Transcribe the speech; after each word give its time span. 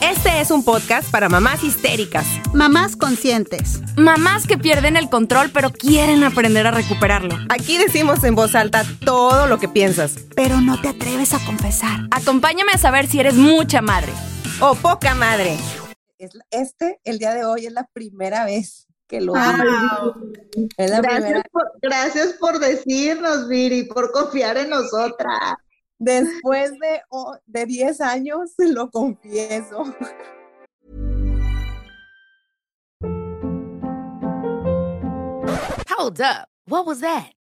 Este 0.00 0.40
es 0.40 0.50
un 0.50 0.64
podcast 0.64 1.10
para 1.10 1.28
mamás 1.28 1.62
histéricas, 1.62 2.26
mamás 2.54 2.96
conscientes, 2.96 3.80
mamás 3.98 4.46
que 4.46 4.56
pierden 4.56 4.96
el 4.96 5.10
control 5.10 5.50
pero 5.52 5.70
quieren 5.70 6.24
aprender 6.24 6.66
a 6.66 6.70
recuperarlo. 6.70 7.36
Aquí 7.50 7.76
decimos 7.76 8.24
en 8.24 8.34
voz 8.34 8.54
alta 8.54 8.82
todo 9.04 9.46
lo 9.46 9.58
que 9.58 9.68
piensas, 9.68 10.16
pero 10.34 10.62
no 10.62 10.80
te 10.80 10.88
atreves 10.88 11.34
a 11.34 11.44
confesar. 11.44 12.00
Acompáñame 12.12 12.72
a 12.72 12.78
saber 12.78 13.08
si 13.08 13.20
eres 13.20 13.34
mucha 13.34 13.82
madre 13.82 14.12
o 14.60 14.74
poca 14.74 15.14
madre. 15.14 15.58
Este, 16.50 16.98
el 17.04 17.18
día 17.18 17.34
de 17.34 17.44
hoy, 17.44 17.66
es 17.66 17.72
la 17.72 17.86
primera 17.92 18.46
vez 18.46 18.86
que 19.06 19.20
lo 19.20 19.34
Es 19.36 20.90
la 20.90 21.00
gracias, 21.00 21.22
primera. 21.22 21.42
Por, 21.52 21.62
gracias 21.82 22.32
por 22.40 22.58
decirnos, 22.58 23.48
Viri, 23.48 23.84
por 23.84 24.12
confiar 24.12 24.56
en 24.56 24.70
nosotras. 24.70 25.56
Después 26.00 26.70
de, 26.80 27.02
oh, 27.10 27.36
de 27.44 27.66
10 27.66 28.00
años, 28.00 28.54
lo 28.56 28.90
confieso. 28.90 29.84
Hold 35.90 36.22
up. 36.22 36.48
What 36.64 36.86
was 36.86 37.00
that? 37.00 37.34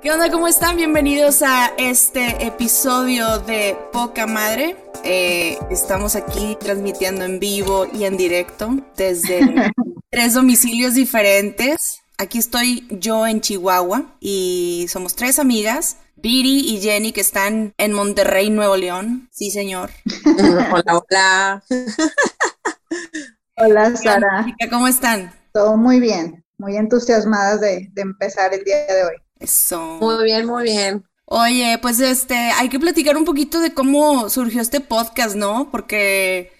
¿Qué 0.00 0.12
onda? 0.12 0.30
¿Cómo 0.30 0.46
están? 0.46 0.76
Bienvenidos 0.76 1.42
a 1.42 1.72
este 1.76 2.46
episodio 2.46 3.40
de 3.40 3.76
Poca 3.92 4.28
Madre. 4.28 4.76
Eh, 5.02 5.58
estamos 5.70 6.14
aquí 6.14 6.56
transmitiendo 6.60 7.24
en 7.24 7.40
vivo 7.40 7.84
y 7.92 8.04
en 8.04 8.16
directo 8.16 8.76
desde 8.96 9.40
tres 10.10 10.34
domicilios 10.34 10.94
diferentes. 10.94 12.02
Aquí 12.16 12.38
estoy 12.38 12.86
yo 12.92 13.26
en 13.26 13.40
Chihuahua 13.40 14.14
y 14.20 14.86
somos 14.88 15.16
tres 15.16 15.40
amigas. 15.40 15.96
Viri 16.14 16.60
y 16.60 16.80
Jenny 16.80 17.10
que 17.10 17.20
están 17.20 17.74
en 17.76 17.92
Monterrey, 17.92 18.50
Nuevo 18.50 18.76
León. 18.76 19.28
Sí, 19.32 19.50
señor. 19.50 19.90
hola, 20.70 21.02
hola. 21.10 21.64
hola, 23.56 23.96
Sara. 23.96 24.46
¿Cómo 24.70 24.86
están? 24.86 25.32
Todo 25.52 25.76
muy 25.76 25.98
bien. 25.98 26.44
Muy 26.56 26.76
entusiasmadas 26.76 27.60
de 27.60 27.90
empezar 27.96 28.54
el 28.54 28.62
día 28.62 28.86
de 28.86 29.04
hoy. 29.04 29.27
Eso. 29.38 29.98
Muy 30.00 30.24
bien, 30.24 30.46
muy 30.46 30.64
bien. 30.64 31.04
Oye, 31.24 31.78
pues 31.82 32.00
este, 32.00 32.34
hay 32.34 32.68
que 32.68 32.80
platicar 32.80 33.16
un 33.16 33.24
poquito 33.24 33.60
de 33.60 33.74
cómo 33.74 34.30
surgió 34.30 34.62
este 34.62 34.80
podcast, 34.80 35.36
¿no? 35.36 35.70
Porque 35.70 36.52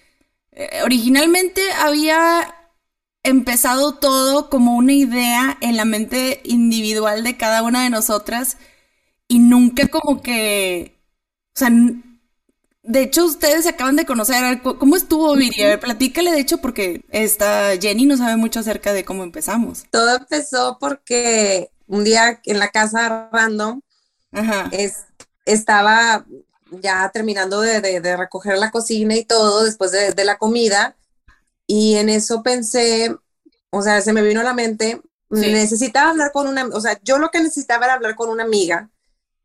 eh, 0.51 0.81
originalmente 0.83 1.71
había 1.71 2.55
empezado 3.23 3.95
todo 3.95 4.49
como 4.49 4.75
una 4.75 4.93
idea 4.93 5.57
en 5.61 5.75
la 5.75 5.85
mente 5.85 6.41
individual 6.43 7.23
de 7.23 7.35
cada 7.37 7.63
una 7.63 7.83
de 7.83 7.89
nosotras 7.89 8.57
y 9.27 9.39
nunca 9.39 9.87
como 9.87 10.21
que, 10.21 10.99
o 11.55 11.59
sea, 11.59 11.69
de 12.83 13.01
hecho 13.01 13.25
ustedes 13.25 13.63
se 13.63 13.69
acaban 13.69 13.95
de 13.95 14.05
conocer, 14.05 14.61
¿cómo 14.61 14.95
estuvo 14.95 15.35
Viri? 15.35 15.61
A 15.63 15.67
ver, 15.67 15.79
platícale 15.79 16.31
de 16.31 16.39
hecho 16.39 16.59
porque 16.59 17.03
esta 17.09 17.77
Jenny 17.79 18.05
no 18.05 18.17
sabe 18.17 18.37
mucho 18.37 18.59
acerca 18.59 18.93
de 18.93 19.05
cómo 19.05 19.23
empezamos. 19.23 19.85
Todo 19.91 20.15
empezó 20.17 20.77
porque 20.79 21.69
un 21.89 22.03
día 22.03 22.39
en 22.45 22.59
la 22.59 22.69
casa 22.69 23.29
random, 23.31 23.81
Es, 24.71 25.05
estaba 25.45 26.25
ya 26.69 27.09
terminando 27.11 27.61
de, 27.61 27.99
recoger 28.15 28.59
la 28.59 28.69
cocina 28.69 29.15
y 29.15 29.25
todo 29.25 29.63
después 29.63 29.91
de, 29.91 30.23
la 30.23 30.37
comida, 30.37 30.95
y 31.65 31.95
en 31.95 32.09
eso 32.09 32.43
pensé, 32.43 33.15
o 33.71 33.81
sea, 33.81 34.01
se 34.01 34.13
me 34.13 34.21
vino 34.21 34.41
a 34.41 34.43
la 34.43 34.53
mente, 34.53 35.01
necesitaba 35.29 36.11
hablar 36.11 36.31
con 36.31 36.47
una, 36.47 36.67
o 36.67 36.79
sea, 36.79 36.99
yo 37.03 37.17
lo 37.17 37.31
que 37.31 37.41
necesitaba 37.41 37.85
era 37.85 37.95
hablar 37.95 38.15
con 38.15 38.29
una 38.29 38.43
amiga, 38.43 38.89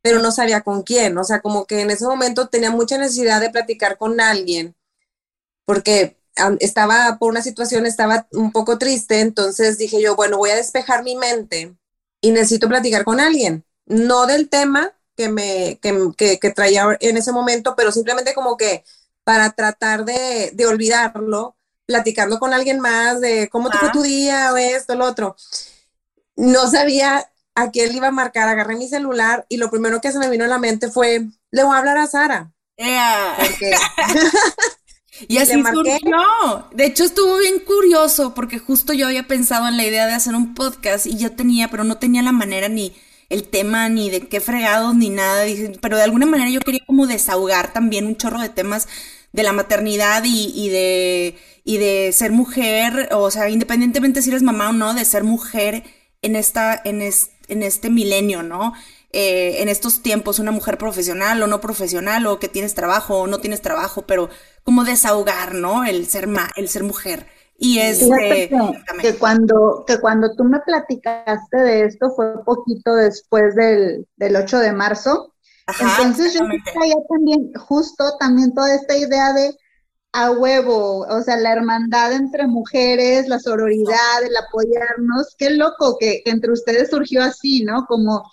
pero 0.02 0.18
no 0.18 0.30
sabía 0.30 0.60
con 0.60 0.82
quién, 0.82 1.16
o 1.16 1.24
sea, 1.24 1.40
como 1.40 1.64
que 1.64 1.80
en 1.80 1.90
ese 1.90 2.04
momento 2.04 2.48
tenía 2.48 2.70
mucha 2.70 2.98
necesidad 2.98 3.40
de 3.40 3.50
platicar 3.50 3.96
con 3.96 4.20
alguien, 4.20 4.76
porque 5.64 6.18
estaba 6.60 7.16
por 7.18 7.30
una 7.30 7.40
situación, 7.40 7.86
estaba 7.86 8.26
un 8.32 8.52
poco 8.52 8.76
triste, 8.76 9.20
entonces 9.20 9.78
dije 9.78 10.02
yo, 10.02 10.14
bueno, 10.14 10.36
voy 10.36 10.50
a 10.50 10.56
despejar 10.56 11.02
mi 11.04 11.16
mente 11.16 11.74
y 12.24 12.30
necesito 12.30 12.68
platicar 12.68 13.04
con 13.04 13.20
alguien, 13.20 13.64
no 13.84 14.24
del 14.24 14.48
tema 14.48 14.92
que 15.14 15.28
me 15.28 15.78
que, 16.16 16.38
que, 16.38 16.50
traía 16.50 16.96
en 17.00 17.18
ese 17.18 17.32
momento, 17.32 17.74
pero 17.76 17.92
simplemente 17.92 18.32
como 18.32 18.56
que 18.56 18.82
para 19.24 19.50
tratar 19.50 20.06
de, 20.06 20.50
de 20.54 20.66
olvidarlo, 20.66 21.54
platicando 21.84 22.38
con 22.38 22.54
alguien 22.54 22.80
más 22.80 23.20
de 23.20 23.50
cómo 23.50 23.68
te 23.68 23.76
fue 23.76 23.90
tu 23.90 24.02
día 24.02 24.54
o 24.54 24.56
esto, 24.56 24.94
lo 24.94 25.04
otro. 25.04 25.36
No 26.34 26.66
sabía 26.66 27.30
a 27.54 27.70
quién 27.70 27.94
iba 27.94 28.08
a 28.08 28.10
marcar, 28.10 28.48
agarré 28.48 28.76
mi 28.76 28.88
celular 28.88 29.44
y 29.50 29.58
lo 29.58 29.70
primero 29.70 30.00
que 30.00 30.10
se 30.10 30.18
me 30.18 30.30
vino 30.30 30.44
a 30.44 30.48
la 30.48 30.58
mente 30.58 30.90
fue, 30.90 31.26
le 31.50 31.62
voy 31.62 31.74
a 31.74 31.78
hablar 31.78 31.98
a 31.98 32.06
Sara. 32.06 32.52
Y 35.28 35.38
así 35.38 35.52
surgió. 35.52 36.68
De 36.72 36.86
hecho, 36.86 37.04
estuvo 37.04 37.38
bien 37.38 37.60
curioso 37.60 38.34
porque 38.34 38.58
justo 38.58 38.92
yo 38.92 39.06
había 39.06 39.26
pensado 39.26 39.68
en 39.68 39.76
la 39.76 39.84
idea 39.84 40.06
de 40.06 40.12
hacer 40.12 40.34
un 40.34 40.54
podcast 40.54 41.06
y 41.06 41.16
ya 41.16 41.30
tenía, 41.30 41.68
pero 41.68 41.84
no 41.84 41.98
tenía 41.98 42.22
la 42.22 42.32
manera 42.32 42.68
ni 42.68 42.92
el 43.30 43.44
tema, 43.44 43.88
ni 43.88 44.10
de 44.10 44.28
qué 44.28 44.40
fregados, 44.40 44.94
ni 44.94 45.10
nada. 45.10 45.44
pero 45.80 45.96
de 45.96 46.02
alguna 46.02 46.26
manera 46.26 46.50
yo 46.50 46.60
quería 46.60 46.84
como 46.86 47.06
desahogar 47.06 47.72
también 47.72 48.06
un 48.06 48.16
chorro 48.16 48.40
de 48.40 48.48
temas 48.48 48.88
de 49.32 49.42
la 49.42 49.52
maternidad 49.52 50.22
y, 50.24 50.68
de, 50.68 51.36
y 51.64 51.78
de 51.78 52.12
ser 52.12 52.30
mujer, 52.30 53.08
o 53.12 53.30
sea, 53.30 53.48
independientemente 53.50 54.22
si 54.22 54.30
eres 54.30 54.42
mamá 54.42 54.70
o 54.70 54.72
no, 54.72 54.94
de 54.94 55.04
ser 55.04 55.24
mujer 55.24 55.82
en, 56.22 56.36
esta, 56.36 56.80
en, 56.84 57.02
en 57.02 57.62
este 57.62 57.90
milenio, 57.90 58.44
¿no? 58.44 58.74
Eh, 59.16 59.62
en 59.62 59.68
estos 59.68 60.02
tiempos, 60.02 60.40
una 60.40 60.50
mujer 60.50 60.76
profesional 60.76 61.40
o 61.40 61.46
no 61.46 61.60
profesional, 61.60 62.26
o 62.26 62.40
que 62.40 62.48
tienes 62.48 62.74
trabajo 62.74 63.20
o 63.20 63.26
no 63.28 63.38
tienes 63.38 63.62
trabajo, 63.62 64.02
pero 64.02 64.28
como 64.64 64.82
desahogar, 64.82 65.54
¿no? 65.54 65.84
El 65.84 66.06
ser, 66.08 66.26
ma 66.26 66.50
el 66.56 66.68
ser 66.68 66.82
mujer. 66.82 67.28
Y 67.56 67.78
es 67.78 68.00
que, 68.00 68.50
que, 69.00 69.14
cuando, 69.14 69.84
que 69.86 70.00
cuando 70.00 70.34
tú 70.34 70.42
me 70.42 70.58
platicaste 70.58 71.56
de 71.56 71.84
esto 71.84 72.10
fue 72.10 72.44
poquito 72.44 72.96
después 72.96 73.54
del, 73.54 74.08
del 74.16 74.34
8 74.34 74.58
de 74.58 74.72
marzo. 74.72 75.32
Entonces 75.80 76.34
yo 76.34 76.40
traía 76.72 76.96
también, 77.08 77.52
justo 77.54 78.16
también 78.18 78.52
toda 78.52 78.74
esta 78.74 78.96
idea 78.96 79.32
de 79.32 79.56
a 80.12 80.32
huevo, 80.32 81.06
o 81.08 81.22
sea, 81.22 81.36
la 81.36 81.52
hermandad 81.52 82.12
entre 82.12 82.48
mujeres, 82.48 83.28
la 83.28 83.38
sororidad, 83.38 84.24
el 84.24 84.36
apoyarnos, 84.36 85.34
qué 85.38 85.50
loco 85.50 85.98
que 85.98 86.22
entre 86.24 86.50
ustedes 86.50 86.90
surgió 86.90 87.22
así, 87.22 87.64
¿no? 87.64 87.86
Como 87.86 88.24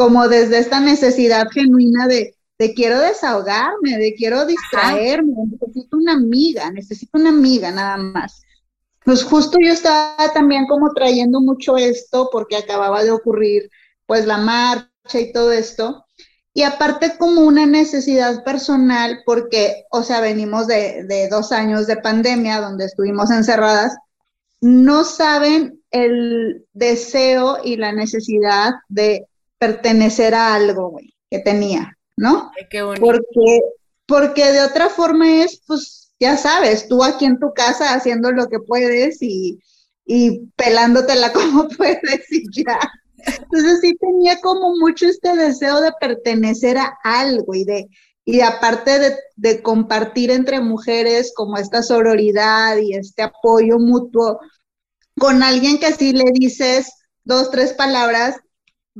como 0.00 0.28
desde 0.28 0.60
esta 0.60 0.80
necesidad 0.80 1.50
genuina 1.50 2.08
de, 2.08 2.34
de 2.58 2.72
quiero 2.72 2.98
desahogarme, 2.98 3.98
de 3.98 4.14
quiero 4.14 4.46
distraerme, 4.46 5.34
necesito 5.50 5.98
una 5.98 6.14
amiga, 6.14 6.70
necesito 6.70 7.18
una 7.18 7.28
amiga 7.28 7.70
nada 7.70 7.98
más. 7.98 8.40
Pues 9.04 9.22
justo 9.22 9.58
yo 9.62 9.70
estaba 9.70 10.32
también 10.32 10.66
como 10.68 10.94
trayendo 10.94 11.42
mucho 11.42 11.76
esto 11.76 12.30
porque 12.32 12.56
acababa 12.56 13.04
de 13.04 13.10
ocurrir 13.10 13.68
pues 14.06 14.24
la 14.24 14.38
marcha 14.38 15.20
y 15.20 15.34
todo 15.34 15.52
esto. 15.52 16.06
Y 16.54 16.62
aparte 16.62 17.18
como 17.18 17.42
una 17.42 17.66
necesidad 17.66 18.42
personal 18.42 19.20
porque, 19.26 19.84
o 19.90 20.02
sea, 20.02 20.22
venimos 20.22 20.66
de, 20.66 21.04
de 21.04 21.28
dos 21.28 21.52
años 21.52 21.86
de 21.86 21.98
pandemia 21.98 22.62
donde 22.62 22.86
estuvimos 22.86 23.30
encerradas, 23.30 23.94
no 24.62 25.04
saben 25.04 25.82
el 25.90 26.64
deseo 26.72 27.58
y 27.62 27.76
la 27.76 27.92
necesidad 27.92 28.72
de 28.88 29.26
pertenecer 29.60 30.34
a 30.34 30.54
algo, 30.54 30.88
güey, 30.88 31.14
que 31.30 31.38
tenía, 31.38 31.96
¿no? 32.16 32.50
qué 32.70 32.82
porque, 32.82 33.60
porque 34.06 34.52
de 34.52 34.62
otra 34.62 34.88
forma 34.88 35.42
es, 35.42 35.60
pues, 35.66 36.12
ya 36.18 36.36
sabes, 36.38 36.88
tú 36.88 37.04
aquí 37.04 37.26
en 37.26 37.38
tu 37.38 37.52
casa 37.52 37.94
haciendo 37.94 38.32
lo 38.32 38.48
que 38.48 38.58
puedes 38.58 39.18
y, 39.20 39.60
y 40.06 40.46
pelándotela 40.56 41.32
como 41.32 41.68
puedes 41.68 42.32
y 42.32 42.64
ya. 42.64 42.80
Entonces 43.18 43.80
sí 43.82 43.94
tenía 44.00 44.40
como 44.40 44.76
mucho 44.76 45.06
este 45.06 45.36
deseo 45.36 45.82
de 45.82 45.92
pertenecer 46.00 46.78
a 46.78 46.96
algo 47.04 47.54
y 47.54 47.64
de, 47.64 47.88
y 48.24 48.40
aparte 48.40 48.98
de, 48.98 49.16
de, 49.36 49.60
compartir 49.60 50.30
entre 50.30 50.60
mujeres 50.60 51.32
como 51.36 51.58
esta 51.58 51.82
sororidad 51.82 52.78
y 52.78 52.94
este 52.94 53.22
apoyo 53.22 53.78
mutuo 53.78 54.40
con 55.18 55.42
alguien 55.42 55.78
que 55.78 55.92
si 55.92 56.14
le 56.14 56.32
dices 56.32 56.92
dos, 57.24 57.50
tres 57.50 57.74
palabras, 57.74 58.36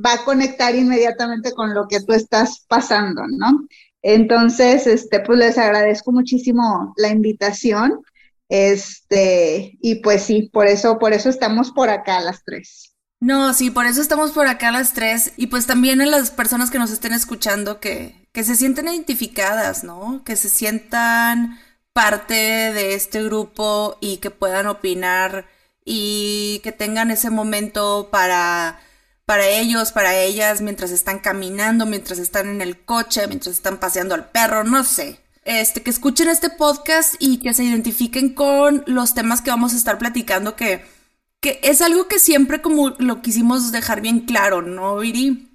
va 0.03 0.13
a 0.13 0.23
conectar 0.23 0.75
inmediatamente 0.75 1.53
con 1.53 1.73
lo 1.73 1.87
que 1.87 2.01
tú 2.01 2.13
estás 2.13 2.65
pasando, 2.67 3.23
¿no? 3.27 3.67
Entonces, 4.01 4.87
este, 4.87 5.19
pues 5.19 5.37
les 5.37 5.57
agradezco 5.57 6.11
muchísimo 6.11 6.93
la 6.97 7.09
invitación. 7.09 8.01
Este, 8.49 9.77
y 9.81 9.95
pues 10.01 10.23
sí, 10.23 10.49
por 10.51 10.67
eso, 10.67 10.99
por 10.99 11.13
eso 11.13 11.29
estamos 11.29 11.71
por 11.71 11.89
acá 11.89 12.19
las 12.19 12.43
tres. 12.43 12.93
No, 13.19 13.53
sí, 13.53 13.69
por 13.69 13.85
eso 13.85 14.01
estamos 14.01 14.31
por 14.31 14.47
acá 14.47 14.71
las 14.71 14.93
tres. 14.93 15.33
Y 15.37 15.47
pues 15.47 15.67
también 15.67 16.01
a 16.01 16.05
las 16.05 16.31
personas 16.31 16.71
que 16.71 16.79
nos 16.79 16.91
estén 16.91 17.13
escuchando 17.13 17.79
que, 17.79 18.27
que 18.33 18.43
se 18.43 18.55
sienten 18.55 18.87
identificadas, 18.87 19.83
¿no? 19.83 20.23
Que 20.25 20.35
se 20.35 20.49
sientan 20.49 21.59
parte 21.93 22.33
de 22.33 22.95
este 22.95 23.23
grupo 23.23 23.97
y 24.01 24.17
que 24.17 24.31
puedan 24.31 24.67
opinar 24.67 25.45
y 25.85 26.61
que 26.63 26.71
tengan 26.71 27.11
ese 27.11 27.29
momento 27.29 28.09
para 28.11 28.79
para 29.31 29.47
ellos, 29.47 29.93
para 29.93 30.19
ellas, 30.19 30.59
mientras 30.59 30.91
están 30.91 31.19
caminando, 31.19 31.85
mientras 31.85 32.19
están 32.19 32.49
en 32.49 32.61
el 32.61 32.77
coche, 32.77 33.27
mientras 33.27 33.55
están 33.55 33.79
paseando 33.79 34.13
al 34.13 34.29
perro, 34.29 34.65
no 34.65 34.83
sé. 34.83 35.21
Este, 35.45 35.81
que 35.81 35.89
escuchen 35.89 36.27
este 36.27 36.49
podcast 36.49 37.15
y 37.17 37.37
que 37.37 37.53
se 37.53 37.63
identifiquen 37.63 38.33
con 38.33 38.83
los 38.87 39.13
temas 39.13 39.41
que 39.41 39.49
vamos 39.49 39.71
a 39.71 39.77
estar 39.77 39.97
platicando, 39.97 40.57
que, 40.57 40.83
que 41.39 41.61
es 41.63 41.81
algo 41.81 42.09
que 42.09 42.19
siempre 42.19 42.61
como 42.61 42.89
lo 42.99 43.21
quisimos 43.21 43.71
dejar 43.71 44.01
bien 44.01 44.25
claro, 44.25 44.63
¿no, 44.63 44.97
Viri? 44.97 45.47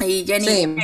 Y 0.00 0.24
Jenny, 0.24 0.76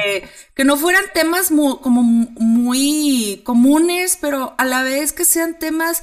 que, 0.55 0.65
no 0.67 0.77
fueran 0.77 1.05
temas 1.15 1.49
como 1.49 2.03
muy 2.03 3.41
comunes, 3.43 4.19
pero 4.21 4.53
a 4.59 4.67
la 4.67 4.83
vez 4.83 5.15
que 5.15 5.25
sean 5.25 5.59
temas 5.59 6.03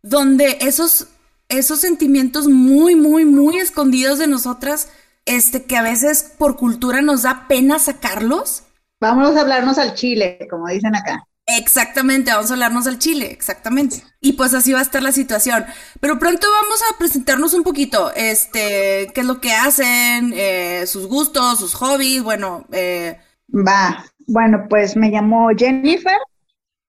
donde 0.00 0.56
esos, 0.62 1.08
esos 1.50 1.78
sentimientos 1.80 2.48
muy, 2.48 2.96
muy, 2.96 3.26
muy 3.26 3.58
escondidos 3.58 4.18
de 4.18 4.28
nosotras 4.28 4.88
este, 5.26 5.64
que 5.64 5.76
a 5.76 5.82
veces 5.82 6.34
por 6.38 6.56
cultura 6.56 7.02
nos 7.02 7.22
da 7.22 7.46
pena 7.48 7.78
sacarlos. 7.78 8.64
Vámonos 9.00 9.36
a 9.36 9.42
hablarnos 9.42 9.78
al 9.78 9.94
chile, 9.94 10.38
como 10.50 10.68
dicen 10.68 10.94
acá. 10.94 11.26
Exactamente, 11.46 12.30
vamos 12.30 12.50
a 12.50 12.54
hablarnos 12.54 12.86
al 12.86 12.98
chile, 12.98 13.30
exactamente. 13.30 14.02
Y 14.20 14.32
pues 14.32 14.54
así 14.54 14.72
va 14.72 14.78
a 14.78 14.82
estar 14.82 15.02
la 15.02 15.12
situación. 15.12 15.64
Pero 16.00 16.18
pronto 16.18 16.46
vamos 16.62 16.80
a 16.82 16.98
presentarnos 16.98 17.52
un 17.52 17.62
poquito, 17.62 18.12
este, 18.14 19.10
qué 19.14 19.20
es 19.20 19.26
lo 19.26 19.40
que 19.40 19.52
hacen, 19.52 20.32
eh, 20.34 20.86
sus 20.86 21.06
gustos, 21.06 21.58
sus 21.58 21.74
hobbies, 21.74 22.22
bueno. 22.22 22.66
Eh... 22.72 23.18
Va, 23.50 24.04
bueno, 24.26 24.66
pues 24.70 24.96
me 24.96 25.10
llamo 25.10 25.50
Jennifer, 25.54 26.16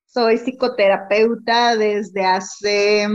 soy 0.06 0.38
psicoterapeuta 0.38 1.76
desde 1.76 2.26
hace 2.26 3.10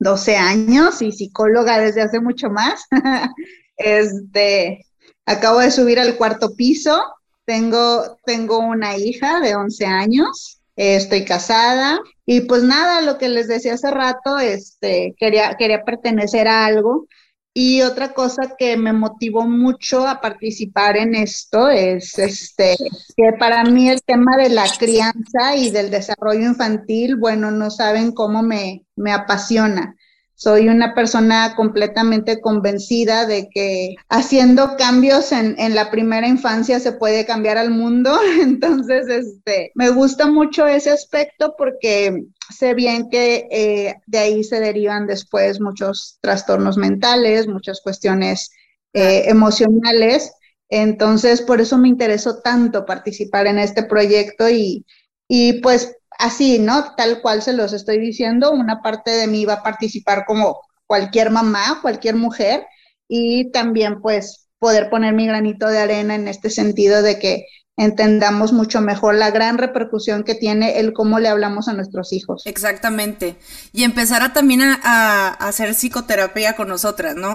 12 0.00 0.36
años 0.36 1.00
y 1.02 1.12
psicóloga 1.12 1.78
desde 1.78 2.02
hace 2.02 2.20
mucho 2.20 2.50
más. 2.50 2.84
Este, 3.76 4.86
acabo 5.26 5.60
de 5.60 5.70
subir 5.70 5.98
al 5.98 6.16
cuarto 6.16 6.54
piso, 6.54 7.02
tengo, 7.44 8.18
tengo 8.24 8.58
una 8.58 8.96
hija 8.96 9.40
de 9.40 9.54
11 9.54 9.86
años, 9.86 10.60
estoy 10.76 11.24
casada 11.24 12.00
y 12.24 12.42
pues 12.42 12.62
nada, 12.62 13.00
lo 13.00 13.18
que 13.18 13.28
les 13.28 13.48
decía 13.48 13.74
hace 13.74 13.90
rato, 13.90 14.38
este, 14.38 15.14
quería, 15.18 15.56
quería 15.58 15.84
pertenecer 15.84 16.48
a 16.48 16.64
algo. 16.64 17.06
Y 17.54 17.82
otra 17.82 18.14
cosa 18.14 18.54
que 18.56 18.78
me 18.78 18.94
motivó 18.94 19.46
mucho 19.46 20.08
a 20.08 20.22
participar 20.22 20.96
en 20.96 21.14
esto 21.14 21.68
es 21.68 22.18
este, 22.18 22.76
que 23.14 23.32
para 23.38 23.62
mí 23.64 23.90
el 23.90 24.00
tema 24.02 24.38
de 24.38 24.48
la 24.48 24.64
crianza 24.78 25.54
y 25.54 25.70
del 25.70 25.90
desarrollo 25.90 26.46
infantil, 26.46 27.16
bueno, 27.16 27.50
no 27.50 27.70
saben 27.70 28.12
cómo 28.12 28.42
me, 28.42 28.86
me 28.96 29.12
apasiona. 29.12 29.94
Soy 30.42 30.68
una 30.68 30.92
persona 30.92 31.54
completamente 31.54 32.40
convencida 32.40 33.26
de 33.26 33.48
que 33.48 33.94
haciendo 34.08 34.76
cambios 34.76 35.30
en, 35.30 35.54
la 35.72 35.88
primera 35.92 36.26
infancia 36.26 36.80
se 36.80 36.90
puede 36.90 37.24
cambiar 37.24 37.58
al 37.58 37.70
mundo. 37.70 38.18
Entonces, 38.42 39.06
este, 39.06 39.70
me 39.76 39.90
gusta 39.90 40.26
mucho 40.26 40.66
ese 40.66 40.90
aspecto 40.90 41.54
porque 41.56 42.24
sé 42.50 42.74
bien 42.74 43.08
que 43.08 43.46
eh, 43.52 43.94
de 44.06 44.18
ahí 44.18 44.42
se 44.42 44.58
derivan 44.58 45.06
después 45.06 45.60
muchos 45.60 46.18
trastornos 46.20 46.76
mentales, 46.76 47.46
muchas 47.46 47.80
cuestiones 47.80 48.50
eh, 48.94 49.22
emocionales. 49.28 50.32
Entonces, 50.68 51.40
por 51.40 51.60
eso 51.60 51.78
me 51.78 51.86
interesó 51.86 52.40
tanto 52.40 52.84
participar 52.84 53.46
en 53.46 53.60
este 53.60 53.84
proyecto 53.84 54.50
y, 54.50 54.84
y 55.28 55.60
pues 55.60 55.94
así, 56.22 56.58
¿no? 56.58 56.94
Tal 56.96 57.20
cual 57.20 57.42
se 57.42 57.52
los 57.52 57.72
estoy 57.72 57.98
diciendo, 57.98 58.52
una 58.52 58.80
parte 58.80 59.10
de 59.10 59.26
mí 59.26 59.44
va 59.44 59.54
a 59.54 59.62
participar 59.62 60.24
como 60.26 60.60
cualquier 60.86 61.30
mamá, 61.30 61.80
cualquier 61.82 62.16
mujer, 62.16 62.66
y 63.08 63.50
también 63.50 64.00
pues 64.00 64.48
poder 64.58 64.88
poner 64.88 65.14
mi 65.14 65.26
granito 65.26 65.66
de 65.66 65.78
arena 65.78 66.14
en 66.14 66.28
este 66.28 66.48
sentido 66.48 67.02
de 67.02 67.18
que 67.18 67.46
entendamos 67.78 68.52
mucho 68.52 68.82
mejor 68.82 69.14
la 69.14 69.30
gran 69.30 69.56
repercusión 69.56 70.24
que 70.24 70.34
tiene 70.34 70.78
el 70.78 70.92
cómo 70.92 71.18
le 71.18 71.28
hablamos 71.28 71.68
a 71.68 71.72
nuestros 71.72 72.12
hijos. 72.12 72.42
Exactamente. 72.46 73.36
Y 73.72 73.84
empezar 73.84 74.22
a 74.22 74.32
también 74.32 74.60
a, 74.62 75.28
hacer 75.28 75.74
psicoterapia 75.74 76.54
con 76.54 76.68
nosotras, 76.68 77.16
¿no? 77.16 77.34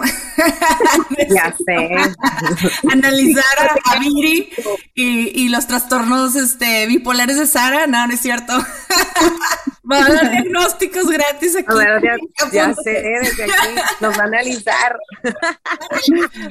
ya 1.29 1.55
sé. 1.65 1.89
Analizar 2.91 3.43
a, 3.59 3.95
a 3.95 3.99
Miri 3.99 4.49
y, 4.93 5.49
los 5.49 5.65
trastornos 5.65 6.35
este, 6.35 6.85
bipolares 6.87 7.37
de 7.37 7.47
Sara, 7.47 7.87
no, 7.87 8.05
no 8.05 8.13
es 8.13 8.19
cierto. 8.19 8.53
Va 9.89 10.05
a 10.05 10.09
dar 10.09 10.29
diagnósticos 10.31 11.07
gratis 11.07 11.55
aquí. 11.55 11.73
ya, 12.51 12.75
sé, 12.75 13.03
desde 13.21 13.43
aquí 13.45 13.75
nos 14.01 14.17
van 14.17 14.33
a 14.33 14.39
analizar. 14.39 14.99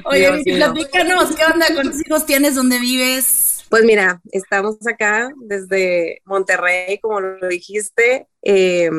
Oye, 0.05 0.43
platícanos, 0.43 1.35
¿qué 1.35 1.45
onda? 1.45 1.67
¿Cuántos 1.71 2.01
hijos 2.03 2.25
tienes? 2.25 2.55
¿Dónde 2.55 2.79
vives? 2.79 3.46
Pues 3.69 3.83
mira, 3.83 4.21
estamos 4.31 4.77
acá 4.87 5.29
desde 5.41 6.21
Monterrey, 6.23 6.99
como 6.99 7.19
lo 7.19 7.49
dijiste. 7.49 8.29
Eh, 8.41 8.89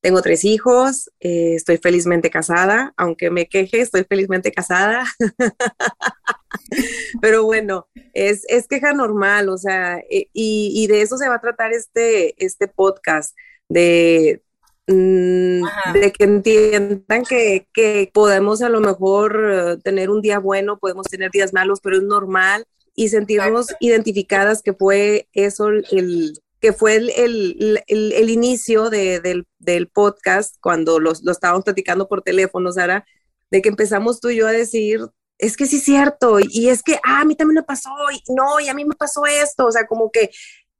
tengo 0.00 0.20
tres 0.20 0.44
hijos, 0.44 1.10
eh, 1.20 1.54
estoy 1.54 1.78
felizmente 1.78 2.28
casada, 2.28 2.92
aunque 2.96 3.30
me 3.30 3.46
queje, 3.46 3.80
estoy 3.80 4.02
felizmente 4.02 4.50
casada. 4.50 5.04
Pero 7.20 7.44
bueno, 7.44 7.86
es, 8.14 8.44
queja 8.68 8.94
normal, 8.94 9.48
o 9.48 9.58
sea, 9.58 9.98
eh, 10.10 10.28
y, 10.32 10.86
de 10.88 11.02
eso 11.02 11.18
se 11.18 11.28
va 11.28 11.36
a 11.36 11.40
tratar 11.40 11.72
este, 11.72 12.34
este 12.44 12.66
podcast, 12.66 13.36
de, 13.68 14.42
mm, 14.88 15.62
de 15.92 16.12
que 16.12 16.24
entiendan 16.24 17.24
que, 17.24 17.68
que, 17.72 18.10
podemos 18.12 18.60
a 18.62 18.70
lo 18.70 18.80
mejor 18.80 19.78
tener 19.84 20.10
un 20.10 20.20
día 20.20 20.40
bueno, 20.40 20.78
podemos 20.78 21.06
tener 21.06 21.30
días 21.30 21.52
malos, 21.52 21.80
pero 21.80 21.98
es 21.98 22.02
normal 22.02 22.66
y 22.96 23.10
sentirnos 23.10 23.68
identificadas 23.78 24.62
que 24.62 24.72
fue 24.72 25.28
eso 25.32 25.68
el 25.68 26.40
que 26.60 26.72
fue 26.72 26.96
el, 26.96 27.10
el, 27.10 27.84
el, 27.86 28.30
inicio 28.30 28.88
de, 28.88 29.20
del, 29.20 29.46
del, 29.58 29.88
podcast 29.88 30.56
cuando 30.60 30.98
lo 30.98 31.12
estábamos 31.12 31.64
platicando 31.64 32.08
por 32.08 32.22
teléfono, 32.22 32.72
Sara, 32.72 33.04
de 33.50 33.60
que 33.60 33.68
empezamos 33.68 34.20
tú 34.20 34.30
y 34.30 34.36
yo 34.36 34.48
a 34.48 34.52
decir, 34.52 35.00
es 35.38 35.56
que 35.56 35.66
sí 35.66 35.76
es 35.76 35.84
cierto, 35.84 36.38
y, 36.40 36.68
es 36.70 36.82
que, 36.82 36.98
ah, 37.04 37.20
a 37.20 37.24
mí 37.26 37.36
también 37.36 37.56
me 37.56 37.62
pasó, 37.62 37.90
y 38.10 38.32
no, 38.32 38.58
y 38.58 38.68
a 38.68 38.74
mí 38.74 38.86
me 38.86 38.96
pasó 38.96 39.26
esto, 39.26 39.66
o 39.66 39.70
sea, 39.70 39.86
como 39.86 40.10
que 40.10 40.30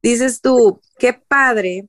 dices 0.01 0.41
tú, 0.41 0.81
qué 0.97 1.13
padre 1.13 1.87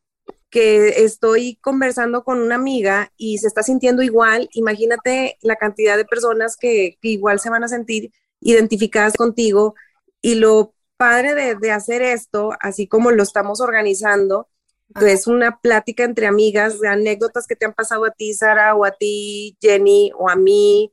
que 0.50 1.04
estoy 1.04 1.56
conversando 1.62 2.24
con 2.24 2.40
una 2.40 2.54
amiga 2.54 3.12
y 3.16 3.38
se 3.38 3.46
está 3.46 3.62
sintiendo 3.62 4.02
igual, 4.02 4.48
imagínate 4.52 5.38
la 5.40 5.56
cantidad 5.56 5.96
de 5.96 6.04
personas 6.04 6.56
que, 6.56 6.98
que 7.00 7.08
igual 7.08 7.40
se 7.40 7.50
van 7.50 7.64
a 7.64 7.68
sentir 7.68 8.12
identificadas 8.40 9.14
contigo 9.14 9.74
y 10.20 10.36
lo 10.36 10.74
padre 10.96 11.56
de, 11.56 11.70
hacer 11.70 12.02
esto, 12.02 12.50
así 12.60 12.88
como 12.88 13.10
lo 13.10 13.22
estamos 13.22 13.60
organizando, 13.60 14.48
Es 15.00 15.26
una 15.26 15.60
plática 15.60 16.04
entre 16.04 16.26
amigas, 16.26 16.80
de 16.80 16.88
anécdotas 16.88 17.46
que 17.46 17.56
te 17.56 17.66
han 17.66 17.74
pasado 17.74 18.06
a 18.06 18.10
ti, 18.10 18.32
Sara, 18.32 18.74
o 18.74 18.84
a 18.86 18.92
ti, 18.92 19.56
Jenny, 19.60 20.12
o 20.16 20.30
a 20.30 20.36
mí, 20.36 20.92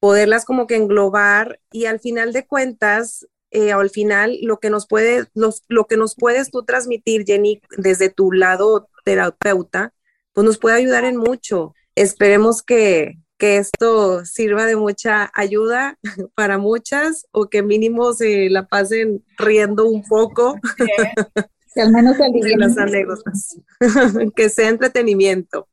poderlas 0.00 0.44
como 0.44 0.66
que 0.66 0.74
englobar 0.74 1.60
y 1.70 1.86
al 1.86 2.00
final 2.00 2.32
de 2.32 2.44
cuentas, 2.44 3.26
eh, 3.52 3.70
al 3.70 3.90
final 3.90 4.38
lo 4.42 4.58
que 4.58 4.70
nos 4.70 4.88
puede, 4.88 5.26
lo 5.34 5.86
que 5.86 5.96
nos 5.96 6.16
puedes 6.16 6.50
tú 6.50 6.64
transmitir, 6.64 7.24
Jenny, 7.24 7.62
desde 7.78 8.10
tu 8.10 8.32
lado 8.32 8.88
terapeuta, 9.04 9.94
pues 10.32 10.44
nos 10.44 10.58
puede 10.58 10.76
ayudar 10.76 11.04
en 11.04 11.16
mucho. 11.16 11.74
Esperemos 11.94 12.64
que, 12.64 13.18
que 13.42 13.56
esto 13.56 14.24
sirva 14.24 14.66
de 14.66 14.76
mucha 14.76 15.32
ayuda 15.34 15.98
para 16.36 16.58
muchas 16.58 17.26
o 17.32 17.50
que 17.50 17.64
mínimo 17.64 18.12
se 18.12 18.48
la 18.48 18.68
pasen 18.68 19.24
riendo 19.36 19.86
un 19.86 20.04
poco. 20.04 20.56
Que 21.74 21.80
al 21.80 21.90
menos 21.90 22.18
se 22.18 22.56
las 22.58 22.76
anécdotas. 22.76 23.56
que 24.36 24.50
sea 24.50 24.68
entretenimiento. 24.68 25.68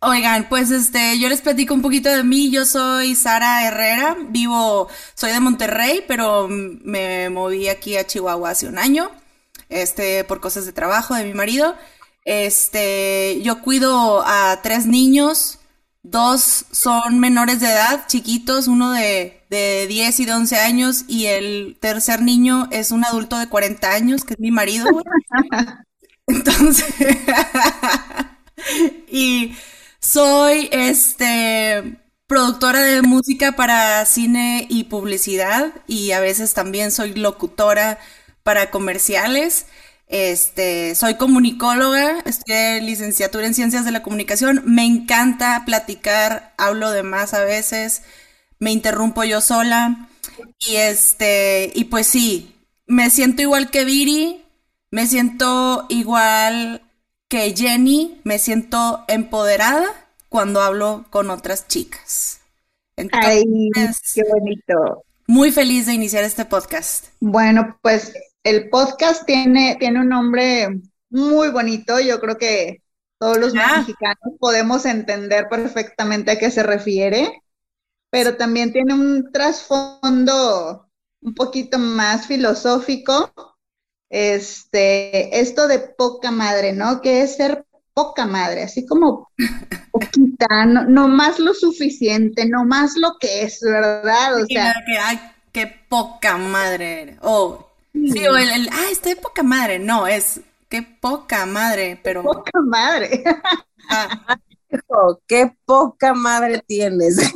Oigan, 0.00 0.50
pues 0.50 0.70
este, 0.70 1.18
yo 1.18 1.30
les 1.30 1.40
platico 1.40 1.72
un 1.72 1.80
poquito 1.80 2.10
de 2.10 2.22
mí. 2.22 2.50
Yo 2.50 2.66
soy 2.66 3.14
Sara 3.14 3.66
Herrera, 3.66 4.18
vivo, 4.28 4.88
soy 5.14 5.32
de 5.32 5.40
Monterrey, 5.40 6.04
pero 6.06 6.46
me 6.46 7.30
moví 7.30 7.68
aquí 7.68 7.96
a 7.96 8.06
Chihuahua 8.06 8.50
hace 8.50 8.68
un 8.68 8.76
año, 8.76 9.10
este, 9.70 10.24
por 10.24 10.42
cosas 10.42 10.66
de 10.66 10.74
trabajo 10.74 11.14
de 11.14 11.24
mi 11.24 11.32
marido. 11.32 11.74
Este, 12.26 13.40
yo 13.40 13.62
cuido 13.62 14.22
a 14.26 14.60
tres 14.62 14.84
niños, 14.84 15.59
dos 16.02 16.66
son 16.70 17.18
menores 17.20 17.60
de 17.60 17.68
edad, 17.68 18.06
chiquitos, 18.08 18.68
uno 18.68 18.92
de, 18.92 19.42
de 19.50 19.86
10 19.88 20.20
y 20.20 20.24
de 20.26 20.32
11 20.32 20.56
años, 20.58 21.04
y 21.08 21.26
el 21.26 21.78
tercer 21.80 22.22
niño 22.22 22.68
es 22.70 22.90
un 22.90 23.04
adulto 23.04 23.38
de 23.38 23.48
40 23.48 23.92
años, 23.92 24.24
que 24.24 24.34
es 24.34 24.40
mi 24.40 24.50
marido. 24.50 24.86
Entonces, 26.26 26.84
y 29.10 29.54
soy 30.00 30.68
este 30.72 31.96
productora 32.26 32.80
de 32.82 33.02
música 33.02 33.52
para 33.52 34.04
cine 34.06 34.66
y 34.70 34.84
publicidad 34.84 35.72
y 35.88 36.12
a 36.12 36.20
veces 36.20 36.54
también 36.54 36.92
soy 36.92 37.14
locutora 37.14 37.98
para 38.42 38.70
comerciales. 38.70 39.66
Este, 40.10 40.96
soy 40.96 41.14
comunicóloga, 41.14 42.18
estoy 42.24 42.80
licenciatura 42.80 43.46
en 43.46 43.54
ciencias 43.54 43.84
de 43.84 43.92
la 43.92 44.02
comunicación. 44.02 44.60
Me 44.66 44.84
encanta 44.84 45.62
platicar, 45.64 46.52
hablo 46.58 46.90
de 46.90 47.04
más 47.04 47.32
a 47.32 47.44
veces, 47.44 48.02
me 48.58 48.72
interrumpo 48.72 49.22
yo 49.22 49.40
sola. 49.40 50.08
Y 50.58 50.76
este, 50.76 51.70
y 51.76 51.84
pues 51.84 52.08
sí, 52.08 52.56
me 52.86 53.08
siento 53.10 53.42
igual 53.42 53.70
que 53.70 53.84
Viri, 53.84 54.44
me 54.90 55.06
siento 55.06 55.86
igual 55.88 56.82
que 57.28 57.54
Jenny, 57.56 58.20
me 58.24 58.40
siento 58.40 59.04
empoderada 59.06 59.86
cuando 60.28 60.60
hablo 60.60 61.06
con 61.10 61.30
otras 61.30 61.68
chicas. 61.68 62.40
Ay, 63.12 63.44
qué 64.12 64.22
bonito. 64.28 65.04
Muy 65.28 65.52
feliz 65.52 65.86
de 65.86 65.94
iniciar 65.94 66.24
este 66.24 66.44
podcast. 66.44 67.06
Bueno, 67.20 67.78
pues 67.80 68.12
el 68.44 68.70
podcast 68.70 69.26
tiene, 69.26 69.76
tiene 69.78 70.00
un 70.00 70.08
nombre 70.08 70.80
muy 71.10 71.48
bonito. 71.48 72.00
Yo 72.00 72.20
creo 72.20 72.38
que 72.38 72.82
todos 73.18 73.38
los 73.38 73.54
mexicanos 73.54 74.34
podemos 74.38 74.86
entender 74.86 75.48
perfectamente 75.48 76.32
a 76.32 76.38
qué 76.38 76.50
se 76.50 76.62
refiere, 76.62 77.42
pero 78.10 78.36
también 78.36 78.72
tiene 78.72 78.94
un 78.94 79.30
trasfondo 79.32 80.88
un 81.22 81.34
poquito 81.34 81.78
más 81.78 82.26
filosófico 82.26 83.32
este, 84.10 85.40
esto 85.40 85.68
de 85.68 85.78
poca 85.78 86.30
madre, 86.30 86.72
¿no? 86.72 87.00
Que 87.00 87.22
es 87.22 87.36
ser 87.36 87.64
poca 87.94 88.26
madre, 88.26 88.64
así 88.64 88.84
como 88.86 89.30
poquita, 89.92 90.66
no, 90.66 91.08
más 91.08 91.38
lo 91.38 91.54
suficiente, 91.54 92.46
no 92.46 92.64
más 92.64 92.96
lo 92.96 93.16
que 93.18 93.42
es, 93.42 93.60
¿verdad? 93.60 94.42
O 94.42 94.46
sea, 94.46 94.74
que, 94.86 94.98
ay, 94.98 95.20
qué 95.52 95.72
poca 95.88 96.36
madre. 96.38 97.18
Oh, 97.22 97.69
sí, 97.92 98.26
o 98.26 98.36
el, 98.36 98.50
el, 98.50 98.68
ay, 98.72 98.92
estoy 98.92 99.14
poca 99.14 99.42
madre. 99.42 99.78
No, 99.78 100.06
es 100.06 100.40
qué 100.68 100.82
poca 100.82 101.46
madre, 101.46 102.00
pero. 102.02 102.22
Poca 102.22 102.60
madre. 102.62 103.24
Ah, 103.92 104.38
qué 105.26 105.52
poca 105.64 106.14
madre 106.14 106.62
tienes. 106.66 107.18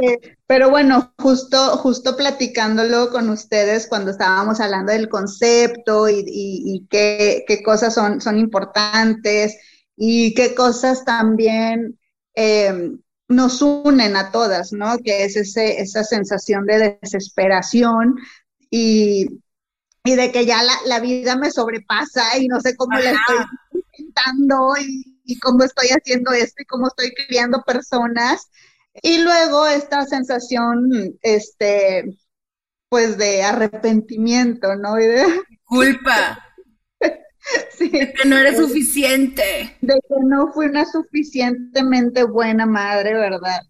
Eh, 0.00 0.36
pero 0.46 0.70
bueno, 0.70 1.12
justo, 1.18 1.76
justo 1.78 2.16
platicándolo 2.16 3.10
con 3.10 3.28
ustedes 3.30 3.88
cuando 3.88 4.12
estábamos 4.12 4.60
hablando 4.60 4.92
del 4.92 5.08
concepto 5.08 6.08
y, 6.08 6.86
qué, 6.88 7.44
cosas 7.64 7.94
son, 7.94 8.20
son 8.20 8.38
importantes 8.38 9.56
y 9.96 10.34
qué 10.34 10.54
cosas 10.54 11.04
también 11.04 11.98
eh, 12.34 12.92
nos 13.28 13.60
unen 13.60 14.16
a 14.16 14.30
todas, 14.30 14.72
¿no? 14.72 14.98
Que 14.98 15.24
es 15.24 15.36
ese, 15.36 15.80
esa 15.80 16.04
sensación 16.04 16.64
de 16.64 16.98
desesperación 17.02 18.14
y, 18.70 19.26
de 20.04 20.32
que 20.32 20.46
ya 20.46 20.62
la, 20.86 21.00
vida 21.00 21.36
me 21.36 21.50
sobrepasa 21.50 22.38
y 22.38 22.48
no 22.48 22.60
sé 22.60 22.74
cómo 22.76 22.98
la 22.98 23.10
estoy 23.10 23.36
intentando 23.72 24.72
y 24.80 25.18
y 25.28 25.38
cómo 25.38 25.62
estoy 25.62 25.88
haciendo 25.88 26.32
esto 26.32 26.62
y 26.62 26.64
cómo 26.64 26.88
estoy 26.88 27.12
criando 27.12 27.62
personas. 27.62 28.48
Y 29.02 29.18
luego 29.18 29.66
esta 29.66 30.04
sensación, 30.06 30.88
este, 31.20 32.18
pues 32.88 33.18
de 33.18 33.42
arrepentimiento, 33.42 34.74
¿no? 34.74 34.98
Y 34.98 35.06
de... 35.06 35.24
Culpa. 35.64 36.42
sí. 37.78 37.90
De 37.90 38.14
que 38.14 38.26
no 38.26 38.38
eres 38.38 38.56
suficiente. 38.56 39.76
De 39.82 39.94
que 39.94 40.16
no 40.24 40.50
fui 40.54 40.66
una 40.66 40.86
suficientemente 40.86 42.24
buena 42.24 42.64
madre, 42.64 43.12
¿verdad? 43.12 43.60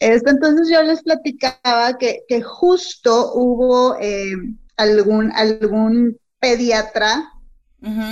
Esto, 0.00 0.30
entonces 0.30 0.68
yo 0.70 0.82
les 0.82 1.02
platicaba 1.02 1.96
que, 1.98 2.22
que 2.28 2.42
justo 2.42 3.32
hubo 3.34 3.96
eh, 3.98 4.34
algún, 4.76 5.32
algún 5.32 6.18
pediatra 6.38 7.32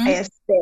este, 0.06 0.54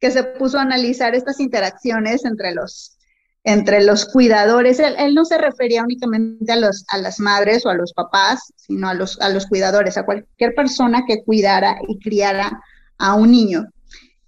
que 0.00 0.10
se 0.10 0.24
puso 0.24 0.58
a 0.58 0.62
analizar 0.62 1.14
estas 1.14 1.40
interacciones 1.40 2.24
entre 2.24 2.54
los, 2.54 2.96
entre 3.44 3.84
los 3.84 4.06
cuidadores. 4.06 4.78
Él, 4.80 5.14
no 5.14 5.24
se 5.24 5.38
refería 5.38 5.82
únicamente 5.82 6.52
a, 6.52 6.56
los, 6.56 6.84
a 6.88 6.98
las 6.98 7.20
madres 7.20 7.64
o 7.66 7.70
a 7.70 7.74
los 7.74 7.92
papás, 7.92 8.52
sino 8.56 8.88
a 8.88 8.94
los, 8.94 9.20
a 9.20 9.28
los 9.28 9.46
cuidadores, 9.46 9.96
a 9.96 10.04
cualquier 10.04 10.54
persona 10.54 11.04
que 11.06 11.22
cuidara 11.22 11.76
y 11.86 11.98
criara 11.98 12.60
a 12.98 13.14
un 13.14 13.30
niño. 13.30 13.66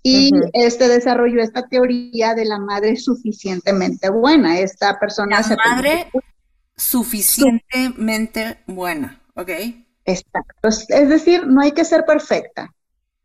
Y 0.03 0.31
este 0.53 0.89
desarrolló 0.89 1.43
esta 1.43 1.67
teoría 1.69 2.35
de 2.35 2.45
la 2.45 2.59
madre 2.59 2.97
suficientemente 2.97 4.09
buena. 4.11 4.59
Esta 4.59 4.99
persona 4.99 5.41
la 5.41 5.57
madre 5.57 6.11
suficientemente 6.77 8.59
buena, 8.67 9.21
¿ok? 9.35 9.51
Exacto. 10.05 10.69
Es 10.69 11.09
decir, 11.09 11.47
no 11.47 11.61
hay 11.61 11.73
que 11.73 11.85
ser 11.85 12.05
perfecta 12.05 12.73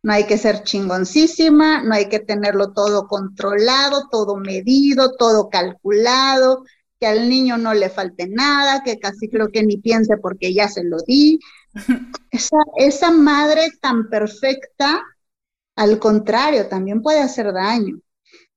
no 0.04 0.12
hay 0.12 0.26
que 0.26 0.38
ser 0.38 0.64
chingoncísima, 0.64 1.82
no 1.82 1.96
hay 1.96 2.10
que 2.10 2.20
tenerlo 2.20 2.74
todo 2.74 3.08
controlado, 3.08 4.10
todo 4.12 4.36
medido, 4.36 5.16
todo 5.16 5.50
calculado, 5.50 6.66
que 7.00 7.08
al 7.08 7.30
niño 7.30 7.58
no 7.58 7.74
le 7.74 7.90
falte 7.90 8.28
nada, 8.28 8.84
que 8.84 9.00
casi 9.00 9.30
creo 9.30 9.48
que 9.48 9.64
ni 9.64 9.78
piense 9.78 10.18
porque 10.18 10.54
ya 10.54 10.68
se 10.68 10.84
lo 10.84 10.98
di. 11.08 11.40
Esa, 12.32 12.58
esa 12.78 13.12
madre 13.12 13.70
tan 13.80 14.10
perfecta, 14.10 15.04
al 15.76 16.00
contrario, 16.00 16.68
también 16.68 17.02
puede 17.02 17.20
hacer 17.20 17.52
daño. 17.54 18.00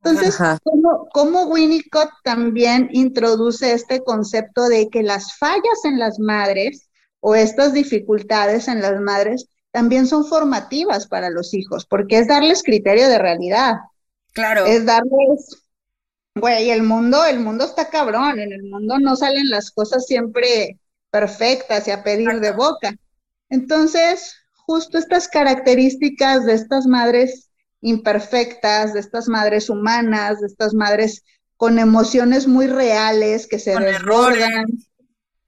Entonces, 0.03 0.39
¿cómo, 0.63 1.09
¿cómo, 1.13 1.45
Winnicott 1.47 2.11
también 2.23 2.89
introduce 2.93 3.73
este 3.73 4.05
concepto 4.05 4.69
de 4.69 4.89
que 4.89 5.03
las 5.03 5.37
fallas 5.37 5.85
en 5.85 5.99
las 5.99 6.21
madres 6.21 6.89
o 7.21 7.35
estas 7.35 7.73
dificultades 7.73 8.69
en 8.69 8.83
las 8.83 9.01
madres 9.01 9.49
también 9.73 10.07
son 10.07 10.25
formativas 10.25 11.07
para 11.07 11.29
los 11.29 11.53
hijos, 11.55 11.87
porque 11.87 12.19
es 12.19 12.29
darles 12.29 12.63
criterio 12.63 13.09
de 13.09 13.19
realidad. 13.19 13.75
Claro. 14.33 14.65
Es 14.65 14.87
darles, 14.87 15.65
güey, 16.35 16.71
el 16.71 16.83
mundo, 16.83 17.25
el 17.25 17.41
mundo 17.41 17.65
está 17.65 17.89
cabrón, 17.91 18.39
en 18.39 18.53
el 18.53 18.63
mundo 18.63 18.99
no 18.99 19.17
salen 19.17 19.51
las 19.51 19.71
cosas 19.71 20.07
siempre 20.07 20.79
perfectas 21.11 21.89
y 21.89 21.91
a 21.91 22.03
pedir 22.05 22.41
de 22.41 22.53
boca. 22.53 22.95
Entonces, 23.49 24.37
justo 24.67 24.99
estas 24.99 25.29
características 25.29 26.45
de 26.45 26.55
estas 26.55 26.87
madres 26.87 27.49
imperfectas, 27.81 28.93
de 28.93 29.01
estas 29.01 29.29
madres 29.29 29.71
humanas, 29.71 30.41
de 30.41 30.49
estas 30.49 30.75
madres 30.75 31.23
con 31.57 31.79
emociones 31.79 32.47
muy 32.49 32.67
reales 32.67 33.47
que 33.47 33.59
se 33.59 33.79
desbordan, 33.79 34.67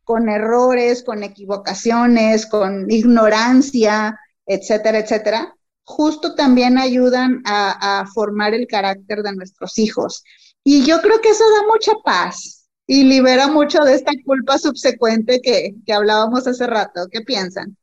con 0.05 0.29
errores, 0.29 1.03
con 1.03 1.23
equivocaciones, 1.23 2.47
con 2.47 2.91
ignorancia, 2.91 4.19
etcétera, 4.47 5.01
etcétera, 5.01 5.55
justo 5.85 6.35
también 6.35 6.79
ayudan 6.79 7.43
a, 7.45 8.07
formar 8.15 8.55
el 8.55 8.67
carácter 8.67 9.23
de 9.23 9.35
nuestros 9.35 9.79
hijos. 9.79 10.23
Y 10.65 10.85
yo 10.85 11.03
creo 11.03 11.21
que 11.21 11.31
eso 11.31 11.45
da 11.45 11.67
mucha 11.67 11.93
paz 12.05 12.69
y 12.87 13.05
libera 13.05 13.49
mucho 13.49 13.85
de 13.85 13.95
esta 13.95 14.13
culpa 14.25 14.59
subsecuente 14.59 15.41
que, 15.43 15.75
que 15.85 15.93
hablábamos 15.93 16.47
hace 16.47 16.67
rato. 16.67 17.07
¿Qué 17.11 17.21
piensan? 17.23 17.77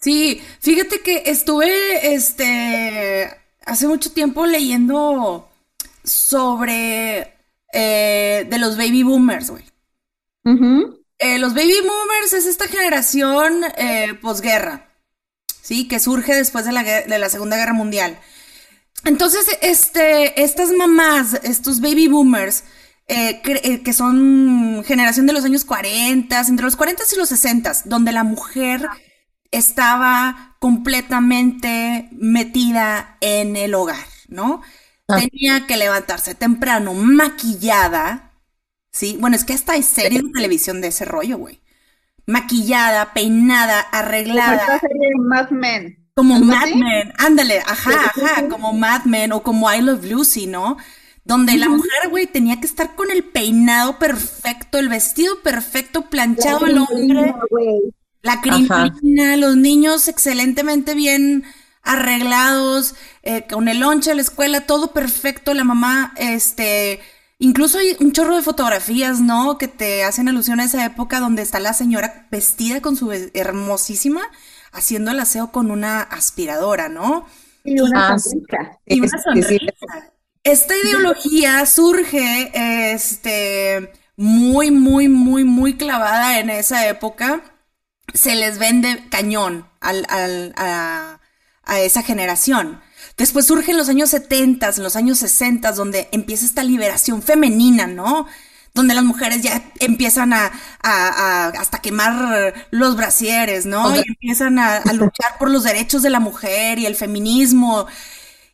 Sí, 0.00 0.42
fíjate 0.60 1.00
que 1.00 1.22
estuve, 1.26 2.14
este, 2.14 3.30
hace 3.64 3.86
mucho 3.86 4.12
tiempo 4.12 4.46
leyendo 4.46 5.48
sobre 6.04 7.34
eh, 7.72 8.46
de 8.48 8.58
los 8.58 8.76
baby 8.76 9.02
boomers, 9.02 9.50
güey. 9.50 9.64
Eh, 11.18 11.38
los 11.38 11.54
baby 11.54 11.76
boomers 11.80 12.32
es 12.32 12.46
esta 12.46 12.66
generación 12.66 13.62
eh, 13.76 14.14
posguerra, 14.20 14.88
¿sí? 15.60 15.86
Que 15.86 16.00
surge 16.00 16.34
después 16.34 16.64
de 16.64 16.72
la, 16.72 16.82
de 16.82 17.18
la 17.18 17.28
Segunda 17.28 17.56
Guerra 17.56 17.74
Mundial. 17.74 18.18
Entonces, 19.04 19.46
este, 19.62 20.42
estas 20.42 20.72
mamás, 20.72 21.34
estos 21.42 21.80
baby 21.80 22.08
boomers, 22.08 22.64
eh, 23.08 23.42
eh, 23.44 23.82
que 23.82 23.92
son 23.92 24.84
generación 24.84 25.26
de 25.26 25.32
los 25.32 25.44
años 25.44 25.64
40, 25.64 26.40
entre 26.40 26.64
los 26.64 26.76
40 26.76 27.02
y 27.12 27.16
los 27.16 27.28
60, 27.28 27.72
donde 27.84 28.12
la 28.12 28.24
mujer 28.24 28.88
estaba 29.52 30.56
completamente 30.58 32.08
metida 32.12 33.16
en 33.20 33.56
el 33.56 33.74
hogar, 33.74 34.04
¿no? 34.28 34.62
Ah. 35.08 35.18
Tenía 35.18 35.66
que 35.66 35.76
levantarse 35.76 36.34
temprano, 36.34 36.94
maquillada, 36.94 38.32
¿sí? 38.90 39.16
Bueno, 39.20 39.36
es 39.36 39.44
que 39.44 39.52
hasta 39.52 39.74
hay 39.74 39.82
series 39.82 40.22
de 40.22 40.30
televisión 40.32 40.80
de 40.80 40.88
ese 40.88 41.04
rollo, 41.04 41.38
güey. 41.38 41.60
Maquillada, 42.26 43.12
peinada, 43.12 43.80
arreglada. 43.80 44.80
Como 44.80 45.28
Mad 45.28 45.50
Men. 45.50 45.98
Como 46.14 46.38
Mad 46.40 46.68
Men, 46.68 47.12
ándale, 47.18 47.60
ajá, 47.60 48.12
ajá, 48.14 48.48
como 48.48 48.72
Mad 48.74 49.04
Men 49.04 49.32
o 49.32 49.42
como 49.42 49.72
I 49.72 49.80
Love 49.80 50.04
Lucy, 50.04 50.46
¿no? 50.46 50.76
Donde 51.24 51.56
la 51.56 51.68
mujer, 51.68 52.08
güey, 52.10 52.26
tenía 52.26 52.60
que 52.60 52.66
estar 52.66 52.94
con 52.94 53.10
el 53.10 53.24
peinado 53.24 53.98
perfecto, 53.98 54.78
el 54.78 54.88
vestido 54.88 55.40
perfecto, 55.40 56.10
planchado 56.10 56.66
el 56.66 56.78
hombre. 56.78 57.34
La 58.22 58.40
crimina, 58.40 59.36
los 59.36 59.56
niños 59.56 60.08
excelentemente 60.08 60.94
bien 60.94 61.44
arreglados, 61.82 62.94
eh, 63.22 63.46
con 63.50 63.68
el 63.68 63.80
lonche 63.80 64.12
a 64.12 64.14
la 64.14 64.22
escuela, 64.22 64.66
todo 64.66 64.92
perfecto. 64.92 65.54
La 65.54 65.64
mamá, 65.64 66.14
este, 66.16 67.00
incluso 67.38 67.78
hay 67.78 67.96
un 68.00 68.12
chorro 68.12 68.36
de 68.36 68.42
fotografías, 68.42 69.20
¿no? 69.20 69.58
Que 69.58 69.68
te 69.68 70.04
hacen 70.04 70.28
alusión 70.28 70.60
a 70.60 70.64
esa 70.64 70.84
época 70.84 71.18
donde 71.20 71.42
está 71.42 71.58
la 71.58 71.74
señora 71.74 72.28
vestida 72.30 72.80
con 72.80 72.96
su 72.96 73.12
hermosísima, 73.34 74.22
haciendo 74.70 75.10
el 75.10 75.20
aseo 75.20 75.50
con 75.50 75.70
una 75.70 76.00
aspiradora, 76.02 76.88
¿no? 76.88 77.26
Y 77.64 77.80
una 77.80 78.18
sonrisa. 78.18 78.80
Y 78.86 79.00
una 79.00 79.22
sonrisa. 79.22 79.72
Esta 80.44 80.74
ideología 80.76 81.64
surge 81.66 82.50
este, 82.92 83.92
muy, 84.16 84.70
muy, 84.70 85.08
muy, 85.08 85.44
muy 85.44 85.76
clavada 85.76 86.40
en 86.40 86.50
esa 86.50 86.88
época. 86.88 87.51
Se 88.14 88.34
les 88.34 88.58
vende 88.58 89.08
cañón 89.10 89.66
al, 89.80 90.06
al, 90.08 90.52
a, 90.56 91.20
a, 91.64 91.80
esa 91.80 92.02
generación. 92.02 92.80
Después 93.16 93.46
surgen 93.46 93.76
los 93.76 93.88
años 93.88 94.10
70, 94.10 94.70
en 94.76 94.82
los 94.82 94.96
años 94.96 95.18
60, 95.18 95.72
donde 95.72 96.08
empieza 96.12 96.44
esta 96.46 96.62
liberación 96.62 97.22
femenina, 97.22 97.86
¿no? 97.86 98.26
Donde 98.74 98.94
las 98.94 99.04
mujeres 99.04 99.42
ya 99.42 99.70
empiezan 99.80 100.32
a, 100.32 100.50
a, 100.82 101.08
a 101.08 101.48
hasta 101.48 101.80
quemar 101.80 102.54
los 102.70 102.96
brasieres, 102.96 103.66
¿no? 103.66 103.94
Y 103.94 104.02
empiezan 104.06 104.58
a, 104.58 104.78
a 104.78 104.92
luchar 104.92 105.38
por 105.38 105.50
los 105.50 105.64
derechos 105.64 106.02
de 106.02 106.10
la 106.10 106.20
mujer 106.20 106.78
y 106.78 106.86
el 106.86 106.96
feminismo. 106.96 107.86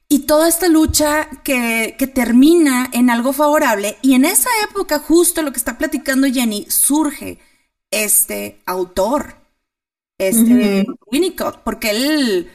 Y 0.09 0.21
toda 0.21 0.49
esta 0.49 0.69
lucha 0.69 1.29
que, 1.45 1.95
que, 1.99 2.07
termina 2.07 2.89
en 2.93 3.11
algo 3.11 3.35
favorable. 3.35 3.99
Y 4.01 4.15
en 4.15 4.25
esa 4.25 4.49
época, 4.69 4.99
justo 5.01 5.43
lo 5.43 5.53
que 5.53 5.59
está 5.59 5.77
platicando 5.77 6.27
Jenny, 6.27 6.67
surge 6.71 7.39
este 7.91 8.63
autor, 8.67 9.37
este 10.19 10.87
Winnicott, 11.11 11.63
porque 11.63 11.91
él, 11.91 12.51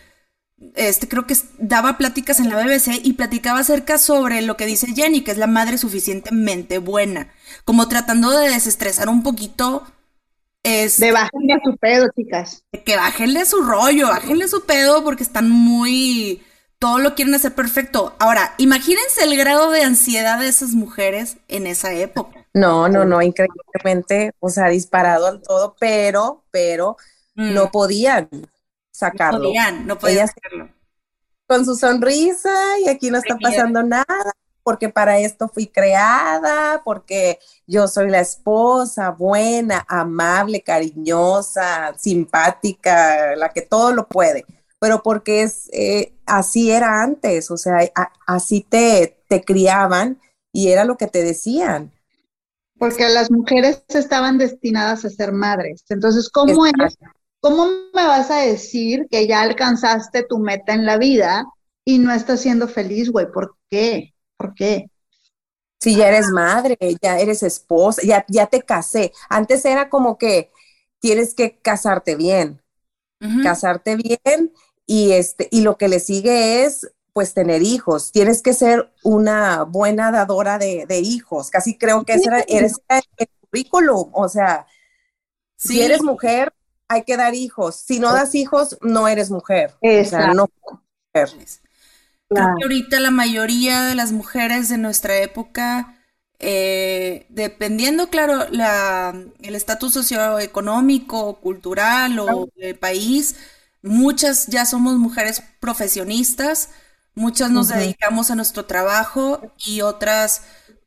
este, 0.76 1.08
creo 1.08 1.26
que 1.26 1.36
daba 1.58 1.98
pláticas 1.98 2.40
en 2.40 2.50
la 2.50 2.64
BBC 2.64 3.00
y 3.04 3.14
platicaba 3.14 3.60
acerca 3.60 3.98
sobre 3.98 4.42
lo 4.42 4.58
que 4.58 4.66
dice 4.66 4.94
Jenny, 4.94 5.22
que 5.22 5.32
es 5.32 5.38
la 5.38 5.48
madre 5.48 5.78
suficientemente 5.78 6.78
buena, 6.78 7.32
como 7.66 7.88
tratando 7.88 8.32
de 8.32 8.50
desestresar 8.50 9.10
un 9.10 9.24
poquito. 9.24 9.84
Este, 10.64 11.08
de 11.08 11.12
bajarle 11.12 11.54
a 11.54 11.60
su 11.64 11.76
pedo, 11.78 12.08
chicas. 12.16 12.64
Que 12.86 12.96
bajenle 12.96 13.46
su 13.46 13.62
rollo, 13.62 14.10
bajenle 14.10 14.48
su 14.48 14.66
pedo 14.66 15.04
porque 15.04 15.24
están 15.24 15.50
muy 15.50 16.42
todo 16.84 17.00
lo 17.00 17.16
quieren 17.16 17.34
hacer 17.34 17.56
perfecto. 17.56 18.14
Ahora, 18.20 18.56
imagínense 18.58 19.24
el 19.24 19.38
grado 19.38 19.72
de 19.72 19.84
ansiedad 19.84 20.38
de 20.38 20.50
esas 20.50 20.72
mujeres 20.72 21.38
en 21.48 21.66
esa 21.66 21.94
época. 21.94 22.46
No, 22.54 22.90
no, 22.90 23.06
no, 23.06 23.22
increíblemente, 23.22 24.34
o 24.42 24.50
sea, 24.50 24.68
disparado 24.68 25.28
al 25.28 25.42
todo, 25.42 25.78
pero, 25.80 26.44
pero 26.52 26.98
mm. 27.36 27.54
no 27.54 27.72
podían 27.72 28.30
sacarlo. 28.92 29.40
No 29.40 29.46
podían, 29.46 29.88
no 29.88 30.00
podían 30.00 30.30
hacerlo. 30.30 30.70
Con 31.48 31.66
su 31.66 31.76
sonrisa 31.76 32.80
y 32.80 32.90
aquí 32.90 33.12
no 33.12 33.18
está 33.18 33.38
pasando 33.38 33.84
nada, 33.84 34.06
porque 34.64 34.90
para 34.90 35.20
esto 35.20 35.50
fui 35.50 35.68
creada, 35.68 36.82
porque 36.86 37.40
yo 37.68 37.88
soy 37.88 38.10
la 38.10 38.22
esposa 38.22 39.12
buena, 39.12 39.86
amable, 39.88 40.62
cariñosa, 40.62 41.94
simpática, 41.98 43.36
la 43.36 43.50
que 43.50 43.62
todo 43.62 43.94
lo 43.94 44.08
puede 44.08 44.46
pero 44.84 45.02
porque 45.02 45.44
es 45.44 45.70
eh, 45.72 46.12
así 46.26 46.70
era 46.70 47.04
antes, 47.04 47.50
o 47.52 47.56
sea, 47.56 47.90
así 48.28 48.68
te, 48.68 49.24
te 49.30 49.42
criaban 49.42 50.20
y 50.52 50.72
era 50.74 50.84
lo 50.84 50.98
que 50.98 51.08
te 51.08 51.24
decían. 51.24 51.90
Porque 52.78 53.08
las 53.08 53.32
mujeres 53.32 53.82
estaban 53.88 54.38
destinadas 54.38 55.06
a 55.06 55.10
ser 55.10 55.32
madres. 55.32 55.86
Entonces, 55.88 56.30
¿cómo, 56.30 56.66
¿cómo 57.44 57.66
me 57.94 58.08
vas 58.08 58.32
a 58.32 58.38
decir 58.38 59.06
que 59.12 59.28
ya 59.28 59.42
alcanzaste 59.42 60.24
tu 60.24 60.40
meta 60.40 60.74
en 60.74 60.86
la 60.86 60.98
vida 60.98 61.46
y 61.84 62.00
no 62.00 62.14
estás 62.14 62.40
siendo 62.40 62.70
feliz, 62.70 63.12
güey? 63.12 63.30
¿Por 63.30 63.58
qué? 63.70 64.14
¿Por 64.38 64.54
qué? 64.54 64.90
Si 65.82 65.98
ya 65.98 66.08
eres 66.08 66.30
madre, 66.30 66.78
ya 67.02 67.20
eres 67.20 67.44
esposa, 67.44 68.02
ya, 68.02 68.26
ya 68.30 68.48
te 68.48 68.62
casé. 68.62 69.12
Antes 69.28 69.66
era 69.66 69.90
como 69.90 70.18
que 70.18 70.54
tienes 71.00 71.34
que 71.34 71.58
casarte 71.58 72.16
bien, 72.16 72.62
casarte 73.44 73.98
bien 73.98 74.54
y, 74.86 75.12
este, 75.12 75.50
y 75.52 75.62
lo 75.62 75.78
que 75.78 75.90
le 75.90 76.00
sigue 76.00 76.64
es 76.64 76.90
pues 77.12 77.34
tener 77.34 77.62
hijos. 77.62 78.14
Tienes 78.14 78.42
que 78.42 78.54
ser 78.54 78.94
una 79.04 79.64
buena 79.64 80.12
dadora 80.12 80.58
de, 80.58 81.00
hijos. 81.00 81.50
Casi 81.50 81.78
creo 81.78 82.06
que 82.06 82.14
ese 82.14 82.30
era, 82.30 82.40
eres 82.48 82.80
el 83.18 83.28
currículum. 83.42 84.12
O 84.14 84.30
sea, 84.30 84.66
si 85.58 85.82
eres 85.82 86.02
mujer, 86.02 86.54
hay 86.94 87.04
que 87.04 87.18
dar 87.18 87.36
hijos. 87.36 87.76
Si 87.76 88.00
no 88.00 88.14
das 88.14 88.36
hijos, 88.36 88.78
no 88.82 89.08
eres 89.08 89.30
mujer. 89.30 89.76
O 89.82 90.06
sea, 90.06 90.34
no 90.34 90.50
Creo 91.14 92.56
que 92.58 92.64
ahorita 92.64 93.00
la 93.00 93.12
mayoría 93.12 93.84
de 93.84 93.96
las 93.96 94.12
mujeres 94.12 94.70
de 94.70 94.78
nuestra 94.78 95.18
época, 95.18 95.96
eh, 96.40 97.28
dependiendo, 97.30 98.10
claro, 98.10 98.48
la, 98.50 99.14
el 99.42 99.56
estatus 99.56 99.94
socioeconómico, 99.94 101.40
cultural 101.42 102.18
o 102.20 102.50
del 102.56 102.76
país, 102.78 103.36
Muchas 103.84 104.48
ya 104.48 104.66
somos 104.66 104.96
mujeres 104.96 105.44
profesionistas, 105.60 106.70
muchas 107.16 107.52
nos 107.52 107.68
dedicamos 107.68 108.32
a 108.32 108.36
nuestro 108.36 108.66
trabajo 108.66 109.54
y 109.58 109.82
otras 109.82 110.44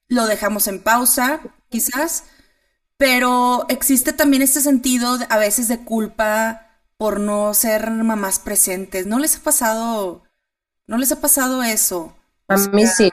lo 0.09 0.27
dejamos 0.27 0.67
en 0.67 0.83
pausa, 0.83 1.41
quizás, 1.69 2.25
pero 2.97 3.67
existe 3.69 4.13
también 4.13 4.43
este 4.43 4.61
sentido 4.61 5.19
a 5.29 5.39
veces 5.39 5.69
de 5.69 5.85
culpa 5.85 6.67
por 6.97 7.21
no 7.21 7.53
ser 7.55 7.91
mamás 7.91 8.39
presentes. 8.39 9.07
¿No 9.07 9.19
les 9.19 9.37
ha 9.37 9.43
pasado, 9.43 10.23
no 10.87 10.97
les 10.97 11.13
ha 11.13 11.21
pasado 11.21 11.63
eso? 11.63 12.15
A 12.49 12.57
mí 12.57 12.87
sí, 12.87 13.11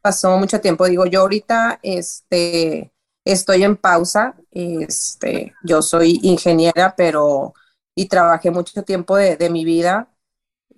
pasó 0.00 0.36
mucho 0.36 0.60
tiempo. 0.60 0.86
Digo, 0.86 1.06
yo 1.06 1.20
ahorita, 1.20 1.78
este, 1.82 2.92
estoy 3.24 3.64
en 3.64 3.76
pausa, 3.76 4.34
este, 4.50 5.54
yo 5.62 5.80
soy 5.80 6.20
ingeniera, 6.22 6.94
pero 6.96 7.54
y 7.94 8.06
trabajé 8.06 8.50
mucho 8.50 8.82
tiempo 8.82 9.16
de, 9.16 9.50
mi 9.50 9.64
vida. 9.64 10.08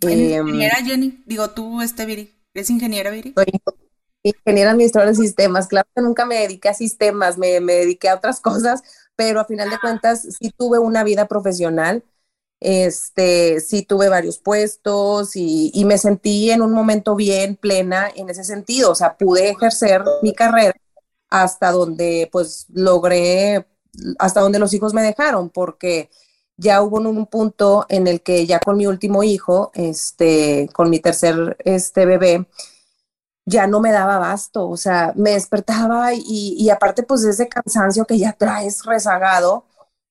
Eh, 0.02 0.38
ingeniera 0.40 0.76
Jenny, 0.84 1.22
digo 1.26 1.50
tú, 1.50 1.80
este 1.80 2.04
Viri, 2.06 2.34
¿eres 2.52 2.70
ingeniera 2.70 3.10
Viri? 3.10 3.32
Soy 3.34 3.46
ingeniera 4.24 4.70
administradora 4.70 5.12
de 5.12 5.16
sistemas, 5.16 5.68
claro 5.68 5.88
que 5.94 6.02
nunca 6.02 6.24
me 6.26 6.40
dediqué 6.40 6.70
a 6.70 6.74
sistemas, 6.74 7.38
me, 7.38 7.60
me, 7.60 7.74
dediqué 7.74 8.08
a 8.08 8.16
otras 8.16 8.40
cosas, 8.42 8.82
pero 9.16 9.40
a 9.40 9.44
final 9.44 9.70
de 9.70 9.78
cuentas 9.78 10.26
sí 10.40 10.50
tuve 10.56 10.78
una 10.78 11.04
vida 11.04 11.28
profesional, 11.28 12.04
este, 12.60 13.60
sí 13.60 13.82
tuve 13.82 14.08
varios 14.08 14.38
puestos 14.38 15.36
y, 15.36 15.70
y 15.74 15.84
me 15.84 15.98
sentí 15.98 16.50
en 16.50 16.62
un 16.62 16.72
momento 16.72 17.14
bien 17.14 17.56
plena 17.56 18.08
en 18.16 18.30
ese 18.30 18.44
sentido, 18.44 18.90
o 18.92 18.94
sea, 18.94 19.16
pude 19.16 19.50
ejercer 19.50 20.02
mi 20.22 20.32
carrera 20.34 20.74
hasta 21.30 21.72
donde 21.72 22.28
pues 22.32 22.66
logré, 22.72 23.66
hasta 24.18 24.40
donde 24.40 24.58
los 24.58 24.72
hijos 24.72 24.94
me 24.94 25.02
dejaron, 25.02 25.50
porque 25.50 26.10
ya 26.56 26.82
hubo 26.82 26.98
un 26.98 27.26
punto 27.26 27.86
en 27.88 28.06
el 28.06 28.22
que 28.22 28.46
ya 28.46 28.60
con 28.60 28.76
mi 28.76 28.86
último 28.86 29.22
hijo, 29.24 29.70
este, 29.74 30.68
con 30.72 30.90
mi 30.90 31.00
tercer 31.00 31.56
este 31.64 32.06
bebé, 32.06 32.46
ya 33.46 33.66
no 33.66 33.80
me 33.80 33.92
daba 33.92 34.16
abasto, 34.16 34.68
o 34.68 34.76
sea, 34.76 35.12
me 35.16 35.32
despertaba 35.32 36.14
y, 36.14 36.56
y 36.58 36.70
aparte 36.70 37.02
pues 37.02 37.24
ese 37.24 37.48
cansancio 37.48 38.06
que 38.06 38.18
ya 38.18 38.32
traes 38.32 38.84
rezagado, 38.84 39.66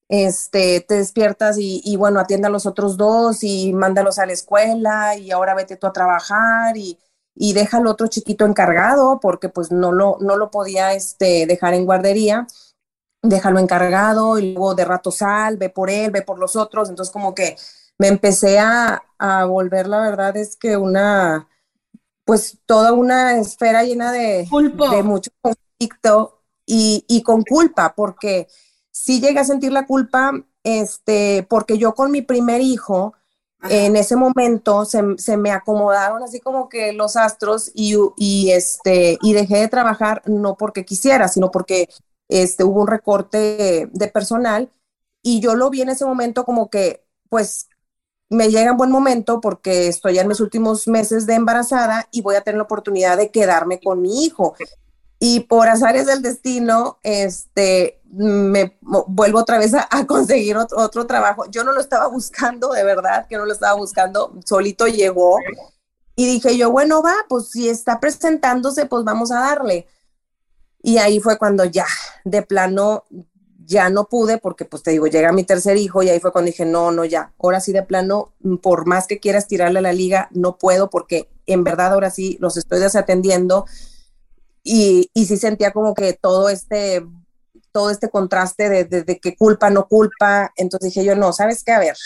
este, 0.08 0.80
te 0.82 0.96
despiertas 0.96 1.58
y, 1.58 1.80
y, 1.84 1.96
bueno, 1.96 2.20
atiende 2.20 2.46
a 2.48 2.50
los 2.50 2.66
otros 2.66 2.96
dos 2.96 3.42
y 3.42 3.72
mándalos 3.72 4.18
a 4.18 4.26
la 4.26 4.32
escuela 4.34 5.16
y 5.16 5.30
ahora 5.30 5.54
vete 5.54 5.76
tú 5.76 5.86
a 5.86 5.92
trabajar 5.92 6.76
y, 6.76 6.98
y 7.34 7.52
deja 7.54 7.78
al 7.78 7.86
otro 7.86 8.06
chiquito 8.08 8.44
encargado 8.46 9.18
porque 9.20 9.48
pues 9.48 9.72
no 9.72 9.92
lo, 9.92 10.18
no 10.20 10.36
lo 10.36 10.50
podía 10.50 10.92
este, 10.94 11.46
dejar 11.46 11.74
en 11.74 11.86
guardería, 11.86 12.46
déjalo 13.22 13.58
encargado 13.58 14.38
y 14.38 14.52
luego 14.52 14.74
de 14.74 14.84
rato 14.84 15.10
sal, 15.10 15.56
ve 15.56 15.70
por 15.70 15.90
él, 15.90 16.10
ve 16.10 16.22
por 16.22 16.38
los 16.38 16.56
otros, 16.56 16.88
entonces 16.90 17.12
como 17.12 17.34
que 17.34 17.56
me 17.98 18.08
empecé 18.08 18.58
a, 18.58 19.02
a 19.18 19.44
volver, 19.46 19.86
la 19.88 20.00
verdad 20.00 20.36
es 20.36 20.56
que 20.56 20.76
una, 20.76 21.48
pues 22.24 22.58
toda 22.66 22.92
una 22.92 23.38
esfera 23.38 23.84
llena 23.84 24.12
de, 24.12 24.48
de 24.90 25.02
mucho 25.02 25.30
conflicto 25.40 26.42
y, 26.66 27.04
y 27.08 27.22
con 27.22 27.42
culpa, 27.42 27.94
porque 27.94 28.48
sí 28.90 29.20
llegué 29.20 29.40
a 29.40 29.44
sentir 29.44 29.72
la 29.72 29.86
culpa, 29.86 30.32
este, 30.62 31.46
porque 31.48 31.76
yo 31.78 31.94
con 31.94 32.10
mi 32.10 32.22
primer 32.22 32.60
hijo, 32.60 33.14
en 33.70 33.96
ese 33.96 34.14
momento 34.14 34.84
se, 34.84 35.02
se, 35.16 35.38
me 35.38 35.50
acomodaron 35.50 36.22
así 36.22 36.38
como 36.38 36.68
que 36.68 36.92
los 36.92 37.16
astros 37.16 37.70
y, 37.74 37.96
y, 38.18 38.50
este, 38.50 39.18
y 39.22 39.32
dejé 39.32 39.56
de 39.56 39.68
trabajar 39.68 40.20
no 40.26 40.54
porque 40.56 40.84
quisiera, 40.84 41.28
sino 41.28 41.50
porque 41.50 41.88
este, 42.28 42.62
hubo 42.62 42.82
un 42.82 42.88
recorte 42.88 43.88
de 43.90 44.08
personal 44.08 44.70
y 45.22 45.40
yo 45.40 45.54
lo 45.54 45.70
vi 45.70 45.80
en 45.80 45.88
ese 45.88 46.04
momento 46.04 46.44
como 46.44 46.68
que, 46.68 47.06
pues, 47.30 47.68
me 48.34 48.50
llega 48.50 48.70
en 48.70 48.76
buen 48.76 48.90
momento 48.90 49.40
porque 49.40 49.88
estoy 49.88 50.18
en 50.18 50.28
mis 50.28 50.40
últimos 50.40 50.88
meses 50.88 51.26
de 51.26 51.34
embarazada 51.34 52.08
y 52.10 52.22
voy 52.22 52.36
a 52.36 52.42
tener 52.42 52.58
la 52.58 52.64
oportunidad 52.64 53.16
de 53.16 53.30
quedarme 53.30 53.80
con 53.80 54.02
mi 54.02 54.24
hijo. 54.24 54.54
Y 55.18 55.40
por 55.40 55.68
azares 55.68 56.06
del 56.06 56.20
destino, 56.20 56.98
este, 57.02 58.02
me 58.10 58.76
vuelvo 58.80 59.38
otra 59.38 59.58
vez 59.58 59.72
a, 59.74 60.06
conseguir 60.06 60.56
otro, 60.56 61.06
trabajo. 61.06 61.46
Yo 61.50 61.64
no 61.64 61.72
lo 61.72 61.80
estaba 61.80 62.08
buscando, 62.08 62.72
de 62.72 62.84
verdad, 62.84 63.26
que 63.28 63.36
no 63.36 63.46
lo 63.46 63.52
estaba 63.52 63.74
buscando, 63.74 64.34
solito 64.44 64.86
llegó. 64.86 65.38
Y 66.16 66.26
dije 66.26 66.56
yo, 66.56 66.70
bueno, 66.70 67.02
va, 67.02 67.14
pues 67.28 67.50
si 67.50 67.68
está 67.68 68.00
presentándose, 68.00 68.86
pues 68.86 69.04
vamos 69.04 69.30
a 69.30 69.40
darle. 69.40 69.86
Y 70.82 70.98
ahí 70.98 71.20
fue 71.20 71.38
cuando 71.38 71.64
ya, 71.64 71.86
de 72.24 72.42
plano, 72.42 73.04
ya 73.66 73.90
no 73.90 74.08
pude, 74.08 74.38
porque 74.38 74.64
pues 74.64 74.82
te 74.82 74.90
digo, 74.90 75.06
llega 75.06 75.32
mi 75.32 75.44
tercer 75.44 75.76
hijo 75.76 76.02
y 76.02 76.10
ahí 76.10 76.20
fue 76.20 76.32
cuando 76.32 76.50
dije, 76.50 76.64
no, 76.64 76.92
no, 76.92 77.04
ya, 77.04 77.32
ahora 77.38 77.60
sí 77.60 77.72
de 77.72 77.82
plano, 77.82 78.32
por 78.62 78.86
más 78.86 79.06
que 79.06 79.20
quieras 79.20 79.46
tirarle 79.46 79.78
a 79.78 79.82
la 79.82 79.92
liga, 79.92 80.28
no 80.32 80.58
puedo, 80.58 80.90
porque 80.90 81.28
en 81.46 81.64
verdad 81.64 81.92
ahora 81.92 82.10
sí 82.10 82.36
los 82.40 82.56
estoy 82.56 82.80
desatendiendo. 82.80 83.66
Y, 84.62 85.10
y 85.12 85.26
sí 85.26 85.36
sentía 85.36 85.72
como 85.72 85.94
que 85.94 86.14
todo 86.14 86.48
este 86.48 87.04
todo 87.74 87.90
este 87.90 88.08
contraste 88.08 88.68
de, 88.68 88.84
de, 88.84 89.18
que 89.18 89.36
culpa, 89.36 89.68
no 89.68 89.88
culpa. 89.88 90.52
Entonces 90.56 90.94
dije 90.94 91.04
yo, 91.04 91.16
no, 91.16 91.32
¿sabes 91.32 91.64
qué? 91.64 91.72
A 91.72 91.80
ver, 91.80 91.96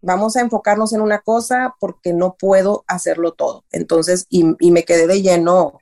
vamos 0.00 0.36
a 0.36 0.40
enfocarnos 0.40 0.92
en 0.92 1.00
una 1.00 1.20
cosa 1.20 1.76
porque 1.78 2.12
no 2.12 2.34
puedo 2.34 2.84
hacerlo 2.88 3.32
todo. 3.32 3.64
Entonces, 3.70 4.26
y, 4.28 4.56
y, 4.58 4.72
me 4.72 4.84
quedé 4.84 5.06
de 5.06 5.22
lleno, 5.22 5.78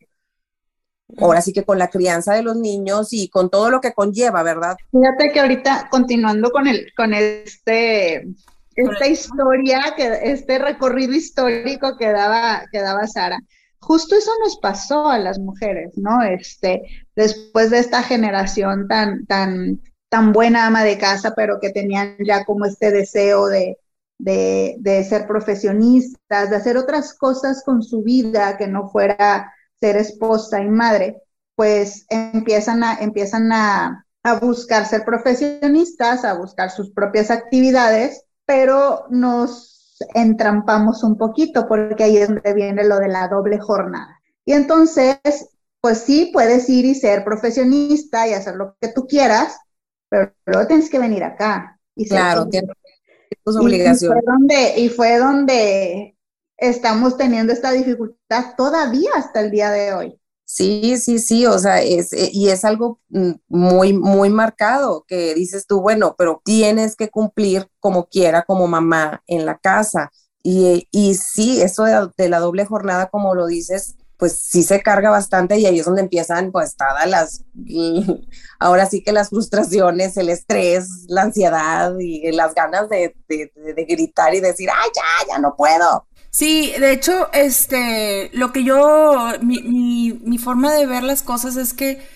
ahora 1.18 1.40
sí 1.40 1.52
que 1.52 1.64
con 1.64 1.78
la 1.78 1.88
crianza 1.88 2.34
de 2.34 2.42
los 2.42 2.56
niños 2.56 3.12
y 3.12 3.28
con 3.28 3.50
todo 3.50 3.70
lo 3.70 3.80
que 3.80 3.92
conlleva, 3.92 4.42
¿verdad? 4.42 4.76
Fíjate 4.90 5.32
que 5.32 5.40
ahorita, 5.40 5.88
continuando 5.90 6.50
con, 6.50 6.66
el, 6.66 6.92
con 6.96 7.14
este, 7.14 8.26
esta 8.74 9.06
historia, 9.06 9.94
que, 9.96 10.20
este 10.24 10.58
recorrido 10.58 11.12
histórico 11.12 11.96
que 11.96 12.10
daba, 12.12 12.64
que 12.70 12.80
daba 12.80 13.06
Sara, 13.06 13.38
justo 13.80 14.16
eso 14.16 14.30
nos 14.44 14.58
pasó 14.58 15.08
a 15.08 15.18
las 15.18 15.38
mujeres, 15.38 15.92
¿no? 15.96 16.22
Este, 16.22 16.82
después 17.16 17.70
de 17.70 17.78
esta 17.78 18.02
generación 18.02 18.88
tan, 18.88 19.26
tan, 19.26 19.80
tan 20.08 20.32
buena 20.32 20.66
ama 20.66 20.84
de 20.84 20.98
casa, 20.98 21.34
pero 21.34 21.58
que 21.60 21.70
tenían 21.70 22.16
ya 22.24 22.44
como 22.44 22.66
este 22.66 22.90
deseo 22.90 23.46
de, 23.46 23.78
de, 24.18 24.76
de 24.78 25.04
ser 25.04 25.26
profesionistas, 25.26 26.50
de 26.50 26.56
hacer 26.56 26.76
otras 26.76 27.14
cosas 27.14 27.62
con 27.64 27.82
su 27.82 28.02
vida 28.02 28.56
que 28.58 28.66
no 28.66 28.88
fuera 28.88 29.52
ser 29.80 29.96
esposa 29.96 30.60
y 30.60 30.68
madre, 30.68 31.22
pues 31.56 32.06
empiezan 32.08 32.84
a, 32.84 32.98
empiezan 33.00 33.52
a, 33.52 34.06
a 34.22 34.34
buscar 34.38 34.86
ser 34.86 35.04
profesionistas, 35.04 36.24
a 36.24 36.34
buscar 36.34 36.70
sus 36.70 36.90
propias 36.90 37.30
actividades, 37.30 38.24
pero 38.46 39.06
nos 39.10 39.98
entrampamos 40.14 41.02
un 41.04 41.16
poquito 41.16 41.66
porque 41.68 42.04
ahí 42.04 42.16
es 42.16 42.28
donde 42.28 42.54
viene 42.54 42.84
lo 42.84 42.98
de 42.98 43.08
la 43.08 43.28
doble 43.28 43.58
jornada. 43.58 44.20
Y 44.44 44.52
entonces, 44.52 45.18
pues 45.80 45.98
sí, 45.98 46.30
puedes 46.32 46.68
ir 46.68 46.84
y 46.84 46.94
ser 46.94 47.24
profesionista 47.24 48.26
y 48.26 48.34
hacer 48.34 48.56
lo 48.56 48.76
que 48.80 48.88
tú 48.88 49.06
quieras, 49.06 49.58
pero 50.08 50.32
luego 50.46 50.66
tienes 50.66 50.90
que 50.90 50.98
venir 50.98 51.24
acá. 51.24 51.78
Y 51.94 52.08
claro, 52.08 52.46
tienes 52.48 52.70
tus 53.44 53.56
obligaciones. 53.56 54.02
Y 54.02 54.06
fue, 54.06 54.32
donde, 54.32 54.80
y 54.80 54.88
fue 54.88 55.18
donde 55.18 56.16
estamos 56.60 57.16
teniendo 57.16 57.52
esta 57.52 57.72
dificultad 57.72 58.54
todavía 58.56 59.10
hasta 59.16 59.40
el 59.40 59.50
día 59.50 59.70
de 59.70 59.92
hoy. 59.94 60.20
Sí, 60.44 60.96
sí, 60.96 61.20
sí, 61.20 61.46
o 61.46 61.58
sea, 61.60 61.80
es, 61.80 62.12
eh, 62.12 62.28
y 62.32 62.48
es 62.48 62.64
algo 62.64 63.00
mm, 63.10 63.32
muy, 63.48 63.92
muy 63.92 64.30
marcado 64.30 65.04
que 65.06 65.32
dices 65.34 65.66
tú, 65.66 65.80
bueno, 65.80 66.16
pero 66.18 66.42
tienes 66.44 66.96
que 66.96 67.08
cumplir 67.08 67.68
como 67.78 68.06
quiera, 68.08 68.42
como 68.42 68.66
mamá 68.66 69.22
en 69.28 69.46
la 69.46 69.58
casa. 69.58 70.10
Y, 70.42 70.88
y 70.90 71.14
sí, 71.14 71.62
eso 71.62 71.84
de, 72.16 72.28
la 72.28 72.40
doble 72.40 72.64
jornada, 72.64 73.08
como 73.10 73.34
lo 73.36 73.46
dices, 73.46 73.96
pues 74.16 74.38
sí 74.38 74.62
se 74.64 74.82
carga 74.82 75.10
bastante 75.10 75.56
y 75.58 75.66
ahí 75.66 75.78
es 75.78 75.86
donde 75.86 76.02
empiezan 76.02 76.50
pues 76.52 76.76
todas 76.76 77.08
las, 77.08 77.44
ahora 78.58 78.86
sí 78.86 79.02
que 79.02 79.12
las 79.12 79.28
frustraciones, 79.30 80.16
el 80.16 80.28
estrés, 80.30 80.88
la 81.08 81.22
ansiedad 81.22 81.94
y 81.98 82.30
las 82.32 82.54
ganas 82.54 82.88
de, 82.88 83.14
de, 83.28 83.52
de 83.54 83.84
gritar 83.84 84.34
y 84.34 84.40
decir, 84.40 84.68
ay, 84.70 84.90
ya, 84.94 85.34
ya 85.34 85.38
no 85.38 85.54
puedo. 85.56 86.06
Sí, 86.30 86.72
de 86.78 86.92
hecho, 86.92 87.28
este, 87.32 88.30
lo 88.32 88.52
que 88.52 88.62
yo, 88.62 89.32
mi, 89.42 90.12
mi, 90.22 90.38
forma 90.38 90.72
de 90.72 90.86
ver 90.86 91.02
las 91.02 91.22
cosas 91.22 91.56
es 91.56 91.74
que 91.74 92.06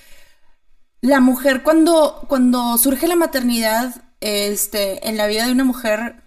la 1.01 1.21
mujer 1.21 1.63
cuando, 1.63 2.25
cuando 2.29 2.79
surge 2.79 3.09
la 3.09 3.17
maternidad, 3.17 4.03
este, 4.21 5.09
en 5.09 5.17
la 5.17 5.27
vida 5.27 5.47
de 5.47 5.53
una 5.53 5.65
mujer, 5.65 6.23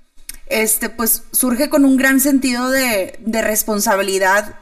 este, 0.47 0.89
pues 0.89 1.23
surge 1.31 1.69
con 1.69 1.85
un 1.85 1.97
gran 1.97 2.19
sentido 2.19 2.69
de, 2.69 3.17
de 3.21 3.41
responsabilidad 3.41 4.55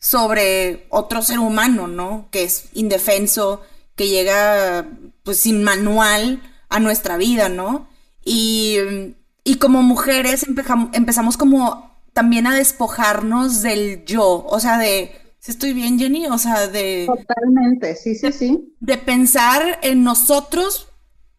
sobre 0.00 0.86
otro 0.90 1.22
ser 1.22 1.38
humano, 1.38 1.86
¿no? 1.88 2.28
Que 2.30 2.44
es 2.44 2.66
indefenso, 2.74 3.62
que 3.96 4.08
llega, 4.08 4.86
pues, 5.22 5.40
sin 5.40 5.62
manual 5.64 6.42
a 6.68 6.80
nuestra 6.80 7.16
vida, 7.16 7.48
¿no? 7.48 7.88
Y, 8.24 8.78
y 9.44 9.56
como 9.56 9.82
mujeres 9.82 10.44
empezamos 10.92 11.36
como 11.36 11.93
también 12.14 12.46
a 12.46 12.54
despojarnos 12.54 13.60
del 13.60 14.04
yo, 14.06 14.46
o 14.46 14.60
sea, 14.60 14.78
de, 14.78 15.12
si 15.40 15.50
estoy 15.50 15.74
bien, 15.74 15.98
Jenny, 15.98 16.26
o 16.26 16.38
sea, 16.38 16.68
de... 16.68 17.04
Totalmente, 17.06 17.96
sí, 17.96 18.14
sí, 18.14 18.32
sí. 18.32 18.74
De 18.80 18.96
pensar 18.96 19.80
en 19.82 20.04
nosotros 20.04 20.88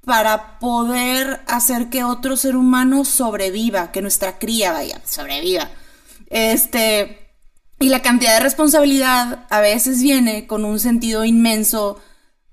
para 0.02 0.60
poder 0.60 1.42
hacer 1.48 1.90
que 1.90 2.04
otro 2.04 2.38
ser 2.38 2.56
humano 2.56 3.06
sobreviva, 3.06 3.92
que 3.92 4.02
nuestra 4.02 4.38
cría, 4.38 4.74
vaya, 4.74 5.02
sobreviva. 5.06 5.72
Este, 6.30 7.32
y 7.80 7.90
la 7.90 8.02
cantidad 8.02 8.36
de 8.36 8.44
responsabilidad 8.44 9.48
a 9.50 9.62
veces 9.62 10.02
viene 10.02 10.46
con 10.46 10.66
un 10.66 10.80
sentido 10.80 11.26
inmenso, 11.26 12.00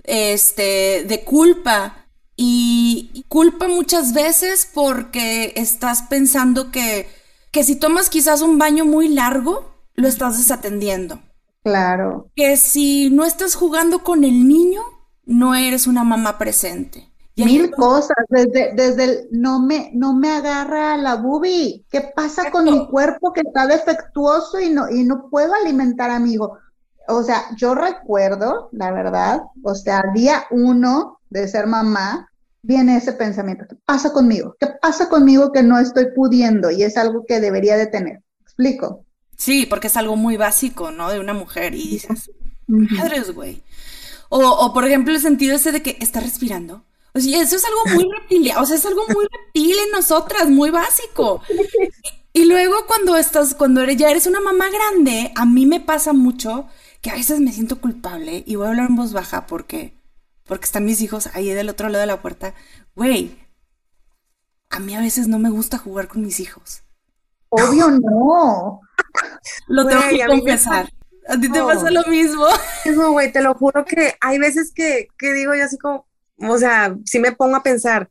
este, 0.05 1.05
de 1.05 1.25
culpa. 1.25 2.07
Y 2.35 3.25
culpa 3.29 3.69
muchas 3.69 4.15
veces 4.15 4.69
porque 4.73 5.53
estás 5.57 6.03
pensando 6.05 6.71
que 6.71 7.22
que 7.53 7.63
si 7.65 7.77
tomas 7.77 8.09
quizás 8.09 8.41
un 8.41 8.59
baño 8.59 8.85
muy 8.85 9.09
largo, 9.09 9.71
lo 9.95 10.09
estás 10.09 10.39
desatendiendo. 10.39 11.21
Claro. 11.63 12.31
Que 12.35 12.57
si 12.57 13.11
no 13.11 13.25
estás 13.25 13.55
jugando 13.55 14.03
con 14.03 14.25
el 14.25 14.49
niño, 14.49 14.81
no 15.25 15.55
eres 15.55 15.87
una 15.87 16.03
mamá 16.03 16.39
presente. 16.39 17.13
Mil 17.37 17.71
cosas, 17.71 18.17
desde, 18.29 18.75
desde 18.75 19.05
el 19.05 19.29
no 19.31 19.61
me, 19.61 19.91
no 19.95 20.15
me 20.15 20.31
agarra 20.31 20.97
la 20.97 21.17
bubi. 21.17 21.87
¿Qué 21.91 22.01
pasa 22.15 22.51
con 22.51 22.65
mi 22.65 22.87
cuerpo 22.89 23.33
que 23.33 23.41
está 23.41 23.67
defectuoso 23.67 24.61
y 24.61 24.71
no, 24.71 24.91
y 24.91 25.05
no 25.05 25.29
puedo 25.31 25.55
alimentar 25.55 26.11
a 26.11 26.19
mi 26.19 26.35
hijo? 26.35 26.59
O 27.09 27.23
sea, 27.23 27.43
yo 27.57 27.75
recuerdo, 27.75 28.69
la 28.73 28.93
verdad, 28.93 29.43
o 29.63 29.75
sea, 29.75 30.03
día 30.15 30.45
uno 30.51 31.19
de 31.31 31.49
ser 31.49 31.67
mamá, 31.67 32.32
viene 32.63 32.97
ese 32.97 33.13
pensamiento, 33.13 33.67
¿qué 33.69 33.77
pasa 33.85 34.13
conmigo? 34.13 34.57
¿Qué 34.59 34.69
pasa 34.81 35.09
conmigo 35.09 35.53
que 35.53 35.63
no 35.63 35.79
estoy 35.79 36.07
pudiendo? 36.15 36.71
Y 36.71 36.83
es 36.85 36.97
algo 36.97 37.25
que 37.27 37.41
debería 37.41 37.77
de 37.77 37.87
tener. 37.87 38.23
¿Explico? 38.41 39.05
Sí, 39.37 39.67
porque 39.67 39.89
es 39.89 39.97
algo 39.97 40.17
muy 40.17 40.37
básico, 40.37 40.91
¿no? 40.91 41.11
De 41.11 41.19
una 41.19 41.35
mujer 41.35 41.75
y 41.75 41.89
dices, 41.89 42.31
madres, 42.67 43.33
güey. 43.33 43.63
O, 44.29 44.73
por 44.73 44.87
ejemplo, 44.87 45.13
el 45.13 45.21
sentido 45.21 45.57
ese 45.57 45.73
de 45.73 45.83
que 45.83 45.99
está 46.01 46.21
respirando. 46.21 46.85
O 47.13 47.21
sea, 47.21 47.43
eso 47.43 47.57
es 47.57 47.65
algo 47.65 47.81
muy 47.95 48.11
reptil, 48.11 48.51
o 48.57 48.65
sea, 48.65 48.77
es 48.77 48.87
algo 48.87 49.03
muy 49.09 49.27
reptil 49.31 49.77
en 49.85 49.91
nosotras, 49.91 50.49
muy 50.49 50.71
básico. 50.71 51.43
Y 52.33 52.47
luego 52.47 52.87
cuando 52.87 53.17
estás, 53.17 53.55
cuando 53.55 53.83
eres, 53.83 53.99
ya 53.99 54.11
eres 54.11 54.27
una 54.27 54.41
mamá 54.41 54.71
grande, 54.71 55.33
a 55.35 55.45
mí 55.45 55.67
me 55.67 55.81
pasa 55.81 56.15
mucho 56.15 56.67
que 57.03 57.11
a 57.11 57.15
veces 57.15 57.41
me 57.41 57.53
siento 57.53 57.81
culpable 57.81 58.43
y 58.47 58.57
voy 58.57 58.67
a 58.67 58.71
hablar 58.71 58.89
en 58.89 58.97
voz 58.97 59.13
baja 59.13 59.47
porque 59.47 59.93
porque 60.53 60.67
están 60.67 60.85
mis 60.85 61.01
hijos 61.01 61.31
ahí 61.33 61.49
del 61.49 61.71
otro 61.71 61.89
lado 61.89 62.03
de 62.03 62.07
la 62.07 62.21
puerta, 62.21 62.53
güey, 62.95 63.39
a 64.69 64.81
mí 64.81 64.95
a 64.95 65.01
veces 65.01 65.27
no 65.27 65.39
me 65.39 65.49
gusta 65.49 65.79
jugar 65.79 66.09
con 66.09 66.21
mis 66.21 66.41
hijos. 66.41 66.83
Obvio 67.49 67.89
no. 67.91 68.83
lo 69.69 69.87
tengo 69.87 70.03
que 70.11 70.27
confesar. 70.27 70.93
¿A 71.27 71.41
ti 71.41 71.51
te 71.51 71.59
pasa 71.59 71.91
lo 71.91 72.05
mismo? 72.05 72.45
No, 72.95 73.13
güey, 73.13 73.33
te 73.33 73.41
lo 73.41 73.55
juro 73.55 73.87
que 73.87 74.13
hay 74.21 74.39
veces 74.39 74.73
que, 74.75 75.09
que 75.17 75.33
digo 75.33 75.55
yo 75.55 75.65
así 75.65 75.79
como, 75.79 76.07
o 76.37 76.59
sea, 76.59 76.95
si 77.07 77.19
me 77.19 77.33
pongo 77.33 77.57
a 77.57 77.63
pensar, 77.63 78.11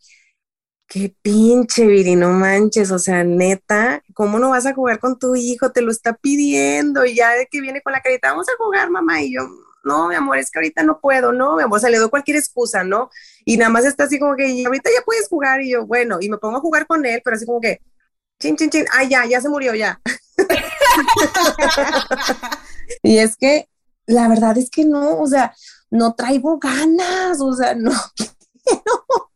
qué 0.88 1.16
pinche 1.22 1.86
Viri, 1.86 2.16
no 2.16 2.32
manches, 2.32 2.90
o 2.90 2.98
sea, 2.98 3.24
neta, 3.24 4.02
¿cómo 4.16 4.40
no 4.40 4.50
vas 4.50 4.66
a 4.66 4.74
jugar 4.74 4.98
con 4.98 5.20
tu 5.20 5.36
hijo? 5.36 5.72
Te 5.72 5.84
lo 5.84 5.92
está 5.92 6.14
pidiendo 6.14 7.06
y 7.06 7.14
ya 7.14 7.34
de 7.34 7.46
que 7.46 7.62
viene 7.62 7.84
con 7.84 7.94
la 7.94 8.02
carita, 8.02 8.32
vamos 8.32 8.50
a 8.50 8.58
jugar, 8.58 8.90
mamá, 8.90 9.22
y 9.22 9.36
yo, 9.36 9.48
no, 9.84 10.08
mi 10.08 10.16
amor, 10.16 10.38
es 10.38 10.52
que 10.52 10.60
ahorita 10.60 10.84
no 10.84 11.00
puedo, 11.00 11.32
no, 11.32 11.58
mi 11.58 11.64
amor, 11.64 11.78
o 11.78 11.80
sea, 11.80 11.90
le 11.90 11.98
doy 11.98 12.10
cualquier 12.10 12.38
excusa, 12.38 12.84
¿no? 12.84 13.10
Y 13.46 13.58
nada 13.58 13.70
más 13.70 13.86
está 13.86 14.06
así 14.06 14.20
como 14.20 14.36
que, 14.36 14.64
ahorita 14.66 14.90
ya 14.96 15.04
puedes 15.04 15.28
jugar, 15.28 15.62
y 15.62 15.72
yo, 15.72 15.86
bueno, 15.86 16.18
y 16.22 16.30
me 16.30 16.38
pongo 16.38 16.58
a 16.58 16.62
jugar 16.62 16.88
con 16.88 17.06
él, 17.06 17.22
pero 17.24 17.36
así 17.36 17.46
como 17.46 17.60
que, 17.60 17.82
chin, 18.40 18.56
chin, 18.56 18.70
chin, 18.70 18.86
ay, 18.94 19.10
ya, 19.10 19.26
ya 19.26 19.42
se 19.42 19.50
murió, 19.50 19.74
ya. 19.74 20.00
y 23.04 23.18
es 23.18 23.36
que, 23.36 23.68
la 24.06 24.28
verdad 24.28 24.58
es 24.58 24.70
que 24.70 24.86
no, 24.86 25.20
o 25.20 25.28
sea, 25.28 25.54
no 25.90 26.14
traigo 26.16 26.60
ganas, 26.60 27.40
o 27.42 27.54
sea, 27.54 27.76
no, 27.76 27.92
no. 28.86 29.32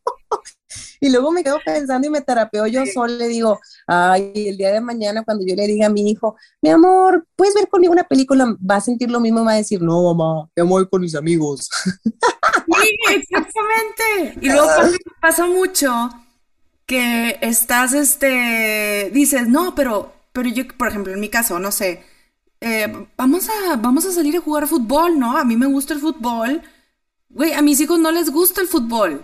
Y 1.05 1.09
luego 1.11 1.31
me 1.31 1.43
quedo 1.43 1.59
pensando 1.63 2.07
y 2.07 2.09
me 2.09 2.21
terapeo 2.21 2.65
yo 2.65 2.83
solo, 2.91 3.13
le 3.13 3.27
digo, 3.27 3.59
ay, 3.85 4.31
el 4.33 4.57
día 4.57 4.71
de 4.71 4.81
mañana 4.81 5.23
cuando 5.23 5.45
yo 5.45 5.55
le 5.55 5.67
diga 5.67 5.85
a 5.85 5.89
mi 5.91 6.09
hijo, 6.09 6.35
mi 6.63 6.71
amor, 6.71 7.27
¿puedes 7.35 7.53
ver 7.53 7.67
conmigo 7.67 7.93
una 7.93 8.05
película? 8.05 8.57
Va 8.59 8.77
a 8.77 8.81
sentir 8.81 9.11
lo 9.11 9.19
mismo, 9.19 9.45
va 9.45 9.51
a 9.51 9.57
decir, 9.57 9.83
no, 9.83 10.01
mamá, 10.01 10.49
yo 10.55 10.65
voy 10.65 10.89
con 10.89 11.01
mis 11.01 11.13
amigos. 11.13 11.69
Sí, 12.81 12.97
exactamente. 13.13 14.39
Y 14.41 14.49
luego 14.49 14.67
pasa, 15.21 15.45
mucho 15.45 16.09
que 16.87 17.37
estás, 17.41 17.93
este, 17.93 19.11
dices, 19.13 19.47
no, 19.47 19.75
pero, 19.75 20.11
pero 20.33 20.49
yo, 20.49 20.63
por 20.75 20.87
ejemplo, 20.87 21.13
en 21.13 21.19
mi 21.19 21.29
caso, 21.29 21.59
no 21.59 21.71
sé, 21.71 22.03
eh, 22.61 23.07
vamos, 23.15 23.47
a, 23.47 23.75
vamos 23.75 24.05
a 24.05 24.11
salir 24.11 24.35
a 24.37 24.41
jugar 24.41 24.67
fútbol, 24.67 25.19
¿no? 25.19 25.37
A 25.37 25.45
mí 25.45 25.55
me 25.55 25.67
gusta 25.67 25.93
el 25.93 25.99
fútbol. 25.99 26.63
Güey, 27.29 27.53
a 27.53 27.61
mis 27.61 27.79
hijos 27.79 27.99
no 27.99 28.09
les 28.11 28.31
gusta 28.31 28.61
el 28.61 28.67
fútbol. 28.67 29.23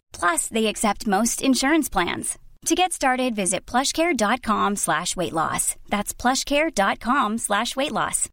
Plus, 0.11 0.47
they 0.47 0.67
accept 0.67 1.07
most 1.07 1.41
insurance 1.41 1.89
plans. 1.89 2.37
To 2.65 2.75
get 2.75 2.93
started, 2.93 3.35
visit 3.35 3.65
plushcare.com 3.65 4.75
slash 4.75 5.15
weight 5.15 5.33
loss. 5.33 5.75
That's 5.89 6.13
plushcare.com 6.13 7.39
slash 7.39 7.75
weight 7.75 7.91
loss. 7.91 8.29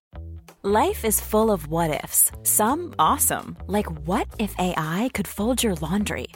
Life 0.62 1.04
is 1.04 1.20
full 1.20 1.50
of 1.50 1.68
what-ifs. 1.68 2.32
Some 2.42 2.94
awesome, 2.98 3.56
like 3.68 3.86
what 4.06 4.26
if 4.38 4.54
AI 4.58 5.08
could 5.14 5.28
fold 5.28 5.62
your 5.62 5.76
laundry? 5.76 6.28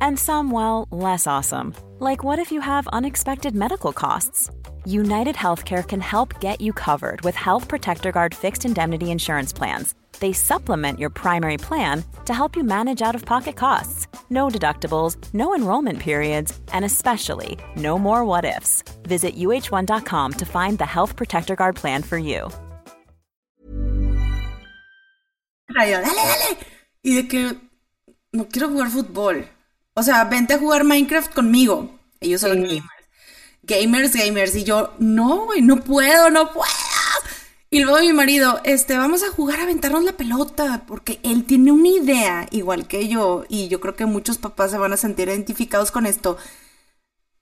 And 0.00 0.18
some, 0.18 0.50
well, 0.50 0.86
less 0.92 1.26
awesome, 1.26 1.74
like 1.98 2.22
what 2.22 2.38
if 2.38 2.52
you 2.52 2.60
have 2.60 2.86
unexpected 2.88 3.54
medical 3.54 3.92
costs? 3.92 4.50
United 4.84 5.34
Healthcare 5.34 5.86
can 5.86 6.00
help 6.00 6.40
get 6.40 6.60
you 6.60 6.72
covered 6.72 7.22
with 7.22 7.34
Health 7.34 7.68
Protector 7.68 8.12
Guard 8.12 8.34
fixed 8.34 8.64
indemnity 8.64 9.10
insurance 9.10 9.52
plans. 9.52 9.94
They 10.20 10.32
supplement 10.32 10.98
your 10.98 11.10
primary 11.10 11.56
plan 11.56 12.04
to 12.26 12.32
help 12.32 12.56
you 12.56 12.62
manage 12.62 13.02
out 13.02 13.14
of 13.14 13.24
pocket 13.24 13.56
costs. 13.56 14.06
No 14.30 14.48
deductibles, 14.48 15.16
no 15.32 15.54
enrollment 15.54 15.98
periods, 15.98 16.58
and 16.72 16.84
especially 16.84 17.58
no 17.76 17.98
more 17.98 18.24
what 18.24 18.44
ifs. 18.44 18.84
Visit 19.02 19.36
uh1.com 19.36 20.32
to 20.34 20.44
find 20.46 20.78
the 20.78 20.86
Health 20.86 21.16
Protector 21.16 21.56
Guard 21.56 21.76
plan 21.76 22.02
for 22.02 22.18
you. 22.18 22.48
Dale, 25.74 26.02
dale. 26.02 26.56
Y 27.02 27.14
de 27.14 27.28
que 27.28 27.56
no 28.32 28.44
quiero 28.44 28.68
jugar 28.68 28.90
fútbol. 28.90 29.46
O 29.94 30.02
sea, 30.02 30.24
vente 30.24 30.54
a 30.54 30.58
jugar 30.58 30.84
Minecraft 30.84 31.32
conmigo. 31.32 31.90
Ellos 32.20 32.40
son 32.40 32.66
sí. 32.66 32.82
gamers, 33.62 34.14
gamers. 34.14 34.54
Y 34.56 34.64
yo, 34.64 34.92
no, 34.98 35.46
güey, 35.46 35.62
no 35.62 35.76
puedo, 35.76 36.30
no 36.30 36.52
puedo. 36.52 36.89
Y 37.72 37.84
luego 37.84 38.00
mi 38.00 38.12
marido, 38.12 38.60
este, 38.64 38.98
vamos 38.98 39.22
a 39.22 39.30
jugar 39.30 39.60
a 39.60 39.62
aventarnos 39.62 40.02
la 40.02 40.12
pelota, 40.12 40.82
porque 40.88 41.20
él 41.22 41.44
tiene 41.44 41.70
una 41.70 41.88
idea, 41.88 42.48
igual 42.50 42.88
que 42.88 43.06
yo, 43.06 43.44
y 43.48 43.68
yo 43.68 43.80
creo 43.80 43.94
que 43.94 44.06
muchos 44.06 44.38
papás 44.38 44.72
se 44.72 44.78
van 44.78 44.92
a 44.92 44.96
sentir 44.96 45.28
identificados 45.28 45.92
con 45.92 46.04
esto, 46.04 46.36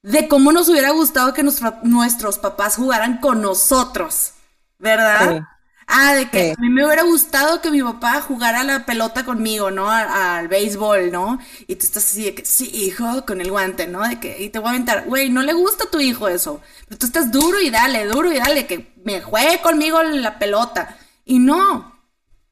de 0.02 0.28
cómo 0.28 0.52
nos 0.52 0.68
hubiera 0.68 0.90
gustado 0.90 1.32
que 1.32 1.42
nuestros 1.42 2.38
papás 2.38 2.76
jugaran 2.76 3.18
con 3.20 3.40
nosotros, 3.40 4.34
¿verdad? 4.78 5.44
Ah, 5.90 6.14
de 6.14 6.28
que 6.28 6.52
a 6.52 6.60
mí 6.60 6.68
me 6.68 6.84
hubiera 6.84 7.02
gustado 7.02 7.62
que 7.62 7.70
mi 7.70 7.82
papá 7.82 8.20
jugara 8.20 8.62
la 8.62 8.84
pelota 8.84 9.24
conmigo, 9.24 9.70
¿no? 9.70 9.90
Al, 9.90 10.46
béisbol, 10.46 11.10
¿no? 11.10 11.38
Y 11.66 11.76
tú 11.76 11.86
estás 11.86 12.04
así 12.04 12.24
de 12.24 12.34
que, 12.34 12.44
sí, 12.44 12.70
hijo, 12.74 13.24
con 13.24 13.40
el 13.40 13.50
guante, 13.50 13.86
¿no? 13.86 14.06
De 14.06 14.20
que, 14.20 14.38
y 14.38 14.50
te 14.50 14.58
voy 14.58 14.68
a 14.68 14.70
aventar, 14.72 15.06
güey, 15.06 15.30
no 15.30 15.42
le 15.42 15.54
gusta 15.54 15.84
a 15.84 15.90
tu 15.90 15.98
hijo 15.98 16.28
eso. 16.28 16.60
Pero 16.86 16.98
tú 16.98 17.06
estás 17.06 17.32
duro 17.32 17.58
y 17.62 17.70
dale, 17.70 18.04
duro 18.04 18.30
y 18.30 18.36
dale, 18.36 18.66
que 18.66 18.92
me 19.02 19.22
juegue 19.22 19.62
conmigo 19.62 20.02
la 20.02 20.38
pelota. 20.38 20.98
Y 21.24 21.38
no. 21.38 21.98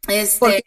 Este. 0.09 0.65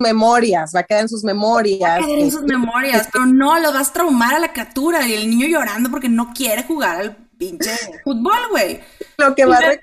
memorias, 0.00 0.74
va 0.74 0.80
a 0.80 0.82
quedar 0.82 1.02
en 1.02 1.08
sus 1.08 1.22
memorias. 1.22 1.88
Va 1.88 2.04
a 2.04 2.06
quedar 2.06 2.18
en 2.18 2.32
sus 2.32 2.42
memorias, 2.42 3.08
pero 3.12 3.26
no, 3.26 3.60
lo 3.60 3.72
vas 3.72 3.90
a 3.90 3.92
traumar 3.92 4.34
a 4.34 4.40
la 4.40 4.52
criatura 4.52 5.06
y 5.06 5.14
el 5.14 5.30
niño 5.30 5.46
llorando 5.46 5.88
porque 5.92 6.08
no 6.08 6.32
quiere 6.34 6.64
jugar 6.64 6.96
al 6.96 7.16
pinche 7.38 7.70
fútbol, 8.04 8.38
güey. 8.50 8.80
Lo 9.18 9.36
que 9.36 9.44
va 9.44 9.58
a 9.58 9.78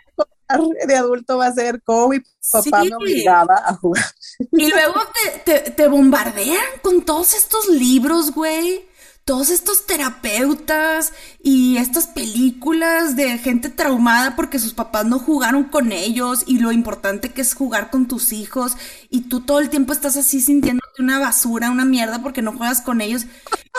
de 0.88 0.96
adulto 0.96 1.38
va 1.38 1.48
a 1.48 1.54
ser 1.54 1.82
como 1.84 2.14
papá 2.52 2.84
me 2.84 2.96
obligaba 2.96 3.56
a 3.66 3.74
jugar. 3.76 4.06
Y 4.52 4.70
luego 4.70 5.02
te, 5.46 5.60
te 5.60 5.88
bombardean 5.88 6.64
con 6.82 7.04
todos 7.04 7.34
estos 7.34 7.70
libros, 7.70 8.32
güey 8.32 8.93
todos 9.26 9.52
estos 9.52 9.86
terapeutas 9.86 11.14
y 11.42 11.78
estas 11.78 12.08
películas 12.08 13.16
de 13.16 13.38
gente 13.38 13.70
traumada 13.70 14.36
porque 14.36 14.60
sus 14.60 14.74
papás 14.74 15.06
no 15.06 15.18
jugaron 15.18 15.64
con 15.66 15.94
ellos 15.94 16.44
y 16.46 16.60
lo 16.60 16.74
importante 16.74 17.30
que 17.30 17.42
es 17.42 17.54
jugar 17.54 17.90
con 17.90 18.08
tus 18.08 18.34
hijos 18.34 18.76
y 19.10 19.22
tú 19.22 19.42
todo 19.42 19.60
el 19.60 19.70
tiempo 19.70 19.94
estás 19.94 20.18
así 20.18 20.42
sintiéndote 20.42 21.02
una 21.02 21.20
basura, 21.20 21.72
una 21.72 21.86
mierda 21.86 22.22
porque 22.22 22.42
no 22.42 22.52
juegas 22.52 22.82
con 22.82 23.00
ellos 23.00 23.26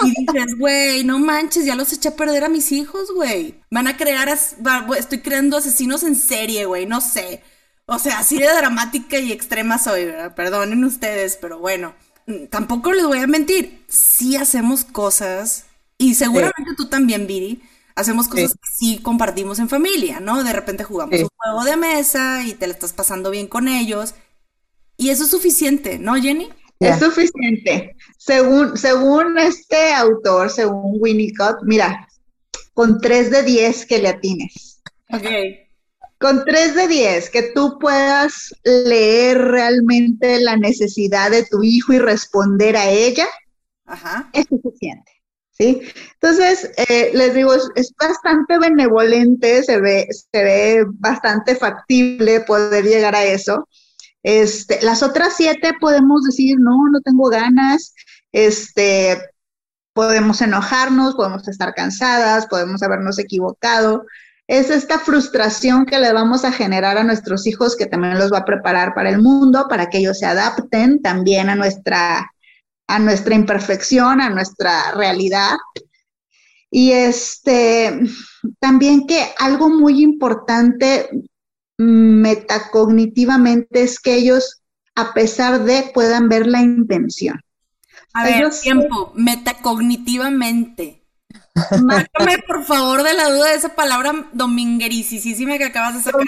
y 0.02 0.08
dices, 0.08 0.54
güey, 0.58 1.04
no 1.04 1.18
manches, 1.18 1.66
ya 1.66 1.74
los 1.74 1.92
eché 1.92 2.08
a 2.08 2.16
perder 2.16 2.44
a 2.44 2.48
mis 2.48 2.72
hijos, 2.72 3.12
güey. 3.14 3.62
Van 3.70 3.86
a 3.86 3.96
crear, 3.98 4.28
estoy 4.28 5.18
creando 5.20 5.58
asesinos 5.58 6.04
en 6.04 6.16
serie, 6.16 6.64
güey, 6.64 6.86
no 6.86 7.02
sé. 7.02 7.42
O 7.86 7.98
sea, 7.98 8.20
así 8.20 8.38
de 8.38 8.46
dramática 8.46 9.18
y 9.18 9.30
extrema 9.30 9.78
soy, 9.78 10.08
perdonen 10.34 10.84
ustedes, 10.84 11.36
pero 11.40 11.58
bueno 11.58 11.94
tampoco 12.50 12.92
les 12.92 13.04
voy 13.04 13.18
a 13.18 13.26
mentir, 13.26 13.84
sí 13.88 14.36
hacemos 14.36 14.84
cosas, 14.84 15.66
y 15.98 16.14
seguramente 16.14 16.72
tú 16.76 16.88
también, 16.88 17.26
Viri, 17.26 17.62
hacemos 17.94 18.28
cosas 18.28 18.54
que 18.54 18.70
sí 18.78 18.98
compartimos 18.98 19.58
en 19.58 19.68
familia, 19.68 20.20
¿no? 20.20 20.42
De 20.42 20.52
repente 20.52 20.84
jugamos 20.84 21.20
un 21.20 21.28
juego 21.36 21.64
de 21.64 21.76
mesa 21.76 22.42
y 22.44 22.54
te 22.54 22.66
la 22.66 22.74
estás 22.74 22.92
pasando 22.92 23.30
bien 23.30 23.46
con 23.46 23.68
ellos, 23.68 24.14
y 24.96 25.10
eso 25.10 25.24
es 25.24 25.30
suficiente, 25.30 25.98
¿no, 25.98 26.14
Jenny? 26.14 26.50
Es 26.80 26.98
suficiente. 26.98 27.96
Según, 28.18 28.76
según 28.76 29.38
este 29.38 29.92
autor, 29.94 30.50
según 30.50 30.96
Winnicott, 31.00 31.58
mira, 31.62 32.08
con 32.74 33.00
tres 33.00 33.30
de 33.30 33.42
diez 33.42 33.86
que 33.86 34.00
le 34.00 34.08
atines. 34.08 34.82
Ok. 35.10 35.26
Con 36.18 36.44
3 36.44 36.74
de 36.74 36.88
10, 36.88 37.30
que 37.30 37.52
tú 37.54 37.78
puedas 37.78 38.54
leer 38.64 39.38
realmente 39.38 40.40
la 40.40 40.56
necesidad 40.56 41.30
de 41.30 41.44
tu 41.44 41.62
hijo 41.62 41.92
y 41.92 41.98
responder 41.98 42.76
a 42.76 42.88
ella, 42.88 43.26
es 44.32 44.46
suficiente. 44.48 45.12
¿sí? 45.50 45.82
Entonces, 46.14 46.70
eh, 46.88 47.10
les 47.14 47.34
digo, 47.34 47.52
es, 47.54 47.94
bastante 47.98 48.58
benevolente, 48.58 49.62
se 49.62 49.80
ve, 49.80 50.06
se 50.10 50.44
ve 50.44 50.84
bastante 50.94 51.56
factible 51.56 52.40
poder 52.40 52.84
llegar 52.84 53.14
a 53.14 53.24
eso. 53.24 53.68
Este, 54.22 54.80
las 54.82 55.02
otras 55.02 55.34
siete 55.36 55.72
podemos 55.80 56.24
decir, 56.24 56.56
no, 56.58 56.88
no 56.90 57.00
tengo 57.02 57.28
ganas, 57.28 57.94
este, 58.32 59.20
podemos 59.92 60.40
enojarnos, 60.40 61.14
podemos 61.14 61.46
estar 61.48 61.74
cansadas, 61.74 62.46
podemos 62.46 62.82
habernos 62.82 63.18
equivocado, 63.18 64.04
es 64.46 64.70
esta 64.70 64.98
frustración 64.98 65.86
que 65.86 65.98
le 65.98 66.12
vamos 66.12 66.44
a 66.44 66.52
generar 66.52 66.98
a 66.98 67.04
nuestros 67.04 67.46
hijos 67.46 67.76
que 67.76 67.86
también 67.86 68.18
los 68.18 68.32
va 68.32 68.38
a 68.38 68.44
preparar 68.44 68.94
para 68.94 69.08
el 69.08 69.22
mundo, 69.22 69.66
para 69.68 69.88
que 69.88 69.98
ellos 69.98 70.18
se 70.18 70.26
adapten 70.26 71.00
también 71.00 71.48
a 71.48 71.54
nuestra, 71.54 72.30
a 72.86 72.98
nuestra 72.98 73.34
imperfección, 73.34 74.20
a 74.20 74.28
nuestra 74.28 74.92
realidad. 74.92 75.56
Y 76.70 76.90
este, 76.90 78.00
también 78.60 79.06
que 79.06 79.32
algo 79.38 79.70
muy 79.70 80.02
importante 80.02 81.08
metacognitivamente 81.78 83.82
es 83.82 83.98
que 83.98 84.14
ellos, 84.14 84.62
a 84.94 85.14
pesar 85.14 85.64
de, 85.64 85.90
puedan 85.94 86.28
ver 86.28 86.46
la 86.46 86.60
intención. 86.60 87.40
A 88.12 88.24
ver, 88.24 88.50
tiempo, 88.50 89.12
metacognitivamente. 89.14 91.03
Mátame, 91.82 92.38
por 92.46 92.64
favor, 92.64 93.02
de 93.02 93.14
la 93.14 93.30
duda 93.30 93.50
de 93.50 93.56
esa 93.56 93.74
palabra 93.74 94.28
dominguericísima 94.32 95.58
que 95.58 95.64
acabas 95.64 95.94
de 95.94 96.02
sacar. 96.02 96.24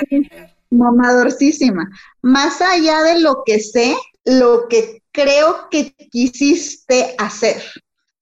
Mamadorcísima. 0.70 1.88
Más 2.22 2.60
allá 2.60 3.02
de 3.02 3.20
lo 3.20 3.42
que 3.44 3.60
sé, 3.60 3.96
lo 4.24 4.68
que 4.68 5.02
creo 5.12 5.68
que 5.70 5.92
quisiste 6.10 7.14
hacer, 7.18 7.62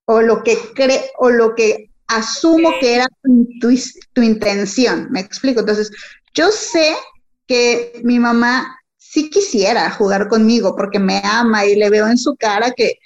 o 0.06 0.20
lo 0.20 0.42
que 0.42 0.56
creo, 0.74 1.02
o 1.18 1.30
lo 1.30 1.54
que 1.54 1.90
asumo 2.06 2.70
que 2.80 2.96
era 2.96 3.06
tu, 3.60 3.76
tu, 4.12 4.22
intención. 4.22 5.08
Me 5.10 5.20
explico. 5.20 5.60
Entonces, 5.60 5.90
yo 6.34 6.50
sé 6.50 6.94
que 7.46 8.00
mi 8.04 8.18
mamá 8.18 8.78
sí 8.96 9.30
quisiera 9.30 9.90
jugar 9.90 10.28
conmigo 10.28 10.74
porque 10.76 10.98
me 10.98 11.20
ama 11.24 11.66
y 11.66 11.76
le 11.76 11.90
veo 11.90 12.08
en 12.08 12.18
su 12.18 12.36
cara 12.36 12.72
que, 12.72 12.98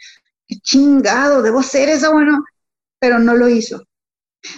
chingado, 0.62 1.42
debo 1.42 1.62
ser 1.62 1.88
eso, 1.88 2.12
bueno, 2.12 2.44
pero 2.98 3.18
no 3.18 3.34
lo 3.34 3.48
hizo. 3.48 3.84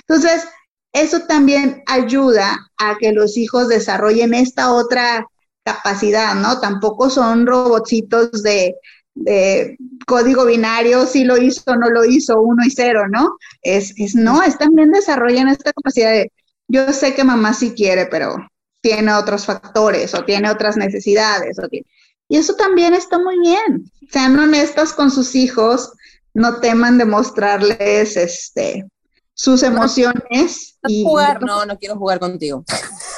Entonces, 0.07 0.46
eso 0.92 1.20
también 1.26 1.83
ayuda 1.87 2.70
a 2.79 2.96
que 2.98 3.12
los 3.12 3.37
hijos 3.37 3.68
desarrollen 3.68 4.35
esta 4.35 4.72
otra 4.72 5.26
capacidad, 5.64 6.35
¿no? 6.35 6.61
Tampoco 6.61 7.11
son 7.11 7.46
robotcitos 7.46 8.42
de, 8.42 8.76
código 10.07 10.46
binario, 10.46 11.07
si 11.07 11.24
lo 11.24 11.37
hizo 11.37 11.62
o 11.66 11.76
no 11.76 11.90
lo 11.90 12.05
hizo, 12.05 12.40
uno 12.40 12.64
y 12.64 12.70
cero, 12.70 13.03
¿no? 13.11 13.37
Es, 13.61 13.92
es 13.98 14.14
no, 14.14 14.42
es 14.42 14.57
también 14.57 14.92
desarrollan 14.92 15.48
esta 15.48 15.72
capacidad 15.72 16.11
de, 16.12 16.33
yo 16.68 16.92
sé 16.92 17.14
que 17.14 17.24
mamá 17.24 17.53
sí 17.53 17.72
quiere, 17.74 18.07
pero 18.07 18.37
tiene 18.81 19.12
otros 19.12 19.44
factores 19.44 20.14
o 20.14 20.24
tiene 20.24 20.50
otras 20.50 20.76
necesidades. 20.76 21.59
O 21.59 21.68
y 22.29 22.37
eso 22.37 22.55
también 22.55 22.94
está 22.94 23.18
muy 23.18 23.38
bien. 23.40 23.90
Sean 24.11 24.38
honestas 24.38 24.92
con 24.92 25.11
sus 25.11 25.35
hijos, 25.35 25.92
no 26.35 26.61
teman 26.61 26.99
demostrarles 26.99 28.16
este, 28.16 28.87
sus 29.40 29.62
emociones. 29.62 30.77
y, 30.87 31.03
jugar? 31.03 31.43
No, 31.43 31.64
no 31.64 31.79
quiero 31.79 31.97
jugar 31.97 32.21
contigo. 32.21 32.62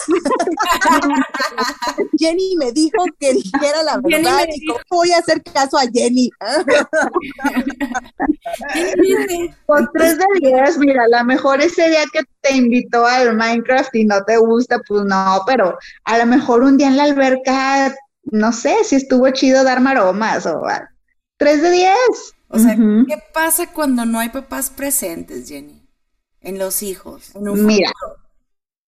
Jenny 2.18 2.57
me 2.57 2.72
dijo 2.72 3.05
que 3.18 3.35
dijera 3.35 3.83
la 3.83 4.01
verdad 4.03 4.46
y 4.53 4.66
cómo 4.66 4.81
voy 4.90 5.12
a 5.12 5.18
hacer 5.18 5.42
caso 5.42 5.79
a 5.79 5.83
Jenny. 5.92 6.31
Con 9.66 9.88
tres 9.92 10.18
de 10.18 10.25
diez, 10.40 10.79
mira, 10.79 11.05
a 11.05 11.18
lo 11.18 11.25
mejor 11.25 11.61
ese 11.61 11.88
día 11.88 12.05
que 12.12 12.20
te 12.40 12.57
invitó 12.57 13.05
al 13.05 13.37
Minecraft 13.37 13.94
y 13.94 14.05
no 14.05 14.22
te 14.25 14.37
gusta, 14.37 14.81
pues 14.87 15.05
no, 15.05 15.42
pero 15.46 15.77
a 16.05 16.18
lo 16.18 16.27
mejor 16.27 16.62
un 16.62 16.77
día 16.77 16.88
en 16.88 16.96
la 16.96 17.05
alberca, 17.05 17.94
no 18.25 18.53
sé 18.53 18.85
si 18.85 18.96
estuvo 18.96 19.29
chido 19.31 19.64
dar 19.64 19.81
maromas 19.81 20.46
o 20.46 20.62
tres 21.37 21.62
de 21.62 21.70
diez. 21.72 22.35
O 22.52 22.58
sea, 22.58 22.76
¿qué 22.76 23.16
pasa 23.32 23.72
cuando 23.72 24.04
no 24.04 24.18
hay 24.18 24.28
papás 24.28 24.70
presentes, 24.70 25.48
Jenny? 25.48 25.82
en 26.42 26.58
los 26.58 26.82
hijos? 26.82 27.32
Mira, 27.34 27.92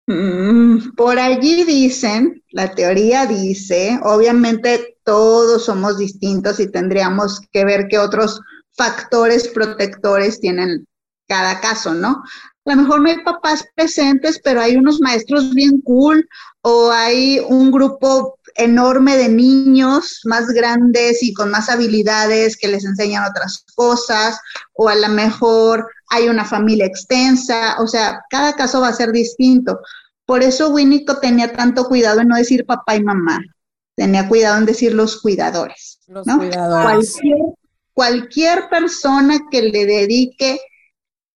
mm, 0.06 0.94
por 0.96 1.18
allí 1.18 1.64
dicen, 1.64 2.42
la 2.50 2.74
teoría 2.74 3.26
dice, 3.26 3.98
obviamente 4.02 4.98
todos 5.04 5.64
somos 5.64 5.98
distintos 5.98 6.60
y 6.60 6.70
tendríamos 6.70 7.40
que 7.52 7.64
ver 7.64 7.86
qué 7.88 7.98
otros 7.98 8.40
factores 8.76 9.48
protectores 9.48 10.40
tienen 10.40 10.86
cada 11.28 11.60
caso, 11.60 11.94
¿no? 11.94 12.22
A 12.66 12.74
lo 12.74 12.82
mejor 12.82 13.02
no 13.02 13.10
hay 13.10 13.22
papás 13.22 13.64
presentes, 13.74 14.40
pero 14.42 14.60
hay 14.60 14.76
unos 14.76 15.00
maestros 15.00 15.54
bien 15.54 15.80
cool 15.82 16.26
o 16.62 16.90
hay 16.90 17.40
un 17.46 17.70
grupo 17.70 18.38
enorme 18.54 19.16
de 19.16 19.28
niños 19.28 20.20
más 20.24 20.46
grandes 20.48 21.22
y 21.22 21.34
con 21.34 21.50
más 21.50 21.68
habilidades 21.68 22.56
que 22.56 22.68
les 22.68 22.84
enseñan 22.84 23.24
otras 23.24 23.64
cosas, 23.74 24.38
o 24.72 24.88
a 24.88 24.94
lo 24.94 25.08
mejor 25.08 25.88
hay 26.08 26.28
una 26.28 26.44
familia 26.44 26.86
extensa, 26.86 27.76
o 27.80 27.86
sea, 27.86 28.22
cada 28.30 28.54
caso 28.54 28.80
va 28.80 28.88
a 28.88 28.94
ser 28.94 29.10
distinto. 29.12 29.80
Por 30.26 30.42
eso 30.42 30.70
Winnico 30.70 31.18
tenía 31.18 31.52
tanto 31.52 31.84
cuidado 31.84 32.20
en 32.20 32.28
no 32.28 32.36
decir 32.36 32.64
papá 32.64 32.96
y 32.96 33.02
mamá, 33.02 33.40
tenía 33.96 34.28
cuidado 34.28 34.58
en 34.58 34.66
decir 34.66 34.94
los 34.94 35.20
cuidadores. 35.20 35.98
Los 36.06 36.26
cuidadores. 36.26 37.18
cualquier 37.92 38.68
persona 38.68 39.38
que 39.50 39.62
le 39.62 39.86
dedique 39.86 40.60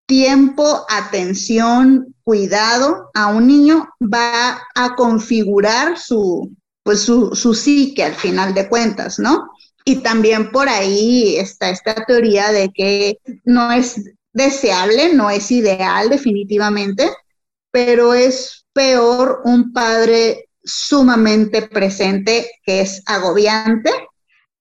tiempo, 0.05 0.85
atención, 0.89 2.15
cuidado 2.23 3.11
a 3.13 3.27
un 3.27 3.47
niño 3.47 3.89
va 4.01 4.59
a 4.75 4.95
configurar 4.95 5.99
su, 5.99 6.51
pues 6.89 7.01
su, 7.01 7.35
su 7.35 7.53
psique 7.53 8.03
al 8.03 8.15
final 8.15 8.55
de 8.55 8.67
cuentas, 8.67 9.19
¿no? 9.19 9.51
Y 9.85 9.97
también 9.97 10.49
por 10.49 10.67
ahí 10.67 11.35
está 11.37 11.69
esta 11.69 11.93
teoría 12.03 12.51
de 12.51 12.71
que 12.73 13.19
no 13.45 13.71
es 13.71 14.01
deseable, 14.33 15.13
no 15.13 15.29
es 15.29 15.51
ideal 15.51 16.09
definitivamente, 16.09 17.07
pero 17.69 18.15
es 18.15 18.65
peor 18.73 19.41
un 19.45 19.71
padre 19.71 20.49
sumamente 20.63 21.61
presente 21.61 22.49
que 22.65 22.81
es 22.81 23.03
agobiante 23.05 23.91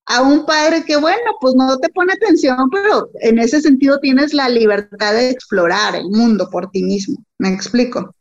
a 0.05 0.21
un 0.21 0.45
padre 0.45 0.85
que, 0.85 0.99
bueno, 0.99 1.31
pues 1.41 1.55
no 1.55 1.79
te 1.79 1.89
pone 1.89 2.13
atención, 2.13 2.69
pero 2.69 3.09
en 3.23 3.39
ese 3.39 3.63
sentido 3.63 4.01
tienes 4.01 4.35
la 4.35 4.51
libertad 4.51 5.15
de 5.15 5.31
explorar 5.31 5.95
el 5.95 6.11
mundo 6.11 6.51
por 6.51 6.71
ti 6.71 6.83
mismo. 6.83 7.25
¿Me 7.39 7.49
explico? 7.49 8.15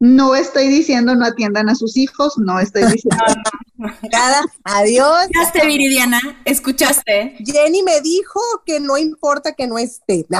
No 0.00 0.34
estoy 0.34 0.68
diciendo 0.68 1.14
no 1.14 1.24
atiendan 1.24 1.68
a 1.68 1.74
sus 1.74 1.96
hijos, 1.96 2.36
no 2.38 2.60
estoy 2.60 2.84
diciendo. 2.84 3.24
Nada, 4.12 4.42
adiós. 4.64 5.26
Escuchaste, 5.30 5.66
Viridiana, 5.66 6.20
escuchaste. 6.44 7.36
Jenny 7.44 7.82
me 7.82 8.00
dijo 8.00 8.40
que 8.66 8.80
no 8.80 8.98
importa 8.98 9.52
que 9.52 9.66
no 9.66 9.78
esté. 9.78 10.26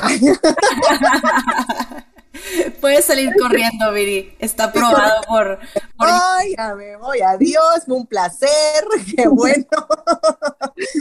Puedes 2.80 3.04
salir 3.04 3.30
corriendo, 3.38 3.92
Viri. 3.92 4.34
Está 4.38 4.64
aprobado 4.64 5.22
por. 5.26 5.58
Ay, 5.98 6.54
ya 6.56 6.74
me 6.74 6.96
voy. 6.96 7.20
Adiós, 7.20 7.84
un 7.86 8.06
placer. 8.06 8.50
Qué 9.16 9.28
bueno. 9.28 9.66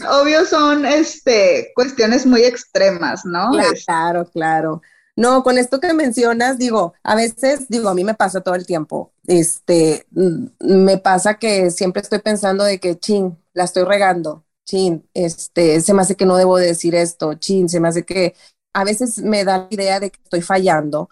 Obvio, 0.10 0.46
son 0.46 0.86
este 0.86 1.72
cuestiones 1.76 2.26
muy 2.26 2.44
extremas, 2.44 3.26
¿no? 3.26 3.52
Claro, 3.86 4.30
claro. 4.32 4.82
No, 5.16 5.44
con 5.44 5.58
esto 5.60 5.80
que 5.80 5.94
mencionas, 5.94 6.58
digo, 6.58 6.94
a 7.04 7.16
veces, 7.16 7.68
digo, 7.70 7.90
a 7.90 7.94
mí 7.94 8.04
me 8.04 8.16
pasa 8.16 8.42
todo 8.42 8.56
el 8.56 8.66
tiempo. 8.66 9.14
Este, 9.28 10.08
mm, 10.12 10.46
me 10.60 10.98
pasa 10.98 11.36
que 11.36 11.70
siempre 11.70 12.02
estoy 12.02 12.20
pensando 12.20 12.64
de 12.64 12.80
que, 12.80 12.98
chin, 13.00 13.38
la 13.54 13.66
estoy 13.66 13.84
regando, 13.84 14.44
chin, 14.66 15.08
este, 15.14 15.82
se 15.82 15.94
me 15.94 16.02
hace 16.02 16.16
que 16.16 16.26
no 16.26 16.36
debo 16.36 16.58
decir 16.58 16.96
esto, 16.96 17.36
chin, 17.36 17.70
se 17.70 17.80
me 17.80 17.90
hace 17.90 18.04
que 18.06 18.34
a 18.74 18.84
veces 18.84 19.20
me 19.20 19.44
da 19.46 19.60
la 19.60 19.68
idea 19.70 20.00
de 20.00 20.10
que 20.10 20.20
estoy 20.24 20.42
fallando. 20.42 21.10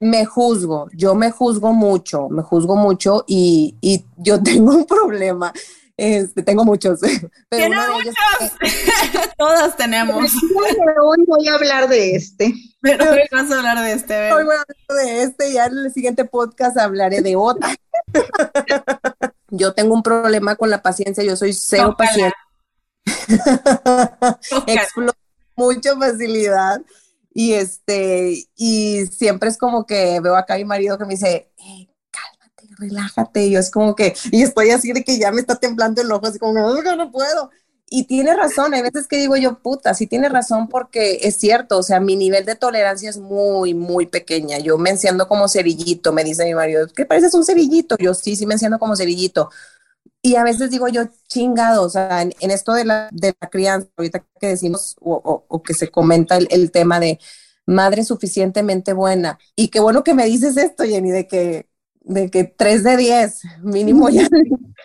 Me 0.00 0.24
juzgo, 0.26 0.88
yo 0.94 1.14
me 1.14 1.30
juzgo 1.30 1.72
mucho, 1.74 2.28
me 2.30 2.42
juzgo 2.42 2.76
mucho 2.76 3.24
y, 3.26 3.76
y 3.80 4.04
yo 4.16 4.42
tengo 4.44 4.72
un 4.74 4.86
problema 4.86 5.52
este, 6.00 6.42
tengo 6.42 6.64
muchos. 6.64 7.00
Pero 7.50 7.74
muchos. 7.92 8.14
Todas 9.38 9.76
tenemos. 9.76 10.32
Hoy 11.02 11.24
voy 11.26 11.48
a 11.48 11.54
hablar 11.54 11.88
de 11.88 12.14
este. 12.16 12.54
Pero 12.80 13.04
hoy 13.10 13.20
vas 13.30 13.50
a 13.50 13.58
hablar 13.58 13.78
de 13.84 13.92
este. 13.92 14.32
Hoy 14.32 14.44
voy 14.44 14.56
a 14.56 14.62
hablar 14.62 15.04
de 15.04 15.22
este 15.22 15.50
y 15.50 15.58
en 15.58 15.76
el 15.76 15.92
siguiente 15.92 16.24
podcast 16.24 16.78
hablaré 16.78 17.20
de 17.20 17.36
otra. 17.36 17.76
yo 19.50 19.74
tengo 19.74 19.92
un 19.92 20.02
problema 20.02 20.56
con 20.56 20.70
la 20.70 20.80
paciencia, 20.80 21.22
yo 21.22 21.36
soy 21.36 21.52
cero 21.52 21.94
paciente. 21.98 22.36
Exploto 24.66 25.18
mucha 25.54 25.94
facilidad 25.98 26.80
y 27.34 27.52
este 27.52 28.46
y 28.56 29.04
siempre 29.06 29.50
es 29.50 29.58
como 29.58 29.84
que 29.84 30.18
veo 30.20 30.34
acá 30.34 30.54
a 30.54 30.56
mi 30.56 30.64
marido 30.64 30.96
que 30.96 31.04
me 31.04 31.14
dice 31.14 31.52
relájate. 32.80 33.46
Y 33.46 33.52
yo 33.52 33.60
es 33.60 33.70
como 33.70 33.94
que, 33.94 34.14
y 34.32 34.42
estoy 34.42 34.70
así 34.70 34.92
de 34.92 35.04
que 35.04 35.18
ya 35.18 35.30
me 35.32 35.40
está 35.40 35.56
temblando 35.56 36.02
el 36.02 36.10
ojo, 36.10 36.26
así 36.26 36.38
como, 36.38 36.54
no, 36.54 36.96
no 36.96 37.12
puedo. 37.12 37.50
Y 37.92 38.04
tiene 38.04 38.36
razón, 38.36 38.72
hay 38.72 38.82
veces 38.82 39.08
que 39.08 39.16
digo 39.16 39.36
yo, 39.36 39.58
puta, 39.60 39.94
sí 39.94 40.06
tiene 40.06 40.28
razón 40.28 40.68
porque 40.68 41.18
es 41.22 41.36
cierto, 41.36 41.76
o 41.78 41.82
sea, 41.82 41.98
mi 41.98 42.14
nivel 42.14 42.44
de 42.44 42.54
tolerancia 42.54 43.10
es 43.10 43.18
muy, 43.18 43.74
muy 43.74 44.06
pequeña. 44.06 44.58
Yo 44.58 44.78
me 44.78 44.90
enciendo 44.90 45.26
como 45.26 45.48
cerillito, 45.48 46.12
me 46.12 46.22
dice 46.22 46.44
mi 46.44 46.54
marido, 46.54 46.86
¿qué 46.94 47.04
pareces 47.04 47.34
un 47.34 47.44
cerillito? 47.44 47.96
Yo 47.98 48.14
sí, 48.14 48.36
sí 48.36 48.46
me 48.46 48.54
enciendo 48.54 48.78
como 48.78 48.94
cerillito. 48.94 49.50
Y 50.22 50.36
a 50.36 50.44
veces 50.44 50.70
digo 50.70 50.88
yo, 50.88 51.04
chingado, 51.28 51.82
o 51.84 51.90
sea, 51.90 52.22
en, 52.22 52.50
esto 52.50 52.74
de 52.74 52.84
la, 52.84 53.08
de 53.12 53.34
la 53.40 53.48
crianza, 53.50 53.88
ahorita 53.96 54.24
que 54.40 54.48
decimos 54.48 54.96
o, 55.00 55.44
o, 55.48 55.62
que 55.62 55.74
se 55.74 55.90
comenta 55.90 56.36
el, 56.36 56.46
el 56.50 56.70
tema 56.70 57.00
de 57.00 57.18
madre 57.66 58.04
suficientemente 58.04 58.92
buena. 58.92 59.38
Y 59.56 59.68
qué 59.68 59.80
bueno 59.80 60.04
que 60.04 60.14
me 60.14 60.26
dices 60.26 60.56
esto, 60.56 60.84
Jenny, 60.84 61.10
de 61.10 61.26
que 61.26 61.69
de 62.10 62.30
que 62.30 62.44
3 62.44 62.82
de 62.82 62.96
10 62.96 63.42
mínimo 63.62 64.08
ya 64.08 64.26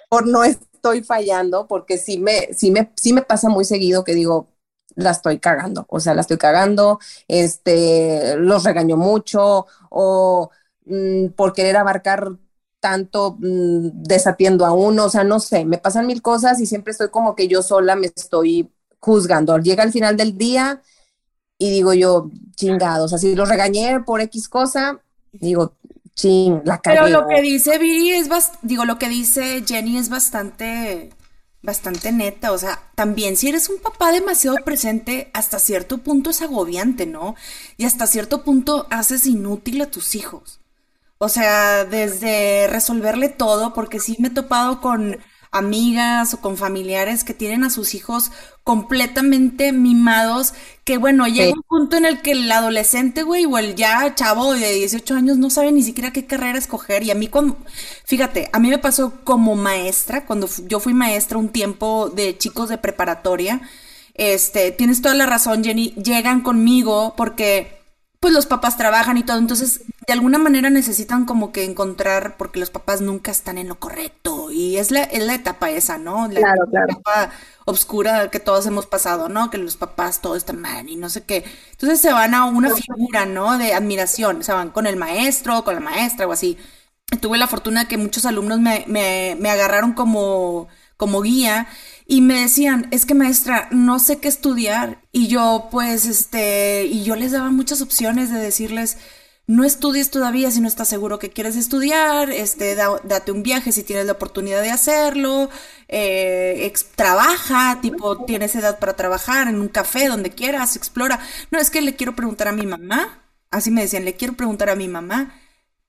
por 0.10 0.28
no 0.28 0.44
estoy 0.44 1.04
fallando, 1.04 1.68
porque 1.68 1.98
sí 1.98 2.20
me, 2.20 2.54
sí 2.54 2.72
me, 2.72 2.92
sí 2.96 3.14
me 3.14 3.24
pasa 3.24 3.50
muy 3.50 3.66
seguido 3.66 4.04
que 4.04 4.14
digo, 4.14 4.48
la 4.96 5.12
estoy 5.12 5.40
cagando, 5.40 5.86
o 5.90 6.00
sea, 6.00 6.14
la 6.14 6.22
estoy 6.22 6.38
cagando, 6.38 7.00
este, 7.28 8.38
los 8.38 8.64
regaño 8.64 8.96
mucho 8.96 9.66
o 9.90 10.52
mm, 10.86 11.30
por 11.30 11.54
querer 11.54 11.78
abarcar 11.78 12.38
tanto 12.80 13.36
mm, 13.40 14.04
desatiendo 14.04 14.66
a 14.66 14.74
uno, 14.74 15.06
o 15.06 15.10
sea, 15.10 15.24
no 15.24 15.40
sé, 15.40 15.66
me 15.66 15.80
pasan 15.80 16.06
mil 16.08 16.22
cosas 16.22 16.60
y 16.62 16.68
siempre 16.68 16.92
estoy 16.92 17.10
como 17.10 17.36
que 17.36 17.48
yo 17.48 17.64
sola 17.64 17.96
me 17.96 18.08
estoy 18.08 18.72
juzgando. 19.00 19.58
Llega 19.58 19.84
al 19.84 19.92
final 19.92 20.18
del 20.18 20.38
día 20.38 20.82
y 21.58 21.72
digo 21.72 21.94
yo, 21.94 22.30
chingados, 22.56 23.14
así 23.14 23.36
los 23.36 23.50
regañé 23.50 24.02
por 24.06 24.22
X 24.22 24.48
cosa, 24.50 25.02
digo, 25.34 25.74
ching, 26.16 26.62
la 26.66 26.80
cagué. 26.80 26.98
Pero 26.98 27.10
lo 27.10 27.28
que 27.28 27.42
dice 27.42 27.78
Viri 27.78 28.12
es, 28.12 28.30
digo, 28.62 28.86
lo 28.86 28.98
que 28.98 29.10
dice 29.10 29.64
Jenny 29.68 29.98
es 29.98 30.10
bastante 30.10 31.12
bastante 31.66 32.12
neta, 32.12 32.52
o 32.52 32.58
sea, 32.58 32.80
también 32.94 33.36
si 33.36 33.50
eres 33.50 33.70
un 33.70 33.80
papá 33.80 34.12
demasiado 34.12 34.58
presente, 34.64 35.32
hasta 35.34 35.60
cierto 35.60 35.98
punto 35.98 36.30
es 36.30 36.42
agobiante, 36.42 37.06
¿no? 37.08 37.36
Y 37.76 37.86
hasta 37.86 38.08
cierto 38.08 38.44
punto 38.44 38.88
haces 38.92 39.26
inútil 39.26 39.82
a 39.82 39.90
tus 39.90 40.16
hijos. 40.16 40.60
O 41.18 41.28
sea, 41.28 41.86
desde 41.86 42.68
resolverle 42.68 43.30
todo, 43.30 43.74
porque 43.74 44.00
sí 44.00 44.16
me 44.20 44.28
he 44.28 44.32
topado 44.32 44.80
con 44.80 45.18
amigas 45.56 46.34
o 46.34 46.42
con 46.42 46.58
familiares 46.58 47.24
que 47.24 47.34
tienen 47.34 47.64
a 47.64 47.70
sus 47.70 47.96
hijos 47.96 48.32
completamente 48.64 49.72
mimados, 49.72 50.54
que 50.84 50.98
bueno, 50.98 51.28
llega 51.28 51.54
un 51.54 51.64
punto 51.64 51.98
en 51.98 52.06
el 52.06 52.22
que 52.22 52.32
el 52.32 52.52
adolescente, 52.52 53.24
güey, 53.24 53.46
o 53.46 53.58
el 53.58 53.76
ya 53.76 54.14
chavo 54.16 54.54
de 54.54 54.74
18 54.74 55.16
años 55.16 55.38
no 55.38 55.50
sabe 55.50 55.72
ni 55.72 55.84
siquiera 55.84 56.12
qué 56.12 56.26
carrera 56.26 56.58
escoger. 56.58 57.04
Y 57.04 57.12
a 57.12 57.16
mí, 57.16 57.28
cuando, 57.28 57.58
fíjate, 58.06 58.50
a 58.54 58.60
mí 58.60 58.70
me 58.70 58.78
pasó 58.80 59.14
como 59.24 59.56
maestra, 59.56 60.26
cuando 60.26 60.50
yo 60.68 60.80
fui 60.80 60.94
maestra 60.94 61.38
un 61.38 61.50
tiempo 61.50 62.10
de 62.10 62.38
chicos 62.38 62.70
de 62.70 62.78
preparatoria, 62.78 63.62
este, 64.16 64.72
tienes 64.72 65.02
toda 65.02 65.14
la 65.16 65.26
razón, 65.26 65.64
Jenny, 65.64 65.90
llegan 65.96 66.42
conmigo 66.42 67.14
porque 67.16 67.75
pues 68.26 68.34
los 68.34 68.48
papás 68.48 68.76
trabajan 68.76 69.18
y 69.20 69.24
todo, 69.24 69.38
entonces 69.38 69.82
de 70.08 70.14
alguna 70.14 70.40
manera 70.40 70.72
necesitan 70.72 71.26
como 71.26 71.52
que 71.52 71.64
encontrar, 71.64 72.38
porque 72.38 72.60
los 72.60 72.72
papás 72.72 73.00
nunca 73.00 73.30
están 73.30 73.60
en 73.60 73.68
lo 73.68 73.80
correcto, 73.80 74.50
y 74.50 74.78
es 74.78 74.90
la, 74.90 75.04
es 75.04 75.24
la 75.24 75.36
etapa 75.36 75.70
esa, 75.70 76.00
¿no? 76.00 76.28
La, 76.30 76.40
claro, 76.40 76.66
claro. 76.72 76.88
etapa 76.90 77.30
oscura 77.66 78.32
que 78.32 78.40
todos 78.40 78.66
hemos 78.66 78.88
pasado, 78.88 79.30
¿no? 79.30 79.52
Que 79.52 79.60
los 79.60 79.78
papás 79.78 80.22
todo 80.22 80.36
están 80.36 80.60
mal 80.60 80.90
y 80.90 80.96
no 80.96 81.08
sé 81.10 81.24
qué. 81.24 81.46
Entonces 81.74 82.02
se 82.02 82.12
van 82.12 82.34
a 82.34 82.46
una 82.46 82.72
figura, 82.72 83.28
¿no? 83.28 83.60
De 83.60 83.76
admiración, 83.76 84.44
se 84.44 84.54
van 84.54 84.72
con 84.72 84.88
el 84.88 84.96
maestro, 84.96 85.64
con 85.64 85.76
la 85.76 85.82
maestra 85.82 86.26
o 86.26 86.32
así. 86.32 86.58
tuve 87.22 87.38
la 87.38 87.46
fortuna 87.46 87.88
que 87.88 88.00
muchos 88.00 88.26
alumnos 88.26 88.60
me, 88.60 88.86
me, 88.88 89.38
me 89.40 89.52
agarraron 89.52 89.94
como, 89.94 90.68
como 90.98 91.22
guía 91.22 91.68
y 92.08 92.22
me 92.22 92.42
decían, 92.42 92.88
es 92.92 93.06
que 93.06 93.16
maestra, 93.16 93.68
no 93.72 94.00
sé 94.00 94.20
qué 94.20 94.28
estudiar. 94.28 95.02
Y 95.12 95.28
yo, 95.28 95.70
pues, 95.72 96.06
este, 96.06 96.86
y 96.86 97.04
yo 97.04 97.16
les 97.16 97.32
daba 97.32 97.50
muchas 97.50 97.82
opciones 97.82 98.32
de 98.32 98.40
decirles, 98.40 98.98
no 99.48 99.64
estudies 99.64 100.10
todavía 100.10 100.50
si 100.52 100.60
no 100.62 100.68
estás 100.68 100.88
seguro 100.88 101.20
que 101.20 101.30
quieres 101.30 101.56
estudiar, 101.56 102.32
este, 102.32 102.76
date 102.76 103.32
un 103.32 103.44
viaje 103.44 103.72
si 103.72 103.84
tienes 103.84 104.06
la 104.06 104.14
oportunidad 104.14 104.62
de 104.62 104.72
hacerlo, 104.72 105.50
eh, 105.88 106.74
trabaja, 106.96 107.80
tipo, 107.82 108.26
tienes 108.26 108.56
edad 108.56 108.80
para 108.80 108.96
trabajar 108.96 109.48
en 109.48 109.60
un 109.60 109.68
café, 109.68 110.08
donde 110.08 110.32
quieras, 110.32 110.76
explora. 110.76 111.20
No, 111.52 111.60
es 111.60 111.70
que 111.70 111.82
le 111.82 111.96
quiero 111.96 112.16
preguntar 112.16 112.48
a 112.48 112.52
mi 112.54 112.66
mamá, 112.66 113.24
así 113.52 113.72
me 113.72 113.82
decían, 113.82 114.06
le 114.06 114.16
quiero 114.16 114.36
preguntar 114.36 114.70
a 114.70 114.76
mi 114.76 114.88
mamá 114.88 115.40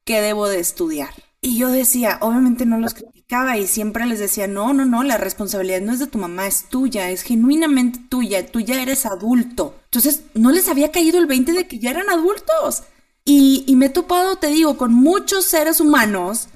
qué 0.04 0.20
debo 0.20 0.48
de 0.48 0.60
estudiar. 0.60 1.14
Y 1.40 1.58
yo 1.58 1.68
decía, 1.68 2.18
obviamente 2.22 2.66
no 2.66 2.78
los 2.78 2.94
criticaba 2.94 3.56
y 3.58 3.66
siempre 3.66 4.06
les 4.06 4.18
decía, 4.18 4.46
no, 4.46 4.72
no, 4.72 4.84
no, 4.84 5.02
la 5.02 5.16
responsabilidad 5.16 5.80
no 5.80 5.92
es 5.92 5.98
de 5.98 6.06
tu 6.06 6.18
mamá, 6.18 6.46
es 6.46 6.68
tuya, 6.68 7.10
es 7.10 7.22
genuinamente 7.22 8.00
tuya, 8.08 8.46
tú 8.50 8.60
ya 8.60 8.80
eres 8.80 9.06
adulto. 9.06 9.76
Entonces, 9.84 10.22
no 10.34 10.50
les 10.50 10.68
había 10.68 10.90
caído 10.90 11.18
el 11.18 11.26
20 11.26 11.52
de 11.52 11.68
que 11.68 11.78
ya 11.78 11.90
eran 11.90 12.08
adultos. 12.10 12.84
Y, 13.24 13.64
y 13.66 13.76
me 13.76 13.86
he 13.86 13.90
topado, 13.90 14.36
te 14.36 14.48
digo, 14.48 14.76
con 14.76 14.94
muchos 14.94 15.44
seres 15.44 15.80
humanos 15.80 16.48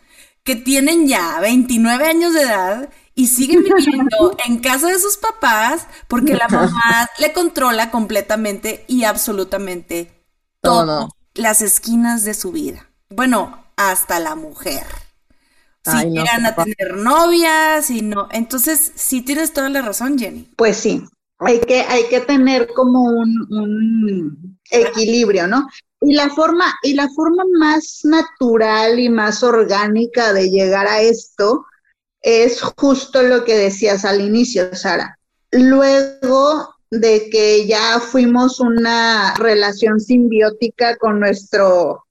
que 0.45 0.57
tienen 0.57 1.07
ya 1.07 1.39
29 1.41 2.07
años 2.07 2.35
de 2.35 2.43
edad 2.43 2.91
y 3.15 3.27
siguen 3.27 3.63
viviendo 3.63 4.37
en 4.47 4.59
casa 4.59 4.89
de 4.89 4.99
sus 4.99 5.17
papás 5.17 5.87
porque 6.09 6.35
la 6.35 6.49
mamá 6.49 7.09
le 7.19 7.33
controla 7.33 7.91
completamente 7.91 8.85
y 8.89 9.05
absolutamente 9.05 10.25
todas 10.63 11.09
las 11.35 11.63
esquinas 11.63 12.25
de 12.25 12.35
su 12.35 12.53
vida. 12.53 12.91
Bueno, 13.11 13.60
hasta 13.81 14.21
la 14.21 14.35
mujer. 14.35 14.85
Si 15.83 16.11
llegan 16.11 16.45
a 16.45 16.55
tener 16.55 16.97
novias 16.97 17.91
y 17.91 18.03
no. 18.03 18.29
Entonces, 18.31 18.93
sí 18.95 19.23
tienes 19.23 19.55
toda 19.55 19.71
la 19.71 19.81
razón, 19.81 20.19
Jenny. 20.19 20.51
Pues 20.57 20.77
sí, 20.77 21.03
hay 21.39 21.61
que, 21.61 21.81
hay 21.81 22.05
que 22.11 22.21
tener 22.21 22.69
como 22.75 23.03
un, 23.03 24.59
equilibrio, 24.71 25.47
¿no? 25.47 25.67
Y 26.03 26.15
la 26.15 26.29
forma, 26.29 26.67
y 26.83 26.95
la 26.95 27.09
forma 27.09 27.45
más 27.59 28.01
natural 28.05 28.99
y 28.99 29.09
más 29.09 29.43
orgánica 29.43 30.33
de 30.33 30.51
llegar 30.51 30.87
a 30.87 31.01
esto 31.01 31.65
es 32.21 32.61
justo 32.77 33.23
lo 33.23 33.45
que 33.45 33.57
decías 33.57 34.05
al 34.05 34.21
inicio, 34.21 34.75
Sara. 34.75 35.19
Luego 35.51 36.75
de 36.91 37.31
que 37.31 37.67
ya 37.67 37.99
fuimos 38.01 38.61
una 38.61 39.35
relación 39.35 39.99
simbiótica 39.99 40.97
con 40.97 41.21
nuestro 41.21 42.05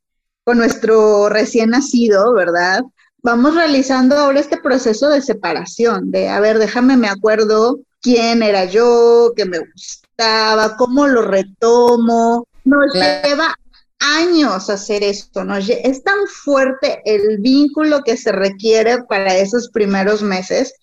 con 0.44 0.58
nuestro 0.58 1.30
recién 1.30 1.72
nacido, 1.72 2.34
¿verdad? 2.34 2.82
Vamos 3.22 3.56
realizando 3.56 4.16
ahora 4.16 4.40
este 4.40 4.58
proceso 4.58 5.10
de 5.10 5.22
separación, 5.22 6.12
de, 6.12 6.30
a 6.30 6.40
ver, 6.40 6.58
déjame, 6.58 6.96
me 6.98 7.10
acuerdo 7.10 7.80
quién 8.02 8.42
era 8.44 8.66
yo, 8.66 9.34
qué 9.36 9.46
me 9.46 9.60
gustaba, 9.60 10.78
cómo 10.78 11.08
lo 11.08 11.24
retomo. 11.24 12.48
Nos 12.64 12.94
lleva 12.94 13.54
años 14.00 14.70
hacer 14.70 15.04
esto, 15.04 15.44
nos, 15.44 15.68
es 15.70 16.04
tan 16.04 16.26
fuerte 16.28 17.02
el 17.06 17.40
vínculo 17.40 18.02
que 18.04 18.16
se 18.16 18.32
requiere 18.32 19.04
para 19.04 19.36
esos 19.36 19.70
primeros 19.70 20.24
meses 20.24 20.74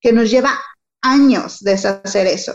que 0.00 0.12
nos 0.12 0.30
lleva 0.30 0.58
años 1.00 1.60
deshacer 1.60 2.26
eso. 2.26 2.54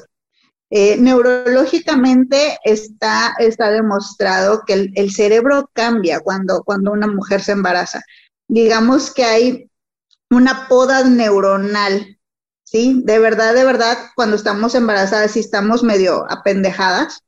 Eh, 0.74 0.95
neurológicamente 0.97 2.57
está, 2.63 3.36
está 3.39 3.69
demostrado 3.72 4.63
que 4.65 4.89
el, 4.95 5.11
cerebro 5.11 5.69
cambia 5.74 6.22
cuando, 6.22 6.63
cuando 6.63 6.93
una 6.93 7.07
mujer 7.07 7.41
se 7.41 7.51
embaraza. 7.51 8.01
Digamos 8.47 9.13
que 9.13 9.26
hay 9.26 9.69
una 10.30 10.69
poda 10.69 11.03
neuronal, 11.03 12.17
¿sí? 12.63 13.01
De 13.03 13.19
verdad, 13.19 13.53
de 13.53 13.65
verdad, 13.65 13.97
cuando 14.15 14.38
estamos 14.38 14.74
embarazadas 14.74 15.36
y 15.36 15.41
estamos 15.41 15.84
medio 15.84 16.26
apendejadas, 16.32 17.22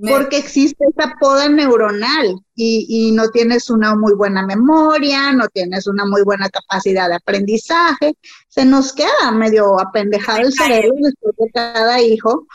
porque 0.00 0.38
existe 0.38 0.84
esa 0.96 1.14
poda 1.20 1.48
neuronal 1.48 2.36
y, 2.54 2.86
y, 2.88 3.12
no 3.12 3.28
tienes 3.30 3.70
una 3.70 3.96
muy 3.96 4.12
buena 4.14 4.44
memoria, 4.46 5.32
no 5.32 5.48
tienes 5.48 5.88
una 5.88 6.04
muy 6.04 6.22
buena 6.22 6.48
capacidad 6.48 7.08
de 7.08 7.16
aprendizaje, 7.16 8.14
se 8.48 8.64
nos 8.64 8.92
queda 8.92 9.30
medio 9.32 9.80
apendejado 9.80 10.40
el 10.40 10.52
cerebro 10.52 10.94
después 11.00 11.34
de 11.38 11.50
cada 11.52 12.00
hijo 12.00 12.46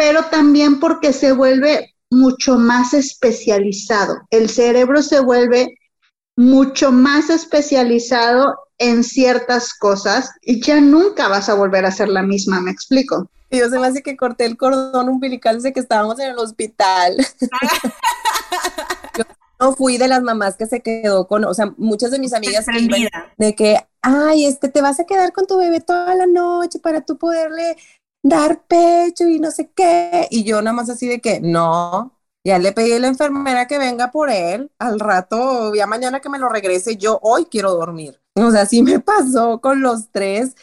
pero 0.00 0.24
también 0.30 0.80
porque 0.80 1.12
se 1.12 1.32
vuelve 1.32 1.94
mucho 2.10 2.56
más 2.56 2.94
especializado. 2.94 4.16
El 4.30 4.48
cerebro 4.48 5.02
se 5.02 5.20
vuelve 5.20 5.74
mucho 6.36 6.90
más 6.90 7.28
especializado 7.28 8.56
en 8.78 9.04
ciertas 9.04 9.74
cosas 9.74 10.30
y 10.40 10.62
ya 10.62 10.80
nunca 10.80 11.28
vas 11.28 11.50
a 11.50 11.54
volver 11.54 11.84
a 11.84 11.90
ser 11.90 12.08
la 12.08 12.22
misma, 12.22 12.62
¿me 12.62 12.70
explico? 12.70 13.30
Yo 13.50 13.68
se 13.68 13.78
me 13.78 13.88
hace 13.88 14.02
que 14.02 14.16
corté 14.16 14.46
el 14.46 14.56
cordón 14.56 15.10
umbilical 15.10 15.56
desde 15.56 15.74
que 15.74 15.80
estábamos 15.80 16.18
en 16.18 16.30
el 16.30 16.38
hospital. 16.38 17.18
Yo 19.18 19.24
no 19.60 19.76
fui 19.76 19.98
de 19.98 20.08
las 20.08 20.22
mamás 20.22 20.56
que 20.56 20.64
se 20.64 20.80
quedó 20.80 21.26
con, 21.26 21.44
o 21.44 21.52
sea, 21.52 21.74
muchas 21.76 22.10
de 22.10 22.20
mis 22.20 22.32
amigas 22.32 22.64
de 23.36 23.54
que, 23.54 23.76
ay, 24.00 24.46
este, 24.46 24.70
te 24.70 24.80
vas 24.80 24.98
a 24.98 25.04
quedar 25.04 25.34
con 25.34 25.46
tu 25.46 25.58
bebé 25.58 25.80
toda 25.80 26.14
la 26.14 26.24
noche 26.24 26.78
para 26.78 27.02
tú 27.02 27.18
poderle 27.18 27.76
dar 28.22 28.64
pecho 28.66 29.26
y 29.28 29.38
no 29.40 29.50
sé 29.50 29.70
qué. 29.74 30.26
Y 30.30 30.44
yo 30.44 30.62
nada 30.62 30.74
más 30.74 30.90
así 30.90 31.08
de 31.08 31.20
que, 31.20 31.40
no, 31.40 32.18
ya 32.44 32.58
le 32.58 32.72
pedí 32.72 32.92
a 32.92 32.98
la 32.98 33.08
enfermera 33.08 33.66
que 33.66 33.78
venga 33.78 34.10
por 34.10 34.30
él, 34.30 34.70
al 34.78 35.00
rato, 35.00 35.74
ya 35.74 35.86
mañana 35.86 36.20
que 36.20 36.28
me 36.28 36.38
lo 36.38 36.48
regrese, 36.48 36.96
yo 36.96 37.18
hoy 37.22 37.46
quiero 37.46 37.72
dormir. 37.74 38.20
O 38.34 38.50
sea, 38.50 38.62
así 38.62 38.82
me 38.82 39.00
pasó 39.00 39.60
con 39.60 39.82
los 39.82 40.10
tres. 40.10 40.54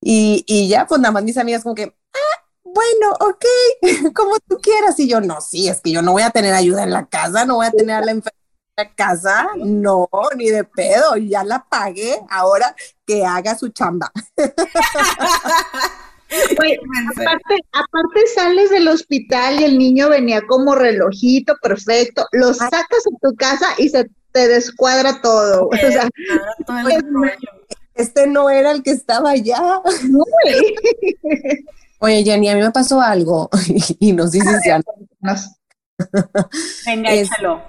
Y, 0.00 0.44
y 0.46 0.68
ya, 0.68 0.86
pues 0.86 1.00
nada 1.00 1.12
más 1.12 1.24
mis 1.24 1.36
amigas 1.38 1.62
como 1.62 1.74
que, 1.74 1.94
ah, 2.14 2.44
bueno, 2.64 3.12
ok, 3.20 3.44
como 4.14 4.38
tú 4.48 4.58
quieras. 4.58 4.98
Y 5.00 5.08
yo, 5.08 5.20
no, 5.20 5.40
sí, 5.40 5.68
es 5.68 5.80
que 5.80 5.90
yo 5.90 6.02
no 6.02 6.12
voy 6.12 6.22
a 6.22 6.30
tener 6.30 6.54
ayuda 6.54 6.84
en 6.84 6.92
la 6.92 7.06
casa, 7.06 7.44
no 7.44 7.56
voy 7.56 7.66
a 7.66 7.72
tener 7.72 7.96
a 7.96 8.04
la 8.04 8.12
enfermera 8.12 8.36
en 8.76 8.84
la 8.86 8.94
casa, 8.94 9.48
no, 9.56 10.08
ni 10.36 10.50
de 10.50 10.64
pedo, 10.64 11.16
ya 11.16 11.44
la 11.44 11.64
pagué, 11.68 12.20
ahora 12.30 12.74
que 13.04 13.24
haga 13.24 13.56
su 13.56 13.68
chamba. 13.70 14.12
aparte, 17.72 18.20
sales 18.34 18.70
del 18.70 18.88
hospital 18.88 19.60
y 19.60 19.64
el 19.64 19.78
niño 19.78 20.08
venía 20.08 20.42
como 20.46 20.74
relojito 20.74 21.56
perfecto, 21.62 22.26
lo 22.32 22.52
sacas 22.54 22.82
a 22.82 23.18
tu 23.20 23.34
casa 23.36 23.66
y 23.78 23.88
se 23.88 24.10
te 24.32 24.48
descuadra 24.48 25.20
todo. 25.22 25.70
este 27.94 28.26
no 28.26 28.50
era 28.50 28.70
el 28.72 28.82
que 28.82 28.90
estaba 28.90 29.30
allá. 29.30 29.80
Oye, 32.00 32.22
Jenny, 32.22 32.48
a 32.48 32.54
mí 32.54 32.60
me 32.60 32.70
pasó 32.70 33.00
algo 33.00 33.50
y 33.98 34.12
nos 34.12 34.32
dices 34.32 34.60
ya. 34.66 34.80
Venga, 36.86 37.12
échalo. 37.12 37.62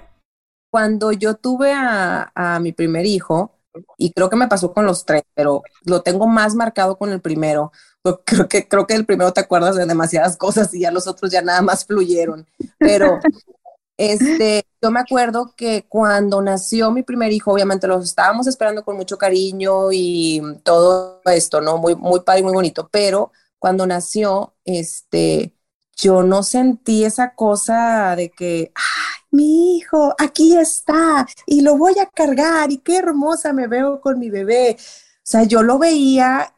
Cuando 0.70 1.10
yo 1.10 1.34
tuve 1.34 1.72
a, 1.72 2.30
a, 2.32 2.60
mi 2.60 2.72
primer 2.72 3.04
hijo, 3.04 3.58
y 3.98 4.12
creo 4.12 4.30
que 4.30 4.36
me 4.36 4.48
pasó 4.48 4.72
con 4.72 4.86
los 4.86 5.04
tres, 5.04 5.22
pero 5.34 5.62
lo 5.84 6.02
tengo 6.02 6.26
más 6.26 6.54
marcado 6.54 6.96
con 6.96 7.10
el 7.10 7.20
primero. 7.20 7.72
Creo 8.24 8.48
que, 8.48 8.66
creo 8.66 8.86
que 8.86 8.94
el 8.94 9.04
primero 9.04 9.32
te 9.32 9.40
acuerdas 9.40 9.76
de 9.76 9.84
demasiadas 9.84 10.36
cosas 10.36 10.72
y 10.72 10.80
ya 10.80 10.90
los 10.90 11.06
otros 11.06 11.30
ya 11.30 11.42
nada 11.42 11.60
más 11.60 11.84
fluyeron. 11.84 12.46
Pero 12.78 13.18
este, 13.98 14.64
yo 14.80 14.90
me 14.90 15.00
acuerdo 15.00 15.52
que 15.54 15.84
cuando 15.86 16.40
nació 16.40 16.90
mi 16.92 17.02
primer 17.02 17.32
hijo, 17.32 17.52
obviamente 17.52 17.86
los 17.86 18.04
estábamos 18.04 18.46
esperando 18.46 18.84
con 18.84 18.96
mucho 18.96 19.18
cariño 19.18 19.92
y 19.92 20.40
todo 20.62 21.20
esto, 21.26 21.60
¿no? 21.60 21.76
Muy, 21.76 21.94
muy 21.94 22.20
padre 22.20 22.40
y 22.40 22.44
muy 22.44 22.54
bonito, 22.54 22.88
pero 22.90 23.32
cuando 23.58 23.86
nació, 23.86 24.54
este, 24.64 25.54
yo 25.94 26.22
no 26.22 26.42
sentí 26.42 27.04
esa 27.04 27.34
cosa 27.34 28.16
de 28.16 28.30
que, 28.30 28.72
ay, 28.74 29.20
mi 29.30 29.76
hijo, 29.76 30.14
aquí 30.18 30.56
está 30.56 31.26
y 31.46 31.60
lo 31.60 31.76
voy 31.76 31.98
a 31.98 32.06
cargar 32.06 32.72
y 32.72 32.78
qué 32.78 32.96
hermosa 32.96 33.52
me 33.52 33.66
veo 33.66 34.00
con 34.00 34.18
mi 34.18 34.30
bebé. 34.30 34.76
O 34.78 35.30
sea, 35.30 35.44
yo 35.44 35.62
lo 35.62 35.78
veía 35.78 36.54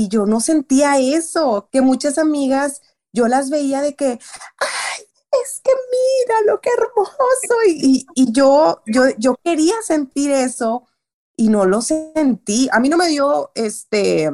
y 0.00 0.08
yo 0.08 0.24
no 0.24 0.40
sentía 0.40 0.98
eso, 0.98 1.68
que 1.70 1.82
muchas 1.82 2.16
amigas, 2.16 2.80
yo 3.12 3.28
las 3.28 3.50
veía 3.50 3.82
de 3.82 3.94
que, 3.94 4.06
ay, 4.06 5.04
es 5.42 5.60
que 5.62 5.72
mira 5.90 6.40
lo 6.46 6.58
que 6.62 6.70
hermoso. 6.70 7.54
Y, 7.66 8.06
y, 8.14 8.32
yo, 8.32 8.80
yo, 8.86 9.10
yo 9.18 9.36
quería 9.44 9.74
sentir 9.86 10.30
eso 10.30 10.86
y 11.36 11.50
no 11.50 11.66
lo 11.66 11.82
sentí. 11.82 12.70
A 12.72 12.80
mí 12.80 12.88
no 12.88 12.96
me 12.96 13.08
dio 13.08 13.52
este, 13.54 14.30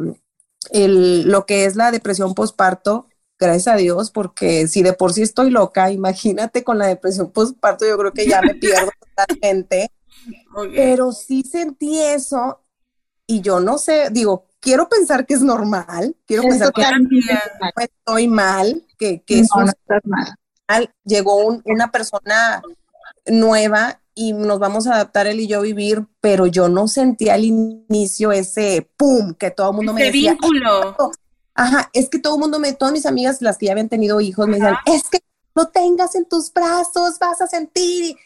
el, 0.71 1.23
lo 1.29 1.47
que 1.47 1.65
es 1.65 1.75
la 1.75 1.91
depresión 1.91 2.35
postparto, 2.35 3.07
gracias 3.37 3.75
a 3.75 3.77
Dios, 3.77 4.13
porque 4.13 4.69
si 4.69 4.85
de 4.85 4.93
por 4.93 5.13
sí 5.13 5.23
estoy 5.23 5.51
loca, 5.51 5.91
imagínate 5.91 6.63
con 6.63 6.79
la 6.79 6.87
depresión 6.87 7.33
postparto, 7.33 7.85
yo 7.85 7.99
creo 7.99 8.13
que 8.13 8.29
ya 8.29 8.41
me 8.41 8.55
pierdo 8.55 8.93
totalmente. 9.17 9.91
Pero 10.77 11.11
sí 11.11 11.43
sentí 11.43 11.99
eso 11.99 12.61
y 13.27 13.41
yo 13.41 13.59
no 13.59 13.79
sé, 13.79 14.11
digo, 14.13 14.46
quiero 14.61 14.89
pensar 14.89 15.27
que 15.27 15.35
es 15.35 15.43
normal, 15.43 16.17
quiero 16.27 16.43
pensar 16.43 16.73
que 16.73 16.83
no 16.83 17.83
estoy 17.83 18.29
mal, 18.29 18.85
que, 18.99 19.23
que 19.23 19.43
no, 19.43 19.65
no 19.65 19.67
estás 19.67 20.03
mal 20.05 20.35
llegó 21.05 21.37
una 21.65 21.91
persona 21.91 22.63
nueva 23.27 24.01
y 24.15 24.33
nos 24.33 24.59
vamos 24.59 24.87
a 24.87 24.95
adaptar 24.95 25.27
él 25.27 25.41
y 25.41 25.47
yo 25.47 25.59
a 25.59 25.63
vivir, 25.63 26.07
pero 26.21 26.47
yo 26.47 26.69
no 26.69 26.89
sentí 26.89 27.29
al 27.29 27.45
inicio 27.45 28.33
ese 28.33 28.91
pum 28.97 29.35
que 29.35 29.51
todo 29.51 29.71
el 29.71 29.77
mundo 29.77 29.93
me 29.93 30.05
decía. 30.05 30.33
vínculo. 30.33 30.97
Ajá, 31.55 31.91
es 31.93 32.09
que 32.09 32.19
todo 32.19 32.35
el 32.37 32.41
mundo 32.41 32.59
me, 32.59 32.73
todas 32.73 32.93
mis 32.93 33.07
amigas, 33.07 33.41
las 33.41 33.59
que 33.59 33.67
ya 33.67 33.73
habían 33.73 33.89
tenido 33.89 34.21
hijos, 34.21 34.47
me 34.47 34.55
decían, 34.57 34.77
es 34.87 35.05
que 35.09 35.21
no 35.55 35.69
tengas 35.69 36.15
en 36.15 36.27
tus 36.27 36.53
brazos, 36.53 37.19
vas 37.19 37.41
a 37.41 37.47
sentir. 37.47 38.17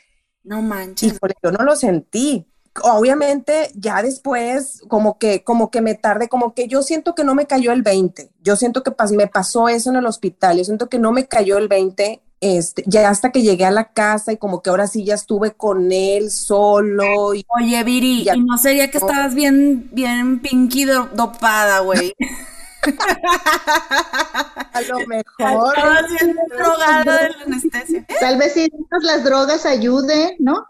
No 0.42 0.62
manches. 0.62 1.12
Y 1.12 1.18
yo 1.42 1.52
no 1.52 1.64
lo 1.64 1.76
sentí. 1.76 2.49
Obviamente, 2.82 3.70
ya 3.74 4.02
después, 4.02 4.82
como 4.88 5.18
que, 5.18 5.42
como 5.42 5.70
que 5.70 5.80
me 5.80 5.94
tardé, 5.94 6.28
como 6.28 6.54
que 6.54 6.68
yo 6.68 6.82
siento 6.82 7.14
que 7.14 7.24
no 7.24 7.34
me 7.34 7.46
cayó 7.46 7.72
el 7.72 7.82
20. 7.82 8.30
Yo 8.42 8.56
siento 8.56 8.82
que 8.82 8.92
me 9.12 9.26
pasó 9.26 9.68
eso 9.68 9.90
en 9.90 9.96
el 9.96 10.06
hospital. 10.06 10.58
Yo 10.58 10.64
siento 10.64 10.88
que 10.88 10.98
no 10.98 11.12
me 11.12 11.26
cayó 11.26 11.58
el 11.58 11.68
20 11.68 12.22
este, 12.40 12.82
ya 12.86 13.06
hasta 13.10 13.32
que 13.32 13.42
llegué 13.42 13.66
a 13.66 13.70
la 13.70 13.92
casa 13.92 14.32
y 14.32 14.38
como 14.38 14.62
que 14.62 14.70
ahora 14.70 14.86
sí 14.86 15.04
ya 15.04 15.14
estuve 15.14 15.52
con 15.52 15.92
él 15.92 16.30
solo. 16.30 17.34
Y, 17.34 17.44
Oye, 17.48 17.84
Viri, 17.84 18.28
¿y 18.32 18.40
no 18.40 18.56
sería 18.56 18.90
que 18.90 18.98
estabas 18.98 19.34
bien, 19.34 19.90
bien 19.92 20.40
pinky 20.40 20.84
dopada, 20.84 21.80
güey? 21.80 22.14
a 24.72 24.80
lo 24.88 25.06
mejor. 25.06 25.76
Estabas 25.76 26.08
bien 26.08 26.36
drogada 26.48 27.18
de 27.18 27.28
la 27.28 27.42
anestesia. 27.46 28.06
Tal 28.20 28.38
vez 28.38 28.54
si 28.54 28.72
las 29.02 29.22
drogas 29.22 29.66
ayude, 29.66 30.36
¿no? 30.38 30.66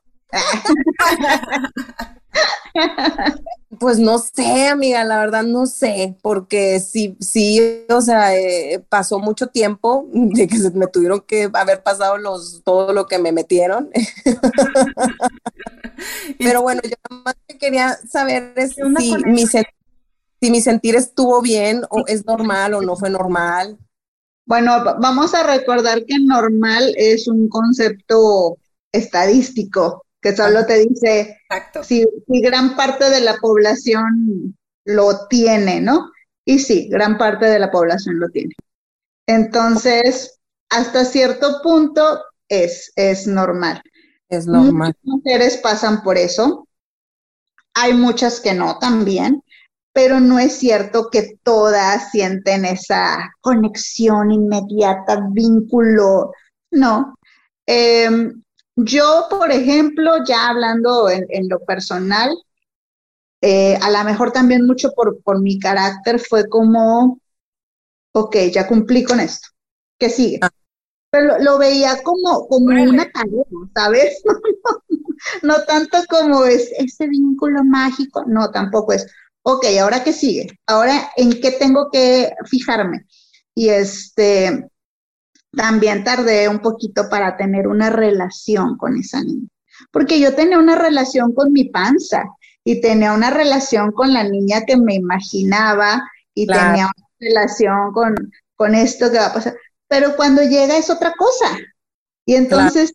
Pues 3.79 3.99
no 3.99 4.19
sé, 4.19 4.69
amiga, 4.69 5.05
la 5.05 5.19
verdad 5.19 5.43
no 5.43 5.67
sé, 5.67 6.17
porque 6.23 6.81
sí, 6.81 7.17
sí, 7.21 7.85
o 7.89 8.01
sea, 8.01 8.37
eh, 8.37 8.85
pasó 8.89 9.19
mucho 9.19 9.47
tiempo 9.47 10.07
de 10.13 10.49
que 10.49 10.59
me 10.75 10.87
tuvieron 10.87 11.21
que 11.21 11.51
haber 11.53 11.83
pasado 11.83 12.19
los, 12.19 12.63
todo 12.65 12.93
lo 12.93 13.07
que 13.07 13.19
me 13.19 13.33
metieron. 13.33 13.91
Pero 16.39 16.63
bueno, 16.63 16.81
yo 16.83 16.97
nada 17.09 17.23
más 17.25 17.37
quería 17.59 17.97
saber 18.09 18.55
si 18.69 18.83
mi, 19.25 19.47
si 19.47 20.51
mi 20.51 20.61
sentir 20.61 20.97
estuvo 20.97 21.41
bien 21.41 21.83
o 21.91 22.05
es 22.07 22.27
normal 22.27 22.75
o 22.75 22.83
no 22.83 22.97
fue 22.97 23.09
normal. 23.09 23.79
Bueno, 24.47 24.73
vamos 25.01 25.33
a 25.33 25.45
recordar 25.45 26.05
que 26.05 26.19
normal 26.19 26.93
es 26.97 27.29
un 27.29 27.49
concepto 27.49 28.59
estadístico 28.93 30.05
que 30.21 30.37
solo 30.37 30.67
te 30.67 30.79
dice 30.87 31.39
si, 31.83 32.05
gran 32.29 32.77
parte 32.77 33.09
de 33.11 33.21
la 33.21 33.37
población 33.37 34.57
lo 34.85 35.27
tiene, 35.29 35.81
¿no? 35.81 36.11
Y 36.45 36.59
sí, 36.59 36.89
gran 36.89 37.17
parte 37.17 37.47
de 37.47 37.59
la 37.59 37.71
población 37.71 38.19
lo 38.19 38.29
tiene. 38.29 38.55
Entonces, 39.27 40.39
hasta 40.69 41.05
cierto 41.05 41.61
punto 41.63 42.23
es, 42.49 42.93
es 42.97 43.27
normal. 43.27 43.83
Es 44.29 44.47
normal. 44.47 44.95
Muchas 45.03 45.23
mujeres 45.23 45.57
pasan 45.59 46.03
por 46.03 46.19
eso. 46.19 46.67
Hay 47.75 47.95
muchas 47.95 48.41
que 48.41 48.53
no 48.53 48.79
también, 48.79 49.43
pero 49.93 50.21
no 50.21 50.39
es 50.39 50.53
cierto 50.55 51.09
que 51.11 51.39
todas 51.43 52.11
sienten 52.11 52.65
esa 52.65 53.31
conexión 53.41 54.33
inmediata, 54.33 55.21
vínculo. 55.31 56.33
No. 56.71 57.15
Eh, 57.67 58.33
yo, 58.85 59.27
por 59.31 59.51
ejemplo, 59.51 60.25
ya 60.27 60.49
hablando 60.49 61.09
en, 61.09 61.49
lo 61.49 61.61
personal, 61.61 62.37
eh, 63.41 63.77
a 63.81 63.91
lo 63.91 64.05
mejor 64.05 64.33
también 64.33 64.67
mucho 64.67 64.93
por, 64.93 65.23
por 65.23 65.41
mi 65.41 65.59
carácter 65.59 66.21
fue 66.21 66.49
como, 66.49 67.21
ok, 68.13 68.37
ya 68.53 68.67
cumplí 68.67 69.05
con 69.05 69.21
esto, 69.21 69.49
¿qué 69.99 70.11
sigue? 70.11 70.39
Ah. 70.43 70.51
Pero 71.11 71.39
lo, 71.41 71.59
veía 71.59 72.03
como, 72.05 72.47
como 72.47 72.67
una 72.69 73.11
tarea, 73.11 73.43
¿sabes? 73.75 74.23
no 75.43 75.65
tanto 75.65 75.99
como 76.09 76.45
es 76.45 76.71
ese 76.79 77.09
vínculo 77.09 77.65
mágico, 77.65 78.25
no, 78.27 78.51
tampoco 78.51 78.93
es, 78.93 79.07
ok, 79.43 79.67
ahora 79.81 80.05
qué 80.05 80.13
sigue, 80.13 80.59
ahora 80.67 81.11
en 81.17 81.41
qué 81.41 81.51
tengo 81.53 81.91
que 81.91 82.33
fijarme. 82.47 83.07
Y 83.57 83.71
este, 83.71 84.70
también 85.53 86.05
tardé 86.05 86.49
un 86.49 86.61
poquito 86.61 87.09
para 87.09 87.37
tener 87.37 87.67
una 87.67 87.91
relación 87.91 88.77
con 88.77 88.97
esa 88.97 89.23
niña, 89.23 89.49
porque 89.91 90.21
yo 90.21 90.35
tenía 90.35 90.59
una 90.59 90.77
relación 90.77 91.33
con 91.33 91.53
mi 91.53 91.65
panza 91.65 92.25
y 92.65 92.81
tenía 92.81 93.13
una 93.13 93.31
relación 93.31 93.93
con 93.93 94.13
la 94.13 94.25
niña 94.25 94.65
que 94.67 94.77
me 94.77 94.95
imaginaba 94.95 96.03
y 96.35 96.47
tenía 96.47 96.87
una 96.87 97.09
relación 97.19 97.93
con, 97.93 98.15
con 98.55 98.75
esto 98.75 99.11
que 99.11 99.19
va 99.19 99.27
a 99.27 99.35
pasar, 99.35 99.57
pero 99.89 100.15
cuando 100.17 100.43
llega 100.43 100.77
es 100.77 100.91
otra 100.91 101.15
cosa. 101.19 101.59
Y 102.25 102.35
entonces, 102.37 102.93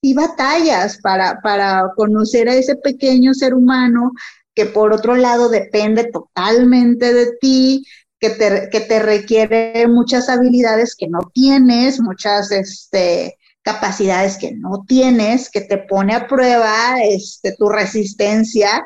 y 0.00 0.14
batallas 0.14 0.98
para, 1.02 1.40
para 1.42 1.82
conocer 1.96 2.48
a 2.48 2.54
ese 2.54 2.76
pequeño 2.76 3.34
ser 3.34 3.52
humano 3.52 4.12
que 4.54 4.66
por 4.66 4.92
otro 4.92 5.14
lado 5.14 5.48
depende 5.48 6.10
totalmente 6.10 7.12
de 7.12 7.32
ti, 7.40 7.84
que 8.20 8.30
te, 8.30 8.68
que 8.70 8.80
te 8.80 8.98
requiere 8.98 9.86
muchas 9.86 10.28
habilidades 10.28 10.96
que 10.96 11.08
no 11.08 11.20
tienes, 11.32 12.00
muchas 12.00 12.50
este, 12.50 13.38
capacidades 13.62 14.36
que 14.38 14.54
no 14.54 14.84
tienes, 14.86 15.50
que 15.50 15.60
te 15.60 15.78
pone 15.78 16.14
a 16.14 16.26
prueba 16.26 17.02
este, 17.02 17.54
tu 17.56 17.68
resistencia 17.68 18.84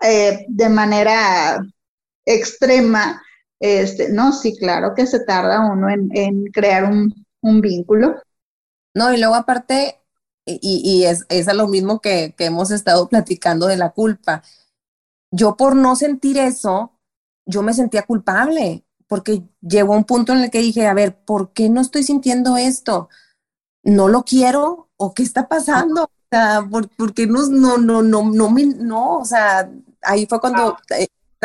eh, 0.00 0.44
de 0.48 0.68
manera 0.68 1.60
extrema. 2.24 3.22
Este, 3.60 4.10
no, 4.10 4.32
sí, 4.32 4.56
claro 4.56 4.92
que 4.94 5.06
se 5.06 5.20
tarda 5.24 5.60
uno 5.60 5.88
en, 5.88 6.44
crear 6.46 6.84
un, 6.84 7.12
vínculo. 7.60 8.16
No, 8.94 9.12
y 9.12 9.18
luego 9.18 9.34
aparte, 9.34 10.00
y, 10.46 10.82
y 10.84 11.04
es, 11.04 11.24
es, 11.28 11.46
a 11.46 11.54
lo 11.54 11.68
mismo 11.68 12.00
que, 12.00 12.34
que 12.36 12.46
hemos 12.46 12.70
estado 12.70 13.08
platicando 13.08 13.66
de 13.66 13.76
la 13.76 13.90
culpa. 13.90 14.42
Yo 15.30 15.56
por 15.56 15.76
no 15.76 15.96
sentir 15.96 16.38
eso, 16.38 16.93
yo 17.46 17.62
me 17.62 17.74
sentía 17.74 18.02
culpable 18.02 18.84
porque 19.06 19.42
llegó 19.60 19.94
un 19.94 20.04
punto 20.04 20.32
en 20.32 20.40
el 20.40 20.50
que 20.50 20.60
dije, 20.60 20.86
a 20.86 20.94
ver, 20.94 21.16
¿por 21.16 21.52
qué 21.52 21.68
no 21.68 21.80
estoy 21.80 22.02
sintiendo 22.02 22.56
esto? 22.56 23.08
¿No 23.82 24.08
lo 24.08 24.24
quiero? 24.24 24.88
¿O 24.96 25.14
qué 25.14 25.22
está 25.22 25.46
pasando? 25.46 26.04
O 26.04 26.10
sea, 26.30 26.66
¿por, 26.68 27.14
qué 27.14 27.26
no, 27.26 27.46
no, 27.48 27.78
no, 27.78 28.02
no, 28.02 28.22
no, 28.24 28.50
no, 28.50 29.18
o 29.18 29.24
sea, 29.24 29.70
ahí 30.02 30.26
fue 30.26 30.40
cuando 30.40 30.76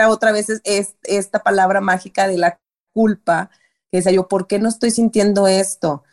otra 0.07 0.31
vez 0.31 0.49
es, 0.63 0.95
esta 1.03 1.39
palabra 1.39 1.81
mágica 1.81 2.27
de 2.27 2.37
la 2.37 2.59
culpa, 2.93 3.49
que 3.91 3.97
decía 3.97 4.13
yo, 4.13 4.27
¿por 4.27 4.47
qué 4.47 4.59
no 4.59 4.69
estoy 4.69 4.91
sintiendo 4.91 5.47
esto? 5.47 6.03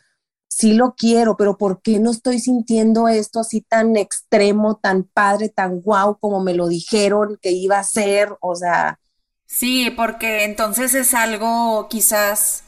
Sí 0.49 0.73
lo 0.73 0.95
quiero, 0.95 1.37
pero 1.37 1.57
¿por 1.57 1.81
qué 1.81 1.99
no 1.99 2.11
estoy 2.11 2.39
sintiendo 2.39 3.07
esto 3.07 3.39
así 3.39 3.61
tan 3.61 3.95
extremo, 3.95 4.77
tan 4.77 5.03
padre, 5.03 5.49
tan 5.49 5.81
guau 5.81 6.17
como 6.19 6.41
me 6.41 6.53
lo 6.53 6.67
dijeron 6.67 7.37
que 7.41 7.51
iba 7.51 7.79
a 7.79 7.83
ser? 7.83 8.35
O 8.41 8.55
sea, 8.55 8.99
Sí, 9.47 9.91
porque 9.95 10.43
entonces 10.43 10.93
es 10.93 11.13
algo 11.13 11.87
quizás 11.89 12.63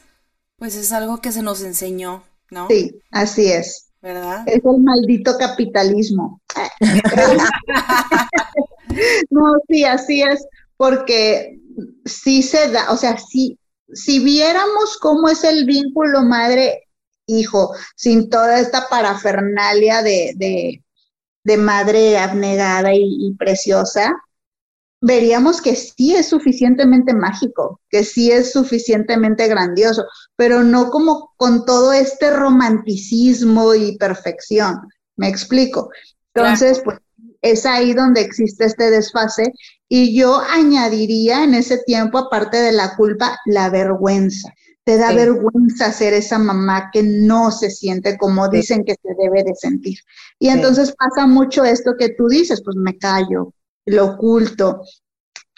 Pues 0.56 0.74
es 0.74 0.92
algo 0.92 1.20
que 1.20 1.30
se 1.30 1.42
nos 1.42 1.62
enseñó, 1.62 2.24
¿no? 2.50 2.66
Sí, 2.68 3.00
así 3.12 3.52
es. 3.52 3.90
¿Verdad? 4.02 4.44
Es 4.46 4.64
el 4.64 4.82
maldito 4.82 5.36
capitalismo. 5.38 6.40
no, 9.30 9.52
sí, 9.68 9.84
así 9.84 10.22
es, 10.22 10.44
porque 10.76 11.60
sí 12.06 12.42
se 12.42 12.70
da, 12.70 12.90
o 12.90 12.96
sea, 12.96 13.18
sí, 13.18 13.58
si 13.92 14.20
viéramos 14.20 14.96
cómo 14.98 15.28
es 15.28 15.44
el 15.44 15.66
vínculo 15.66 16.22
madre-hijo, 16.22 17.74
sin 17.96 18.30
toda 18.30 18.60
esta 18.60 18.88
parafernalia 18.88 20.02
de, 20.02 20.82
madre 21.58 22.18
abnegada 22.18 22.94
y, 22.94 23.34
preciosa, 23.38 24.12
veríamos 25.00 25.62
que 25.62 25.74
sí 25.76 26.14
es 26.14 26.28
suficientemente 26.28 27.14
mágico, 27.14 27.80
que 27.88 28.04
sí 28.04 28.30
es 28.30 28.52
suficientemente 28.52 29.48
grandioso, 29.48 30.04
pero 30.36 30.62
no 30.62 30.90
como 30.90 31.32
con 31.36 31.64
todo 31.64 31.92
este 31.92 32.30
romanticismo 32.30 33.74
y 33.74 33.96
perfección. 33.96 34.80
Me 35.16 35.28
explico. 35.28 35.90
Entonces, 36.34 36.82
pues 36.84 36.98
es 37.42 37.64
ahí 37.64 37.94
donde 37.94 38.20
existe 38.20 38.66
este 38.66 38.90
desfase 38.90 39.52
y 39.88 40.16
yo 40.16 40.40
añadiría 40.40 41.44
en 41.44 41.54
ese 41.54 41.78
tiempo, 41.78 42.18
aparte 42.18 42.58
de 42.58 42.72
la 42.72 42.94
culpa, 42.96 43.38
la 43.46 43.70
vergüenza. 43.70 44.52
Te 44.84 44.96
da 44.96 45.12
vergüenza 45.12 45.92
ser 45.92 46.14
esa 46.14 46.38
mamá 46.38 46.90
que 46.92 47.02
no 47.02 47.50
se 47.50 47.70
siente 47.70 48.16
como 48.18 48.48
dicen 48.48 48.84
que 48.84 48.94
se 48.94 49.14
debe 49.18 49.44
de 49.44 49.54
sentir. 49.54 49.98
Y 50.38 50.48
entonces 50.48 50.94
pasa 50.98 51.26
mucho 51.26 51.64
esto 51.64 51.92
que 51.98 52.10
tú 52.10 52.28
dices, 52.28 52.62
pues 52.64 52.76
me 52.76 52.96
callo, 52.96 53.52
lo 53.90 54.06
oculto. 54.06 54.82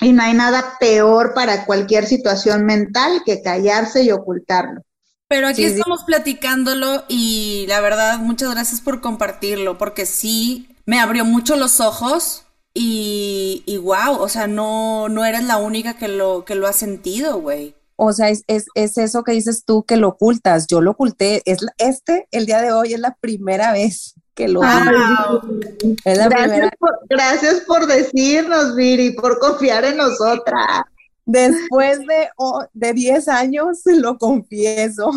Y 0.01 0.13
no 0.13 0.23
hay 0.23 0.35
nada 0.35 0.77
peor 0.81 1.33
para 1.35 1.65
cualquier 1.65 2.07
situación 2.07 2.65
mental 2.65 3.23
que 3.25 3.43
callarse 3.43 4.03
y 4.03 4.11
ocultarlo. 4.11 4.83
Pero 5.29 5.49
aquí 5.49 5.65
estamos 5.65 6.03
platicándolo 6.05 7.05
y 7.09 7.65
la 7.69 7.81
verdad, 7.81 8.19
muchas 8.19 8.51
gracias 8.51 8.81
por 8.81 9.01
compartirlo, 9.01 9.79
porque 9.79 10.05
sí, 10.05 10.69
me 10.85 11.01
abrió 11.01 11.25
mucho 11.25 11.57
los 11.57 11.81
ojos 11.81 12.45
y, 12.75 13.63
y 13.65 13.79
wow, 13.79 14.17
o 14.19 14.29
sea, 14.29 14.47
no, 14.47 15.09
no 15.09 15.25
eres 15.25 15.45
la 15.45 15.57
única 15.57 15.97
que 15.97 16.09
lo, 16.09 16.45
que 16.45 16.55
lo 16.55 16.67
ha 16.67 16.73
sentido, 16.73 17.41
güey. 17.41 17.75
O 17.97 18.13
sea, 18.13 18.29
es, 18.31 18.43
es, 18.47 18.67
es, 18.75 18.99
eso 18.99 19.23
que 19.23 19.33
dices 19.33 19.65
tú 19.65 19.85
que 19.85 19.97
lo 19.97 20.09
ocultas. 20.09 20.67
Yo 20.67 20.81
lo 20.81 20.91
oculté. 20.91 21.43
Es, 21.45 21.65
este, 21.79 22.27
el 22.31 22.47
día 22.47 22.61
de 22.61 22.73
hoy, 22.73 22.95
es 22.95 23.01
la 23.01 23.15
primera 23.21 23.73
vez 23.73 24.15
que 24.35 24.49
lo 24.49 24.63
Es 24.63 26.19
la 26.19 26.29
gracias, 26.29 26.51
primera. 26.51 26.71
Por, 26.79 26.99
gracias 27.09 27.61
por 27.61 27.87
decirnos, 27.87 28.75
Viri, 28.75 29.13
por 29.13 29.39
confiar 29.39 29.85
en 29.85 29.97
nosotras. 29.99 30.83
Después 31.25 32.01
de, 32.01 32.29
oh, 32.37 32.65
de 32.73 32.93
10 32.93 33.29
años, 33.29 33.81
lo 33.85 34.19
confieso. 34.19 35.11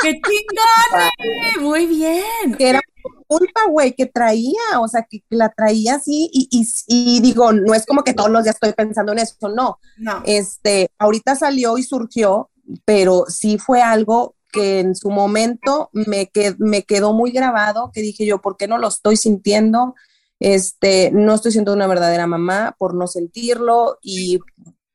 ¡Qué 0.00 0.12
chingón! 0.12 1.64
Muy 1.68 1.86
bien. 1.86 2.56
era 2.58 2.80
culpa, 3.26 3.62
güey, 3.68 3.94
que 3.94 4.06
traía, 4.06 4.80
o 4.80 4.88
sea, 4.88 5.06
que 5.08 5.22
la 5.30 5.48
traía 5.50 5.96
así 5.96 6.28
y, 6.32 6.48
y, 6.50 6.66
y, 6.88 7.20
digo, 7.20 7.52
no 7.52 7.74
es 7.74 7.86
como 7.86 8.02
que 8.02 8.12
todos 8.12 8.30
los 8.30 8.42
días 8.44 8.56
estoy 8.56 8.72
pensando 8.72 9.12
en 9.12 9.20
eso, 9.20 9.48
no. 9.48 9.78
No. 9.98 10.22
Este, 10.26 10.90
ahorita 10.98 11.36
salió 11.36 11.78
y 11.78 11.82
surgió, 11.82 12.50
pero 12.84 13.24
sí 13.28 13.56
fue 13.58 13.82
algo 13.82 14.34
que 14.52 14.80
en 14.80 14.94
su 14.94 15.10
momento 15.10 15.90
me, 15.92 16.30
me 16.58 16.82
quedó 16.82 17.12
muy 17.12 17.30
grabado, 17.30 17.90
que 17.92 18.02
dije 18.02 18.26
yo, 18.26 18.40
¿por 18.40 18.56
qué 18.56 18.68
no 18.68 18.78
lo 18.78 18.88
estoy 18.88 19.16
sintiendo? 19.16 19.94
Este, 20.40 21.10
no 21.12 21.34
estoy 21.34 21.52
siendo 21.52 21.72
una 21.72 21.86
verdadera 21.86 22.26
mamá 22.26 22.74
por 22.78 22.94
no 22.94 23.06
sentirlo 23.06 23.98
y, 24.02 24.38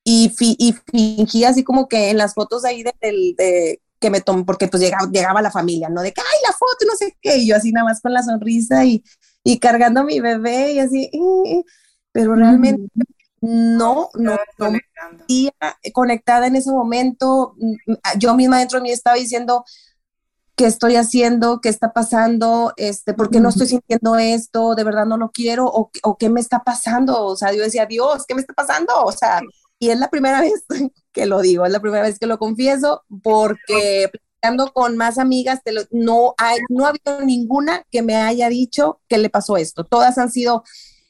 y, 0.03 0.33
y 0.39 0.75
fingí 0.91 1.43
así 1.43 1.63
como 1.63 1.87
que 1.87 2.09
en 2.09 2.17
las 2.17 2.33
fotos 2.33 2.65
ahí 2.65 2.83
de, 2.83 2.93
de, 3.01 3.81
que 3.99 4.09
me 4.09 4.21
tomó, 4.21 4.45
porque 4.45 4.67
pues 4.67 4.81
llegaba, 4.81 5.09
llegaba 5.09 5.41
la 5.41 5.51
familia, 5.51 5.89
¿no? 5.89 6.01
De 6.01 6.11
que, 6.11 6.21
ay, 6.21 6.39
la 6.45 6.53
foto, 6.53 6.85
no 6.87 6.95
sé 6.95 7.15
qué, 7.21 7.37
y 7.37 7.47
yo 7.47 7.55
así 7.55 7.71
nada 7.71 7.85
más 7.85 8.01
con 8.01 8.13
la 8.13 8.23
sonrisa 8.23 8.85
y, 8.85 9.03
y 9.43 9.59
cargando 9.59 10.01
a 10.01 10.03
mi 10.03 10.19
bebé 10.19 10.73
y 10.73 10.79
así, 10.79 11.09
eh, 11.13 11.63
pero 12.11 12.35
realmente 12.35 12.83
no, 13.45 14.09
no, 14.15 14.37
no 14.57 14.71
me 14.71 14.81
conectada 15.93 16.47
en 16.47 16.55
ese 16.55 16.71
momento, 16.71 17.55
mm, 17.57 17.93
yo 18.17 18.35
misma 18.35 18.59
dentro 18.59 18.79
de 18.79 18.83
mí 18.83 18.91
estaba 18.91 19.17
diciendo, 19.17 19.65
¿qué 20.55 20.65
estoy 20.65 20.95
haciendo? 20.95 21.59
¿Qué 21.61 21.69
está 21.69 21.93
pasando? 21.93 22.73
Este, 22.77 23.13
¿Por 23.13 23.29
qué 23.29 23.39
no 23.39 23.49
estoy 23.49 23.67
sintiendo 23.67 24.15
esto? 24.17 24.75
¿De 24.75 24.83
verdad 24.83 25.05
no 25.05 25.17
lo 25.17 25.31
quiero? 25.31 25.65
¿O, 25.67 25.91
o 26.03 26.17
qué 26.17 26.29
me 26.29 26.39
está 26.39 26.63
pasando? 26.63 27.25
O 27.25 27.35
sea, 27.35 27.53
yo 27.53 27.61
decía, 27.61 27.85
Dios, 27.85 28.25
¿qué 28.27 28.35
me 28.35 28.41
está 28.41 28.53
pasando? 28.53 28.93
O 29.03 29.11
sea, 29.11 29.41
y 29.79 29.89
es 29.89 29.99
la 29.99 30.09
primera 30.09 30.41
vez 30.41 30.65
que 31.11 31.25
lo 31.25 31.41
digo, 31.41 31.65
es 31.65 31.71
la 31.71 31.81
primera 31.81 32.03
vez 32.03 32.19
que 32.19 32.27
lo 32.27 32.39
confieso, 32.39 33.03
porque 33.23 34.09
platicando 34.11 34.73
con 34.73 34.97
más 34.97 35.17
amigas, 35.17 35.61
no, 35.91 36.35
hay, 36.37 36.59
no 36.69 36.85
ha 36.85 36.89
habido 36.89 37.21
ninguna 37.25 37.83
que 37.91 38.01
me 38.01 38.15
haya 38.15 38.49
dicho 38.49 38.99
que 39.07 39.17
le 39.17 39.29
pasó 39.29 39.57
esto. 39.57 39.83
Todas 39.83 40.17
han 40.17 40.31
sido, 40.31 40.63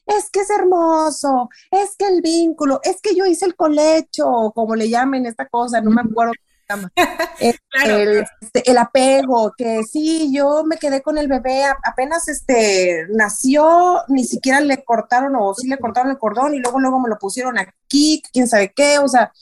es 0.06 0.30
que 0.30 0.40
es 0.40 0.50
hermoso, 0.50 1.48
es 1.70 1.96
que 1.96 2.06
el 2.06 2.22
vínculo, 2.22 2.80
es 2.82 3.00
que 3.00 3.14
yo 3.14 3.26
hice 3.26 3.44
el 3.44 3.56
colecho, 3.56 4.52
como 4.54 4.76
le 4.76 4.88
llamen 4.88 5.26
esta 5.26 5.48
cosa, 5.48 5.80
no 5.80 5.90
me 5.90 6.02
acuerdo 6.02 6.32
este, 7.40 8.70
el, 8.70 8.78
apego, 8.78 9.54
que 9.56 9.82
sí, 9.84 10.32
yo 10.34 10.64
me 10.64 10.78
quedé 10.78 11.00
con 11.00 11.16
el 11.16 11.28
bebé, 11.28 11.64
apenas 11.84 12.28
este 12.28 13.06
nació, 13.10 14.02
ni 14.08 14.24
siquiera 14.24 14.60
le 14.60 14.84
cortaron 14.84 15.36
o 15.36 15.54
sí 15.54 15.68
le 15.68 15.78
cortaron 15.78 16.10
el 16.10 16.18
cordón 16.18 16.54
y 16.54 16.58
luego 16.58 16.80
luego 16.80 16.98
me 17.00 17.08
lo 17.08 17.18
pusieron 17.18 17.58
aquí, 17.58 18.22
quién 18.32 18.48
sabe 18.48 18.72
qué, 18.74 18.98
o 18.98 19.08
sea, 19.08 19.32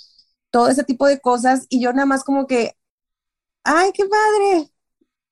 todo 0.50 0.68
ese 0.68 0.84
tipo 0.84 1.06
de 1.06 1.20
cosas 1.20 1.66
y 1.68 1.80
yo 1.80 1.92
nada 1.92 2.06
más 2.06 2.24
como 2.24 2.46
que, 2.46 2.76
ay, 3.64 3.90
qué 3.92 4.04
padre, 4.04 4.70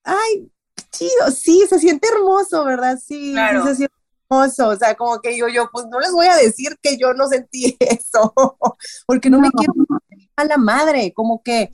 ay, 0.04 0.50
chido, 0.90 1.30
sí, 1.30 1.66
se 1.68 1.78
siente 1.78 2.08
hermoso, 2.08 2.64
¿verdad? 2.64 2.98
Sí, 3.04 3.34
se 3.64 3.74
siente 3.76 4.01
hermoso, 4.32 4.68
o 4.68 4.76
sea, 4.76 4.94
como 4.94 5.20
que 5.20 5.36
yo, 5.36 5.48
yo, 5.48 5.68
pues 5.72 5.86
no 5.90 6.00
les 6.00 6.12
voy 6.12 6.26
a 6.26 6.36
decir 6.36 6.76
que 6.82 6.96
yo 6.96 7.14
no 7.14 7.28
sentí 7.28 7.76
eso, 7.80 8.34
porque 9.06 9.30
no, 9.30 9.40
me 9.40 9.50
quiero 9.50 9.72
a 10.36 10.44
la 10.44 10.56
madre, 10.56 11.12
como 11.14 11.42
que, 11.42 11.70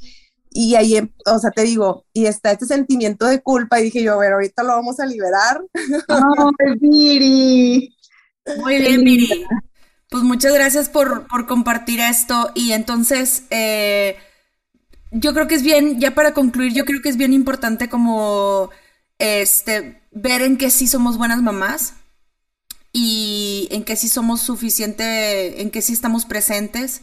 y 0.50 0.74
ahí, 0.74 0.98
o 1.26 1.38
sea, 1.38 1.50
te 1.50 1.62
digo, 1.62 2.04
y 2.12 2.26
está 2.26 2.50
este 2.50 2.66
sentimiento 2.66 3.26
de 3.26 3.40
culpa, 3.40 3.80
y 3.80 3.84
dije 3.84 4.02
yo, 4.02 4.14
a 4.14 4.18
ver, 4.18 4.32
ahorita 4.32 4.62
lo 4.62 4.70
vamos 4.70 4.98
a 4.98 5.06
liberar. 5.06 5.62
¡Oh, 6.08 6.50
Miri! 6.80 7.94
Muy 8.58 8.78
bien, 8.78 9.04
Miri. 9.04 9.44
Pues 10.10 10.24
muchas 10.24 10.54
gracias 10.54 10.88
por, 10.88 11.26
compartir 11.46 12.00
esto. 12.00 12.50
Y 12.54 12.72
entonces, 12.72 13.44
eh, 13.50 14.16
yo 15.12 15.34
creo 15.34 15.46
que 15.46 15.54
es 15.54 15.62
bien, 15.62 16.00
ya 16.00 16.14
para 16.14 16.32
concluir, 16.32 16.72
yo 16.72 16.86
creo 16.86 17.02
que 17.02 17.10
es 17.10 17.18
bien 17.18 17.34
importante 17.34 17.90
como 17.90 18.70
este 19.18 20.00
ver 20.12 20.42
en 20.42 20.56
qué 20.56 20.70
sí 20.70 20.86
somos 20.86 21.18
buenas 21.18 21.42
mamás 21.42 21.94
y 22.92 23.68
en 23.70 23.84
qué 23.84 23.96
sí 23.96 24.08
somos 24.08 24.40
suficiente, 24.40 25.60
en 25.62 25.70
qué 25.70 25.82
sí 25.82 25.92
estamos 25.92 26.24
presentes 26.24 27.02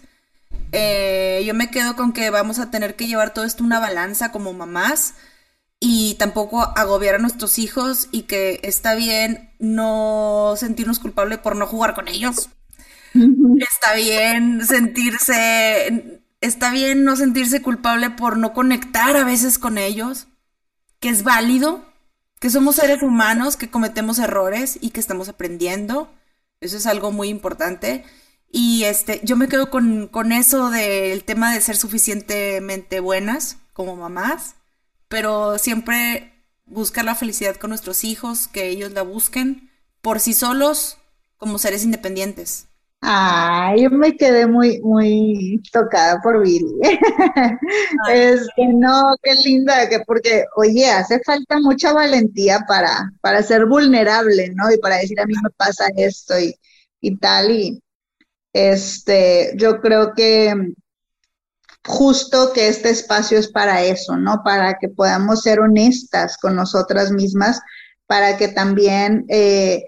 eh, 0.71 1.43
yo 1.45 1.53
me 1.53 1.71
quedo 1.71 1.95
con 1.95 2.11
que 2.11 2.29
vamos 2.29 2.59
a 2.59 2.69
tener 2.69 2.95
que 2.95 3.07
llevar 3.07 3.33
todo 3.33 3.45
esto 3.45 3.63
una 3.63 3.79
balanza 3.79 4.31
como 4.31 4.53
mamás 4.53 5.13
y 5.79 6.15
tampoco 6.15 6.61
agobiar 6.61 7.15
a 7.15 7.19
nuestros 7.19 7.59
hijos 7.59 8.09
y 8.11 8.23
que 8.23 8.59
está 8.63 8.95
bien 8.95 9.51
no 9.59 10.55
sentirnos 10.57 10.99
culpables 10.99 11.39
por 11.39 11.55
no 11.55 11.67
jugar 11.67 11.93
con 11.93 12.07
ellos. 12.07 12.49
Está 13.13 13.95
bien 13.95 14.65
sentirse, 14.65 16.21
está 16.41 16.71
bien 16.71 17.05
no 17.05 17.15
sentirse 17.15 17.61
culpable 17.61 18.09
por 18.09 18.37
no 18.37 18.53
conectar 18.53 19.15
a 19.15 19.23
veces 19.23 19.57
con 19.57 19.77
ellos, 19.77 20.27
que 20.99 21.07
es 21.07 21.23
válido, 21.23 21.84
que 22.45 22.51
somos 22.51 22.75
seres 22.75 23.01
humanos, 23.01 23.57
que 23.57 23.71
cometemos 23.71 24.19
errores 24.19 24.77
y 24.79 24.91
que 24.91 24.99
estamos 24.99 25.29
aprendiendo. 25.29 26.13
Eso 26.61 26.77
es 26.77 26.85
algo 26.85 27.11
muy 27.11 27.29
importante. 27.29 28.05
Y 28.51 28.83
este, 28.83 29.19
yo 29.23 29.35
me 29.35 29.47
quedo 29.47 29.71
con, 29.71 30.07
con 30.07 30.31
eso 30.31 30.69
del 30.69 31.23
tema 31.23 31.51
de 31.51 31.59
ser 31.59 31.75
suficientemente 31.75 32.99
buenas 32.99 33.57
como 33.73 33.95
mamás, 33.95 34.53
pero 35.07 35.57
siempre 35.57 36.33
buscar 36.67 37.03
la 37.03 37.15
felicidad 37.15 37.55
con 37.55 37.71
nuestros 37.71 38.03
hijos, 38.03 38.47
que 38.47 38.67
ellos 38.67 38.91
la 38.91 39.01
busquen 39.01 39.71
por 40.03 40.19
sí 40.19 40.35
solos 40.35 40.99
como 41.37 41.57
seres 41.57 41.83
independientes. 41.83 42.67
Ay, 43.01 43.83
yo 43.83 43.89
me 43.91 44.17
quedé 44.17 44.47
muy, 44.47 44.79
muy 44.81 45.61
tocada 45.71 46.19
por 46.21 46.41
Billy. 46.41 46.79
es 48.11 48.47
que 48.55 48.67
no, 48.67 49.15
qué 49.21 49.35
linda, 49.35 49.87
que 49.89 49.99
porque, 50.07 50.45
oye, 50.55 50.89
hace 50.89 51.19
falta 51.23 51.59
mucha 51.59 51.93
valentía 51.93 52.61
para, 52.67 53.11
para 53.21 53.43
ser 53.43 53.65
vulnerable, 53.67 54.51
¿no? 54.55 54.71
Y 54.71 54.77
para 54.79 54.97
decir 54.97 55.19
a 55.19 55.25
mí 55.27 55.35
me 55.43 55.51
pasa 55.51 55.85
esto 55.95 56.39
y, 56.39 56.55
y 57.01 57.17
tal, 57.17 57.51
y, 57.51 57.79
este, 58.53 59.51
yo 59.57 59.81
creo 59.81 60.13
que 60.13 60.55
justo 61.85 62.51
que 62.53 62.67
este 62.69 62.89
espacio 62.89 63.37
es 63.37 63.49
para 63.49 63.83
eso, 63.83 64.17
¿no? 64.17 64.41
Para 64.43 64.77
que 64.79 64.89
podamos 64.89 65.43
ser 65.43 65.59
honestas 65.59 66.37
con 66.37 66.55
nosotras 66.55 67.11
mismas, 67.11 67.61
para 68.07 68.37
que 68.37 68.47
también 68.47 69.25
eh, 69.29 69.83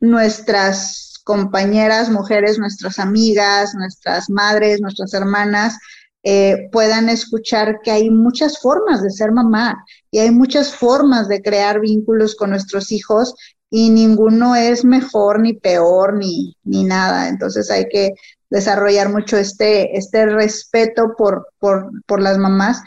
nuestras 0.00 1.05
compañeras, 1.26 2.08
mujeres, 2.08 2.56
nuestras 2.56 3.00
amigas, 3.00 3.74
nuestras 3.74 4.30
madres, 4.30 4.80
nuestras 4.80 5.12
hermanas, 5.12 5.76
eh, 6.22 6.68
puedan 6.70 7.08
escuchar 7.08 7.80
que 7.82 7.90
hay 7.90 8.10
muchas 8.10 8.60
formas 8.60 9.02
de 9.02 9.10
ser 9.10 9.32
mamá 9.32 9.84
y 10.12 10.20
hay 10.20 10.30
muchas 10.30 10.72
formas 10.72 11.26
de 11.26 11.42
crear 11.42 11.80
vínculos 11.80 12.36
con 12.36 12.50
nuestros 12.50 12.92
hijos 12.92 13.34
y 13.70 13.90
ninguno 13.90 14.54
es 14.54 14.84
mejor 14.84 15.40
ni 15.40 15.54
peor 15.54 16.14
ni, 16.14 16.54
ni 16.62 16.84
nada. 16.84 17.28
Entonces 17.28 17.72
hay 17.72 17.88
que 17.88 18.12
desarrollar 18.48 19.08
mucho 19.08 19.36
este, 19.36 19.98
este 19.98 20.26
respeto 20.26 21.16
por, 21.18 21.48
por, 21.58 21.90
por 22.06 22.22
las 22.22 22.38
mamás. 22.38 22.82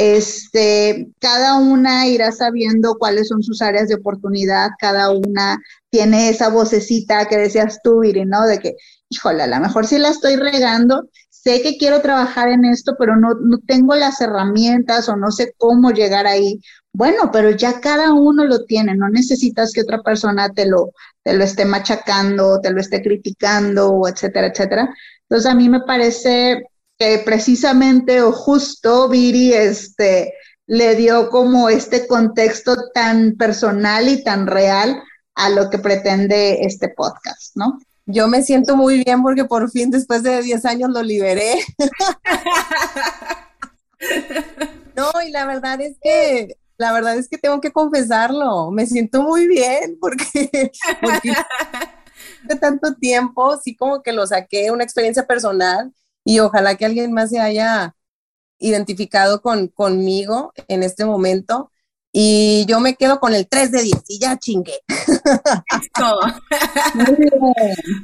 Este, 0.00 1.08
cada 1.18 1.58
una 1.58 2.06
irá 2.06 2.30
sabiendo 2.30 2.94
cuáles 2.98 3.26
son 3.26 3.42
sus 3.42 3.60
áreas 3.60 3.88
de 3.88 3.96
oportunidad, 3.96 4.68
cada 4.78 5.10
una 5.10 5.58
tiene 5.90 6.28
esa 6.28 6.50
vocecita 6.50 7.26
que 7.26 7.36
decías 7.36 7.80
tú, 7.82 7.98
Viri, 7.98 8.24
¿no? 8.24 8.46
De 8.46 8.60
que, 8.60 8.76
híjole, 9.08 9.42
a 9.42 9.48
lo 9.48 9.58
mejor 9.58 9.88
sí 9.88 9.98
la 9.98 10.10
estoy 10.10 10.36
regando, 10.36 11.08
sé 11.30 11.62
que 11.62 11.76
quiero 11.78 12.00
trabajar 12.00 12.48
en 12.48 12.64
esto, 12.64 12.94
pero 12.96 13.16
no, 13.16 13.34
no 13.42 13.58
tengo 13.66 13.96
las 13.96 14.20
herramientas 14.20 15.08
o 15.08 15.16
no 15.16 15.32
sé 15.32 15.52
cómo 15.56 15.90
llegar 15.90 16.28
ahí. 16.28 16.60
Bueno, 16.92 17.30
pero 17.32 17.50
ya 17.50 17.80
cada 17.80 18.12
uno 18.12 18.44
lo 18.44 18.66
tiene, 18.66 18.94
no 18.94 19.08
necesitas 19.08 19.72
que 19.72 19.80
otra 19.80 20.02
persona 20.02 20.48
te 20.50 20.66
lo, 20.66 20.92
te 21.24 21.32
lo 21.34 21.42
esté 21.42 21.64
machacando, 21.64 22.60
te 22.60 22.70
lo 22.70 22.80
esté 22.80 23.02
criticando, 23.02 24.02
etcétera, 24.06 24.46
etcétera. 24.46 24.94
Entonces 25.22 25.50
a 25.50 25.56
mí 25.56 25.68
me 25.68 25.80
parece 25.80 26.62
que 26.98 27.22
precisamente 27.24 28.22
o 28.22 28.32
justo 28.32 29.08
Viri 29.08 29.52
este, 29.52 30.34
le 30.66 30.96
dio 30.96 31.30
como 31.30 31.68
este 31.68 32.06
contexto 32.06 32.76
tan 32.92 33.36
personal 33.36 34.08
y 34.08 34.22
tan 34.24 34.46
real 34.46 35.00
a 35.34 35.50
lo 35.50 35.70
que 35.70 35.78
pretende 35.78 36.64
este 36.64 36.88
podcast, 36.88 37.54
¿no? 37.54 37.78
Yo 38.06 38.26
me 38.26 38.42
siento 38.42 38.76
muy 38.76 39.04
bien 39.04 39.22
porque 39.22 39.44
por 39.44 39.70
fin 39.70 39.90
después 39.90 40.22
de 40.22 40.42
10 40.42 40.64
años 40.64 40.90
lo 40.90 41.02
liberé. 41.02 41.54
no, 44.96 45.10
y 45.24 45.30
la 45.30 45.46
verdad 45.46 45.80
es 45.80 45.96
que 46.02 46.56
la 46.78 46.92
verdad 46.92 47.16
es 47.16 47.28
que 47.28 47.38
tengo 47.38 47.60
que 47.60 47.72
confesarlo, 47.72 48.70
me 48.70 48.86
siento 48.86 49.22
muy 49.22 49.48
bien 49.48 49.98
porque, 50.00 50.70
porque 51.00 51.32
de 52.44 52.54
tanto 52.54 52.94
tiempo, 52.94 53.58
sí 53.62 53.76
como 53.76 54.00
que 54.00 54.12
lo 54.12 54.26
saqué, 54.26 54.70
una 54.70 54.84
experiencia 54.84 55.26
personal 55.26 55.92
y 56.24 56.40
ojalá 56.40 56.76
que 56.76 56.86
alguien 56.86 57.12
más 57.12 57.30
se 57.30 57.40
haya 57.40 57.94
identificado 58.58 59.42
con, 59.42 59.68
conmigo 59.68 60.52
en 60.68 60.82
este 60.82 61.04
momento 61.04 61.70
y 62.12 62.64
yo 62.66 62.80
me 62.80 62.94
quedo 62.94 63.20
con 63.20 63.34
el 63.34 63.46
3 63.46 63.70
de 63.70 63.82
10 63.82 64.02
y 64.08 64.18
ya 64.18 64.38
chingué. 64.38 64.80
muy 66.94 67.16
bien. 67.16 67.30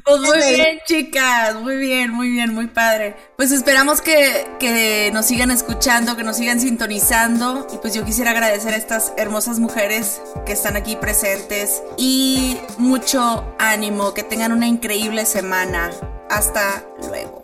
Pues 0.04 0.20
muy 0.20 0.38
bien, 0.54 0.78
chicas. 0.86 1.54
Muy 1.56 1.78
bien, 1.78 2.10
muy 2.10 2.30
bien, 2.30 2.54
muy 2.54 2.66
padre. 2.66 3.16
Pues 3.36 3.50
esperamos 3.50 4.02
que, 4.02 4.46
que, 4.60 5.10
nos 5.12 5.26
sigan 5.26 5.50
escuchando, 5.50 6.16
que 6.16 6.22
nos 6.22 6.36
sigan 6.36 6.60
sintonizando. 6.60 7.66
Y 7.72 7.78
pues 7.78 7.94
yo 7.94 8.04
quisiera 8.04 8.32
agradecer 8.32 8.74
a 8.74 8.76
estas 8.76 9.14
hermosas 9.16 9.58
mujeres 9.58 10.20
que 10.44 10.52
están 10.52 10.76
aquí 10.76 10.96
presentes. 10.96 11.82
Y 11.96 12.58
mucho 12.78 13.54
ánimo, 13.58 14.12
que 14.12 14.22
tengan 14.22 14.52
una 14.52 14.68
increíble 14.68 15.24
semana. 15.24 15.90
Hasta 16.28 16.84
luego. 17.08 17.43